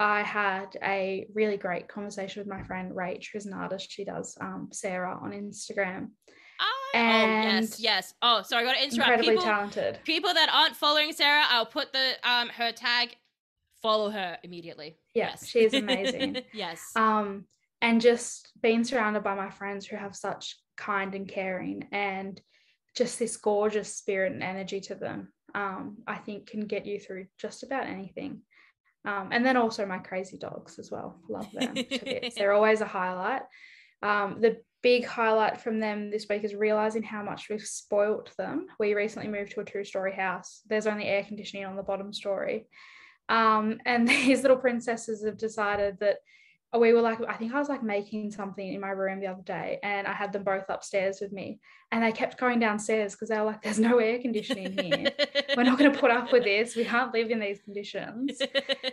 I 0.00 0.22
had 0.22 0.76
a 0.82 1.26
really 1.34 1.58
great 1.58 1.86
conversation 1.86 2.40
with 2.40 2.48
my 2.48 2.62
friend 2.62 2.92
Rach, 2.92 3.26
who's 3.32 3.46
an 3.46 3.52
artist. 3.52 3.92
She 3.92 4.04
does 4.04 4.36
um, 4.40 4.68
Sarra 4.72 5.18
on 5.20 5.32
Instagram. 5.32 6.08
Oh, 6.60 6.90
yes, 6.94 7.72
and 7.74 7.80
yes. 7.80 8.14
Oh, 8.22 8.42
sorry, 8.42 8.64
I 8.64 8.66
got 8.66 8.78
to 8.78 8.82
interrupt. 8.82 8.94
Incredibly 9.10 9.34
People, 9.34 9.44
talented. 9.44 9.98
people 10.04 10.34
that 10.34 10.48
aren't 10.52 10.74
following 10.74 11.12
Sarra, 11.12 11.44
I'll 11.48 11.66
put 11.66 11.92
the 11.92 12.12
um 12.24 12.48
her 12.48 12.72
tag. 12.72 13.10
Follow 13.82 14.10
her 14.10 14.38
immediately. 14.42 14.96
Yeah, 15.14 15.30
yes. 15.30 15.46
she's 15.46 15.74
amazing. 15.74 16.38
yes. 16.52 16.82
um, 16.96 17.44
and 17.82 18.00
just 18.00 18.50
being 18.60 18.84
surrounded 18.84 19.22
by 19.22 19.34
my 19.34 19.50
friends 19.50 19.86
who 19.86 19.96
have 19.96 20.14
such 20.16 20.56
kind 20.76 21.14
and 21.14 21.28
caring 21.28 21.86
and 21.92 22.40
just 22.96 23.18
this 23.18 23.36
gorgeous 23.36 23.96
spirit 23.96 24.32
and 24.32 24.42
energy 24.42 24.80
to 24.80 24.94
them 24.94 25.32
um, 25.54 25.98
i 26.06 26.16
think 26.16 26.46
can 26.46 26.66
get 26.66 26.86
you 26.86 26.98
through 26.98 27.26
just 27.38 27.62
about 27.62 27.86
anything 27.86 28.40
um, 29.04 29.30
and 29.32 29.44
then 29.44 29.56
also 29.56 29.86
my 29.86 29.98
crazy 29.98 30.36
dogs 30.36 30.78
as 30.78 30.90
well. 30.90 31.18
Love 31.28 31.50
them 31.52 31.74
they're 32.36 32.52
always 32.52 32.80
a 32.80 32.86
highlight. 32.86 33.42
Um, 34.02 34.40
the 34.40 34.58
big 34.82 35.04
highlight 35.04 35.60
from 35.60 35.78
them 35.78 36.10
this 36.10 36.26
week 36.28 36.44
is 36.44 36.54
realizing 36.54 37.02
how 37.02 37.22
much 37.22 37.48
we've 37.48 37.62
spoilt 37.62 38.34
them. 38.36 38.66
We 38.78 38.94
recently 38.94 39.28
moved 39.28 39.52
to 39.52 39.60
a 39.60 39.64
two 39.64 39.84
story 39.84 40.14
house. 40.14 40.62
There's 40.66 40.86
only 40.86 41.04
air 41.04 41.24
conditioning 41.24 41.66
on 41.66 41.76
the 41.76 41.82
bottom 41.82 42.12
story. 42.12 42.66
Um, 43.28 43.78
and 43.84 44.08
these 44.08 44.42
little 44.42 44.56
princesses 44.56 45.24
have 45.24 45.38
decided 45.38 45.98
that 46.00 46.18
we 46.78 46.92
were 46.92 47.00
like, 47.00 47.18
I 47.28 47.34
think 47.34 47.52
I 47.52 47.58
was 47.58 47.68
like 47.68 47.82
making 47.82 48.30
something 48.30 48.72
in 48.72 48.80
my 48.80 48.90
room 48.90 49.18
the 49.18 49.26
other 49.26 49.42
day, 49.42 49.80
and 49.82 50.06
I 50.06 50.12
had 50.12 50.32
them 50.32 50.44
both 50.44 50.66
upstairs 50.68 51.18
with 51.20 51.32
me, 51.32 51.58
and 51.90 52.04
they 52.04 52.12
kept 52.12 52.38
going 52.38 52.60
downstairs 52.60 53.12
because 53.12 53.30
they 53.30 53.38
were 53.38 53.44
like, 53.44 53.62
"There's 53.62 53.80
no 53.80 53.98
air 53.98 54.20
conditioning 54.20 54.78
here. 54.78 55.10
We're 55.56 55.64
not 55.64 55.78
going 55.78 55.92
to 55.92 55.98
put 55.98 56.12
up 56.12 56.30
with 56.32 56.44
this. 56.44 56.76
We 56.76 56.84
can't 56.84 57.12
live 57.12 57.30
in 57.30 57.40
these 57.40 57.60
conditions." 57.60 58.40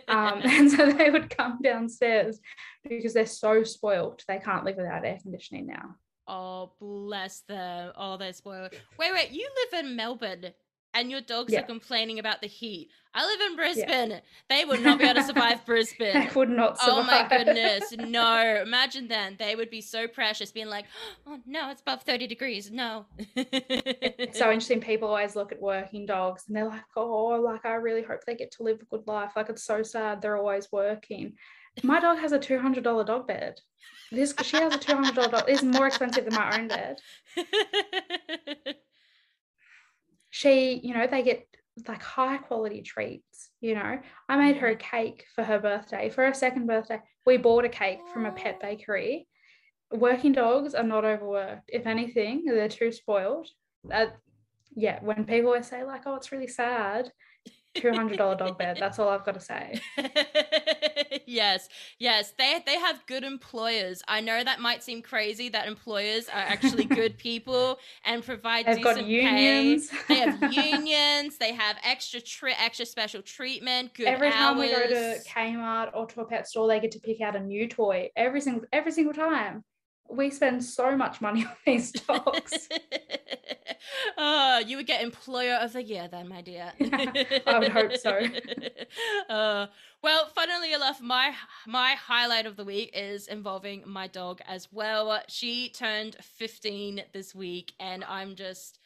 Um, 0.08 0.40
and 0.44 0.70
so 0.70 0.90
they 0.90 1.10
would 1.10 1.28
come 1.36 1.58
downstairs 1.62 2.40
because 2.88 3.12
they're 3.12 3.26
so 3.26 3.62
spoilt. 3.62 4.24
They 4.26 4.38
can't 4.38 4.64
live 4.64 4.76
without 4.76 5.04
air 5.04 5.18
conditioning 5.20 5.66
now. 5.66 5.96
oh, 6.26 6.72
bless 6.80 7.40
them. 7.40 7.92
Oh, 7.94 8.16
they're 8.16 8.32
spoiled. 8.32 8.72
Wait, 8.98 9.12
wait. 9.12 9.30
You 9.32 9.46
live 9.70 9.84
in 9.84 9.96
Melbourne. 9.96 10.46
And 10.94 11.10
your 11.10 11.20
dogs 11.20 11.52
Yeah. 11.52 11.60
are 11.60 11.66
complaining 11.66 12.18
about 12.18 12.40
the 12.40 12.46
heat. 12.48 12.88
I 13.14 13.26
live 13.26 13.40
in 13.50 13.56
Brisbane. 13.56 14.20
They 14.48 14.64
would 14.64 14.80
not 14.80 14.98
be 14.98 15.04
able 15.04 15.20
to 15.20 15.22
survive 15.26 15.64
Brisbane. 15.66 16.12
They 16.14 16.28
would 16.34 16.48
not 16.50 16.78
survive. 16.78 16.94
Oh 16.98 17.02
my 17.04 17.26
goodness. 17.28 17.92
No. 17.98 18.62
Imagine 18.62 19.08
then. 19.08 19.36
They 19.38 19.54
would 19.54 19.70
be 19.70 19.80
so 19.80 20.06
precious, 20.08 20.50
being 20.50 20.68
like, 20.68 20.86
oh 21.26 21.38
no, 21.46 21.70
it's 21.70 21.80
above 21.82 22.02
30 22.02 22.26
degrees. 22.26 22.70
No. 22.70 23.06
It's 23.36 24.38
so 24.38 24.46
interesting. 24.46 24.80
People 24.80 25.08
always 25.08 25.36
look 25.36 25.52
at 25.52 25.60
working 25.60 26.06
dogs 26.06 26.44
and 26.48 26.56
they're 26.56 26.68
like, 26.68 26.84
oh, 26.96 27.40
like 27.40 27.64
I 27.66 27.74
really 27.74 28.02
hope 28.02 28.24
they 28.26 28.34
get 28.34 28.50
to 28.52 28.62
live 28.62 28.80
a 28.80 28.84
good 28.86 29.06
life. 29.06 29.32
Like 29.36 29.50
it's 29.50 29.64
so 29.64 29.82
sad 29.82 30.20
they're 30.22 30.36
always 30.36 30.70
working. 30.72 31.34
My 31.82 32.00
dog 32.00 32.18
has 32.18 32.32
a 32.32 32.38
two 32.38 32.58
hundred 32.58 32.82
dollar 32.84 33.04
dog 33.04 33.28
bed. 33.28 33.60
This 34.10 34.34
she 34.42 34.56
has 34.56 34.74
a 34.74 34.78
two 34.78 34.94
hundred 34.94 35.14
dollar 35.14 35.28
dog. 35.28 35.44
It's 35.48 35.62
more 35.62 35.86
expensive 35.86 36.24
than 36.24 36.34
my 36.34 36.58
own 36.58 36.68
bed. 36.68 36.98
She, 40.38 40.78
you 40.84 40.94
know, 40.94 41.08
they 41.08 41.24
get 41.24 41.48
like 41.88 42.00
high 42.00 42.36
quality 42.36 42.80
treats. 42.80 43.50
You 43.60 43.74
know, 43.74 43.98
I 44.28 44.36
made 44.36 44.58
her 44.58 44.68
a 44.68 44.76
cake 44.76 45.24
for 45.34 45.42
her 45.42 45.58
birthday. 45.58 46.10
For 46.10 46.24
her 46.24 46.32
second 46.32 46.68
birthday, 46.68 47.00
we 47.26 47.38
bought 47.38 47.64
a 47.64 47.68
cake 47.68 47.98
from 48.12 48.24
a 48.24 48.30
pet 48.30 48.60
bakery. 48.60 49.26
Working 49.90 50.30
dogs 50.30 50.76
are 50.76 50.84
not 50.84 51.04
overworked. 51.04 51.70
If 51.72 51.88
anything, 51.88 52.44
they're 52.44 52.68
too 52.68 52.92
spoiled. 52.92 53.48
Uh, 53.92 54.06
yeah, 54.76 55.00
when 55.02 55.24
people 55.24 55.48
always 55.48 55.66
say 55.66 55.82
like, 55.82 56.02
"Oh, 56.06 56.14
it's 56.14 56.30
really 56.30 56.46
sad," 56.46 57.10
two 57.74 57.90
hundred 57.90 58.18
dollar 58.18 58.36
dog 58.36 58.58
bed. 58.58 58.76
That's 58.78 59.00
all 59.00 59.08
I've 59.08 59.24
got 59.24 59.34
to 59.34 59.40
say. 59.40 59.80
yes, 61.28 61.68
yes, 61.98 62.32
they 62.38 62.62
they 62.66 62.78
have 62.78 63.04
good 63.06 63.24
employers. 63.24 64.02
I 64.08 64.20
know 64.20 64.42
that 64.42 64.60
might 64.60 64.82
seem 64.82 65.02
crazy 65.02 65.48
that 65.50 65.68
employers 65.68 66.28
are 66.28 66.40
actually 66.40 66.86
good 66.86 67.18
people 67.18 67.78
and 68.04 68.24
provide 68.24 68.66
They've 68.66 68.82
got 68.82 69.04
unions. 69.04 69.88
pay. 69.88 70.14
They 70.14 70.20
have 70.20 70.42
unions. 70.52 71.38
They 71.38 71.52
have 71.52 71.76
extra 71.84 72.20
tri- 72.20 72.56
extra 72.58 72.86
special 72.86 73.22
treatment. 73.22 73.94
Good 73.94 74.08
every 74.08 74.30
time 74.30 74.58
we 74.58 74.68
go 74.68 74.86
to 74.86 75.20
Kmart 75.28 75.90
or 75.94 76.06
to 76.06 76.20
a 76.22 76.24
pet 76.24 76.48
store, 76.48 76.68
they 76.68 76.80
get 76.80 76.92
to 76.92 77.00
pick 77.00 77.20
out 77.20 77.36
a 77.36 77.40
new 77.40 77.68
toy 77.68 78.10
every 78.16 78.40
single 78.40 78.64
every 78.72 78.92
single 78.92 79.14
time. 79.14 79.64
We 80.10 80.30
spend 80.30 80.64
so 80.64 80.96
much 80.96 81.20
money 81.20 81.44
on 81.44 81.52
these 81.66 81.92
dogs. 82.08 82.68
oh, 84.18 84.58
you 84.58 84.76
would 84.76 84.86
get 84.86 85.02
employer 85.02 85.54
of 85.54 85.72
the 85.72 85.82
year 85.82 86.08
then, 86.10 86.28
my 86.28 86.40
dear. 86.40 86.72
I 87.46 87.58
would 87.58 87.72
hope 87.72 87.96
so. 87.96 88.20
Uh, 89.28 89.66
well, 90.02 90.26
funnily 90.34 90.72
enough, 90.72 91.00
my 91.00 91.34
my 91.66 91.92
highlight 91.92 92.46
of 92.46 92.56
the 92.56 92.64
week 92.64 92.90
is 92.94 93.28
involving 93.28 93.82
my 93.86 94.06
dog 94.06 94.40
as 94.46 94.68
well. 94.72 95.20
She 95.28 95.70
turned 95.70 96.16
15 96.22 97.02
this 97.12 97.34
week, 97.34 97.72
and 97.78 98.04
I'm 98.04 98.34
just. 98.34 98.78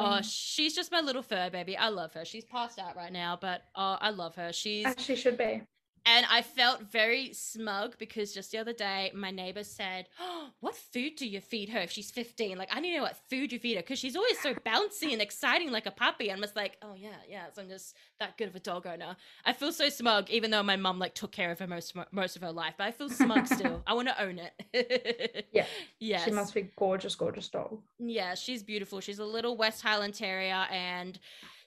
Oh, 0.00 0.20
she's 0.22 0.76
just 0.76 0.92
my 0.92 1.00
little 1.00 1.22
fur 1.22 1.50
baby. 1.50 1.76
I 1.76 1.88
love 1.88 2.12
her. 2.12 2.24
She's 2.24 2.44
passed 2.44 2.78
out 2.78 2.94
right 2.94 3.12
now, 3.12 3.36
but 3.40 3.62
oh, 3.74 3.96
I 4.00 4.10
love 4.10 4.36
her. 4.36 4.52
She's 4.52 4.86
As 4.86 4.94
she 5.04 5.16
should 5.16 5.36
be. 5.36 5.62
And 6.06 6.26
I 6.30 6.42
felt 6.42 6.82
very 6.82 7.32
smug 7.32 7.96
because 7.98 8.32
just 8.32 8.52
the 8.52 8.58
other 8.58 8.72
day, 8.72 9.10
my 9.14 9.30
neighbor 9.30 9.64
said, 9.64 10.08
oh, 10.20 10.48
What 10.60 10.74
food 10.76 11.16
do 11.16 11.28
you 11.28 11.40
feed 11.40 11.68
her 11.70 11.80
if 11.80 11.90
she's 11.90 12.10
15? 12.10 12.56
Like, 12.58 12.68
I 12.72 12.80
need 12.80 12.92
to 12.92 12.96
know 12.98 13.02
what 13.02 13.16
food 13.28 13.52
you 13.52 13.58
feed 13.58 13.76
her 13.76 13.82
because 13.82 13.98
she's 13.98 14.16
always 14.16 14.38
so 14.40 14.54
bouncy 14.54 15.12
and 15.12 15.22
exciting 15.22 15.70
like 15.70 15.86
a 15.86 15.90
puppy. 15.90 16.30
I'm 16.32 16.40
just 16.40 16.56
like, 16.56 16.76
Oh, 16.82 16.94
yeah, 16.96 17.16
yeah. 17.28 17.46
So 17.52 17.62
I'm 17.62 17.68
just 17.68 17.94
that 18.20 18.36
good 18.36 18.48
of 18.48 18.54
a 18.54 18.60
dog 18.60 18.86
owner. 18.86 19.16
I 19.44 19.52
feel 19.52 19.72
so 19.72 19.88
smug, 19.88 20.30
even 20.30 20.50
though 20.50 20.62
my 20.62 20.76
mum 20.76 20.98
like 20.98 21.14
took 21.14 21.32
care 21.32 21.50
of 21.50 21.58
her 21.58 21.66
most, 21.66 21.94
most 22.12 22.36
of 22.36 22.42
her 22.42 22.52
life, 22.52 22.74
but 22.78 22.84
I 22.84 22.90
feel 22.90 23.08
smug 23.08 23.46
still. 23.46 23.82
I 23.86 23.94
want 23.94 24.08
to 24.08 24.22
own 24.22 24.38
it. 24.38 25.46
Yeah. 25.52 25.66
Yes. 25.98 26.24
She 26.24 26.30
must 26.30 26.54
be 26.54 26.70
gorgeous, 26.76 27.14
gorgeous 27.14 27.48
dog. 27.48 27.80
Yeah, 27.98 28.34
she's 28.34 28.62
beautiful. 28.62 29.00
She's 29.00 29.18
a 29.18 29.24
little 29.24 29.56
West 29.56 29.82
Highland 29.82 30.14
Terrier 30.14 30.66
and 30.70 31.18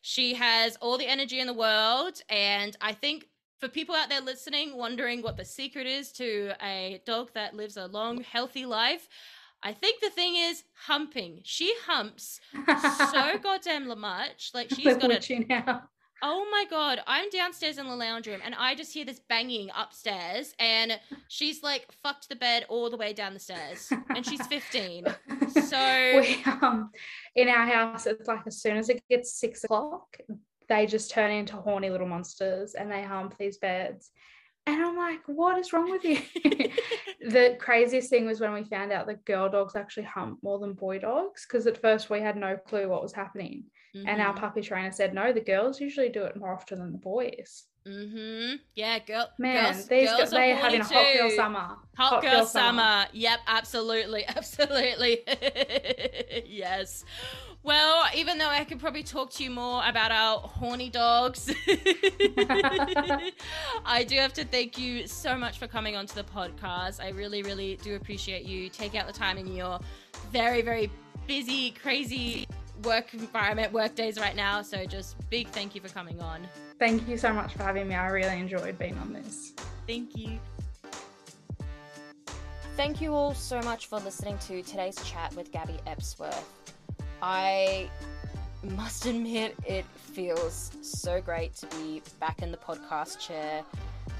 she 0.01 0.33
has 0.33 0.75
all 0.77 0.97
the 0.97 1.07
energy 1.07 1.39
in 1.39 1.47
the 1.47 1.53
world. 1.53 2.21
And 2.29 2.75
I 2.81 2.93
think 2.93 3.27
for 3.61 3.69
people 3.69 3.95
out 3.95 4.09
there 4.09 4.21
listening, 4.21 4.75
wondering 4.75 5.21
what 5.21 5.37
the 5.37 5.45
secret 5.45 5.85
is 5.85 6.11
to 6.13 6.51
a 6.63 6.99
dog 7.05 7.29
that 7.35 7.55
lives 7.55 7.77
a 7.77 7.85
long, 7.85 8.23
healthy 8.23 8.65
life, 8.65 9.07
I 9.63 9.71
think 9.71 10.01
the 10.01 10.09
thing 10.09 10.35
is 10.35 10.63
humping. 10.73 11.41
She 11.43 11.71
humps 11.85 12.41
so 13.11 13.37
goddamn 13.43 13.87
much. 13.99 14.49
Like 14.55 14.69
she's 14.75 14.97
got 14.97 15.29
you 15.29 15.45
now. 15.47 15.83
Oh 16.23 16.47
my 16.51 16.65
god, 16.69 17.01
I'm 17.07 17.29
downstairs 17.29 17.77
in 17.77 17.87
the 17.87 17.95
lounge 17.95 18.27
room 18.27 18.41
and 18.43 18.53
I 18.55 18.75
just 18.75 18.93
hear 18.93 19.05
this 19.05 19.19
banging 19.27 19.69
upstairs 19.75 20.53
and 20.59 20.99
she's 21.29 21.63
like 21.63 21.87
fucked 22.03 22.29
the 22.29 22.35
bed 22.35 22.65
all 22.69 22.91
the 22.91 22.97
way 22.97 23.11
down 23.11 23.33
the 23.33 23.39
stairs 23.39 23.91
and 24.15 24.25
she's 24.25 24.45
15. 24.47 25.05
So 25.51 26.21
we, 26.21 26.41
um, 26.45 26.91
in 27.35 27.49
our 27.49 27.65
house, 27.65 28.05
it's 28.05 28.27
like 28.27 28.41
as 28.47 28.61
soon 28.61 28.77
as 28.77 28.87
it 28.89 29.03
gets 29.09 29.33
six 29.33 29.63
o'clock, 29.65 30.17
they 30.71 30.85
just 30.85 31.11
turn 31.11 31.31
into 31.31 31.57
horny 31.57 31.89
little 31.89 32.07
monsters 32.07 32.75
and 32.75 32.89
they 32.89 33.03
hump 33.03 33.35
these 33.37 33.57
beds. 33.57 34.11
And 34.65 34.81
I'm 34.81 34.95
like, 34.95 35.19
what 35.25 35.57
is 35.57 35.73
wrong 35.73 35.91
with 35.91 36.05
you? 36.05 36.21
the 37.29 37.57
craziest 37.59 38.09
thing 38.09 38.25
was 38.25 38.39
when 38.39 38.53
we 38.53 38.63
found 38.63 38.93
out 38.93 39.05
that 39.07 39.25
girl 39.25 39.49
dogs 39.49 39.75
actually 39.75 40.03
hump 40.03 40.39
more 40.41 40.59
than 40.59 40.71
boy 40.71 40.99
dogs 40.99 41.45
because 41.45 41.67
at 41.67 41.81
first 41.81 42.09
we 42.09 42.21
had 42.21 42.37
no 42.37 42.55
clue 42.55 42.87
what 42.87 43.03
was 43.03 43.11
happening. 43.11 43.65
Mm-hmm. 43.93 44.07
And 44.07 44.21
our 44.21 44.29
mm-hmm. 44.29 44.39
puppy 44.39 44.61
trainer 44.61 44.93
said, 44.93 45.13
no, 45.13 45.33
the 45.33 45.41
girls 45.41 45.81
usually 45.81 46.07
do 46.07 46.23
it 46.23 46.37
more 46.37 46.53
often 46.53 46.79
than 46.79 46.93
the 46.93 46.97
boys. 46.99 47.65
Mm-hmm. 47.87 48.57
Yeah, 48.75 48.99
girl. 48.99 49.29
Man, 49.39 49.73
girls, 49.73 49.87
these 49.87 50.09
girls 50.09 50.29
they're 50.29 50.55
having 50.55 50.81
too. 50.81 50.93
a 50.93 50.97
hot 50.97 51.17
girl 51.17 51.29
summer. 51.31 51.59
Hot, 51.59 51.79
hot 51.95 52.21
girl, 52.21 52.31
girl 52.31 52.45
summer. 52.45 52.81
summer. 52.81 53.05
Yep, 53.13 53.39
absolutely, 53.47 54.25
absolutely. 54.27 55.19
yes. 56.45 57.03
Well, 57.63 58.05
even 58.15 58.39
though 58.39 58.49
I 58.49 58.63
could 58.63 58.79
probably 58.79 59.03
talk 59.03 59.29
to 59.33 59.43
you 59.43 59.51
more 59.51 59.83
about 59.85 60.11
our 60.11 60.39
horny 60.39 60.89
dogs, 60.89 61.53
I 63.85 64.03
do 64.07 64.15
have 64.15 64.33
to 64.33 64.45
thank 64.45 64.79
you 64.79 65.05
so 65.05 65.37
much 65.37 65.59
for 65.59 65.67
coming 65.67 65.95
onto 65.95 66.15
the 66.15 66.23
podcast. 66.23 66.99
I 66.99 67.09
really, 67.09 67.43
really 67.43 67.77
do 67.83 67.95
appreciate 67.95 68.45
you 68.45 68.67
take 68.69 68.95
out 68.95 69.05
the 69.05 69.13
time 69.13 69.37
in 69.37 69.53
your 69.55 69.79
very, 70.31 70.63
very 70.63 70.89
busy, 71.27 71.71
crazy 71.71 72.47
work 72.83 73.13
environment, 73.13 73.71
work 73.71 73.93
days 73.93 74.17
right 74.17 74.35
now. 74.35 74.63
So 74.63 74.85
just 74.85 75.15
big 75.29 75.47
thank 75.49 75.75
you 75.75 75.81
for 75.81 75.89
coming 75.89 76.19
on. 76.19 76.47
Thank 76.79 77.07
you 77.07 77.15
so 77.15 77.31
much 77.31 77.53
for 77.53 77.61
having 77.61 77.87
me. 77.87 77.93
I 77.93 78.07
really 78.07 78.39
enjoyed 78.39 78.79
being 78.79 78.97
on 78.97 79.13
this. 79.13 79.53
Thank 79.85 80.17
you. 80.17 80.39
Thank 82.75 83.01
you 83.01 83.13
all 83.13 83.35
so 83.35 83.61
much 83.61 83.85
for 83.85 83.99
listening 83.99 84.39
to 84.39 84.63
today's 84.63 84.95
chat 85.03 85.35
with 85.35 85.51
Gabi 85.51 85.79
Ebsworth. 85.85 86.43
I 87.21 87.89
must 88.75 89.05
admit, 89.05 89.55
it 89.65 89.85
feels 89.95 90.71
so 90.81 91.21
great 91.21 91.55
to 91.55 91.67
be 91.67 92.01
back 92.19 92.41
in 92.41 92.51
the 92.51 92.57
podcast 92.57 93.19
chair, 93.19 93.63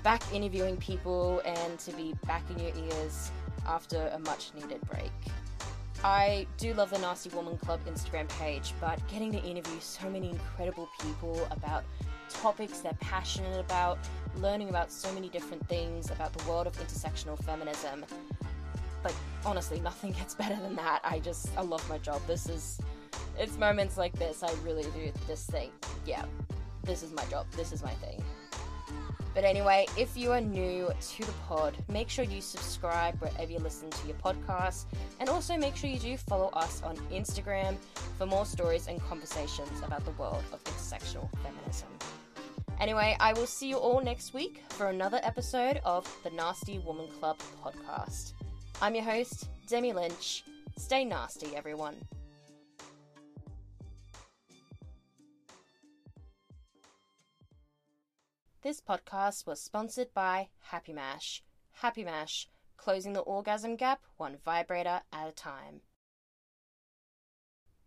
back 0.04 0.22
interviewing 0.34 0.78
people, 0.78 1.42
and 1.46 1.80
to 1.80 1.92
be 1.94 2.14
back 2.26 2.44
in 2.50 2.60
your 2.60 2.76
ears 2.76 3.32
after 3.68 4.12
a 4.14 4.20
much 4.20 4.52
needed 4.56 4.82
break. 4.90 5.12
I 6.04 6.48
do 6.58 6.74
love 6.74 6.90
the 6.90 6.98
Nasty 6.98 7.30
Woman 7.30 7.58
Club 7.58 7.80
Instagram 7.86 8.28
page, 8.40 8.74
but 8.82 9.00
getting 9.08 9.32
to 9.34 9.40
interview 9.40 9.80
so 9.80 10.10
many 10.10 10.30
incredible 10.30 10.90
people 11.00 11.48
about 11.52 11.84
topics 12.30 12.80
they're 12.80 12.98
passionate 13.00 13.60
about, 13.60 14.00
learning 14.38 14.70
about 14.70 14.92
so 14.92 15.12
many 15.14 15.30
different 15.30 15.68
things 15.68 16.10
about 16.10 16.34
the 16.34 16.50
world 16.50 16.66
of 16.66 16.74
intersectional 16.78 17.38
feminism. 17.44 18.04
Like, 19.04 19.16
honestly, 19.46 19.80
nothing 19.80 20.12
gets 20.20 20.36
better 20.36 20.56
than 20.62 20.76
that. 20.76 21.02
I 21.04 21.20
just, 21.20 21.50
I 21.58 21.62
love 21.62 21.88
my 21.90 21.98
job. 21.98 22.22
This 22.28 22.48
is, 22.48 22.80
it's 23.38 23.58
moments 23.58 23.98
like 23.98 24.18
this 24.18 24.44
I 24.44 24.52
really 24.64 24.84
do 24.84 25.12
this 25.28 25.46
thing. 25.46 25.72
yeah, 26.06 26.26
this 26.84 27.04
is 27.04 27.12
my 27.12 27.26
job, 27.26 27.46
this 27.56 27.72
is 27.72 27.84
my 27.84 27.94
thing. 27.96 28.24
But 29.34 29.46
anyway, 29.46 29.86
if 29.98 30.18
you 30.18 30.32
are 30.32 30.42
new 30.42 30.90
to 31.00 31.26
the 31.26 31.32
pod, 31.48 31.78
make 31.88 32.10
sure 32.10 32.26
you 32.26 32.42
subscribe 32.42 33.18
wherever 33.22 33.50
you 33.50 33.60
listen 33.60 33.90
to 33.90 34.08
your 34.08 34.18
podcast, 34.18 34.86
and 35.20 35.30
also 35.30 35.56
make 35.56 35.76
sure 35.78 35.90
you 35.90 36.00
do 36.00 36.18
follow 36.18 36.50
us 36.50 36.84
on 36.84 36.98
Instagram 37.14 37.78
for 38.18 38.26
more 38.26 38.46
stories 38.46 38.88
and 38.88 39.02
conversations 39.04 39.82
about 39.84 40.04
the 40.04 40.12
world 40.12 40.44
of 40.52 40.62
intersectional 40.66 41.30
feminism. 41.44 41.88
Anyway, 42.82 43.16
I 43.20 43.34
will 43.34 43.46
see 43.46 43.70
you 43.70 43.78
all 43.78 44.02
next 44.02 44.34
week 44.34 44.64
for 44.70 44.88
another 44.88 45.20
episode 45.24 45.80
of 45.86 46.14
the 46.24 46.32
Nasty 46.32 46.80
Woman 46.80 47.08
Club 47.20 47.38
podcast. 47.64 48.34
I'm 48.84 48.96
your 48.96 49.04
host, 49.04 49.48
Demi 49.68 49.94
Lynch. 49.94 50.44
Stay 50.76 51.06
nasty, 51.06 51.56
everyone. 51.56 51.98
This 58.64 58.82
podcast 58.82 59.46
was 59.46 59.62
sponsored 59.62 60.12
by 60.16 60.50
Happy 60.72 60.94
Mash. 60.94 61.44
Happy 61.74 62.04
Mash, 62.04 62.48
closing 62.76 63.14
the 63.14 63.20
orgasm 63.20 63.76
gap 63.76 64.02
one 64.18 64.38
vibrator 64.44 65.02
at 65.14 65.30
a 65.30 65.32
time. 65.32 65.82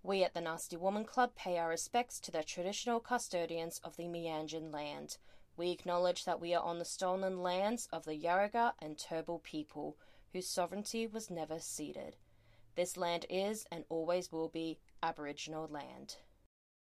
We 0.04 0.22
at 0.22 0.32
the 0.32 0.40
Nasty 0.40 0.76
Woman 0.76 1.04
Club 1.04 1.34
pay 1.34 1.58
our 1.58 1.70
respects 1.70 2.20
to 2.20 2.30
the 2.30 2.44
traditional 2.44 3.00
custodians 3.00 3.80
of 3.82 3.96
the 3.96 4.04
Meanjin 4.04 4.72
land. 4.72 5.18
We 5.56 5.72
acknowledge 5.72 6.24
that 6.24 6.40
we 6.40 6.54
are 6.54 6.62
on 6.62 6.78
the 6.78 6.84
stolen 6.84 7.42
lands 7.42 7.88
of 7.92 8.04
the 8.04 8.16
Jagera 8.16 8.74
and 8.80 8.96
Turrbal 8.96 9.42
people, 9.42 9.96
whose 10.34 10.48
sovereignty 10.48 11.06
was 11.06 11.30
never 11.30 11.60
ceded. 11.60 12.16
This 12.74 12.96
land 12.96 13.24
is 13.30 13.66
and 13.70 13.84
always 13.88 14.32
will 14.32 14.48
be 14.48 14.80
Aboriginal 15.00 15.68
land. 15.68 16.16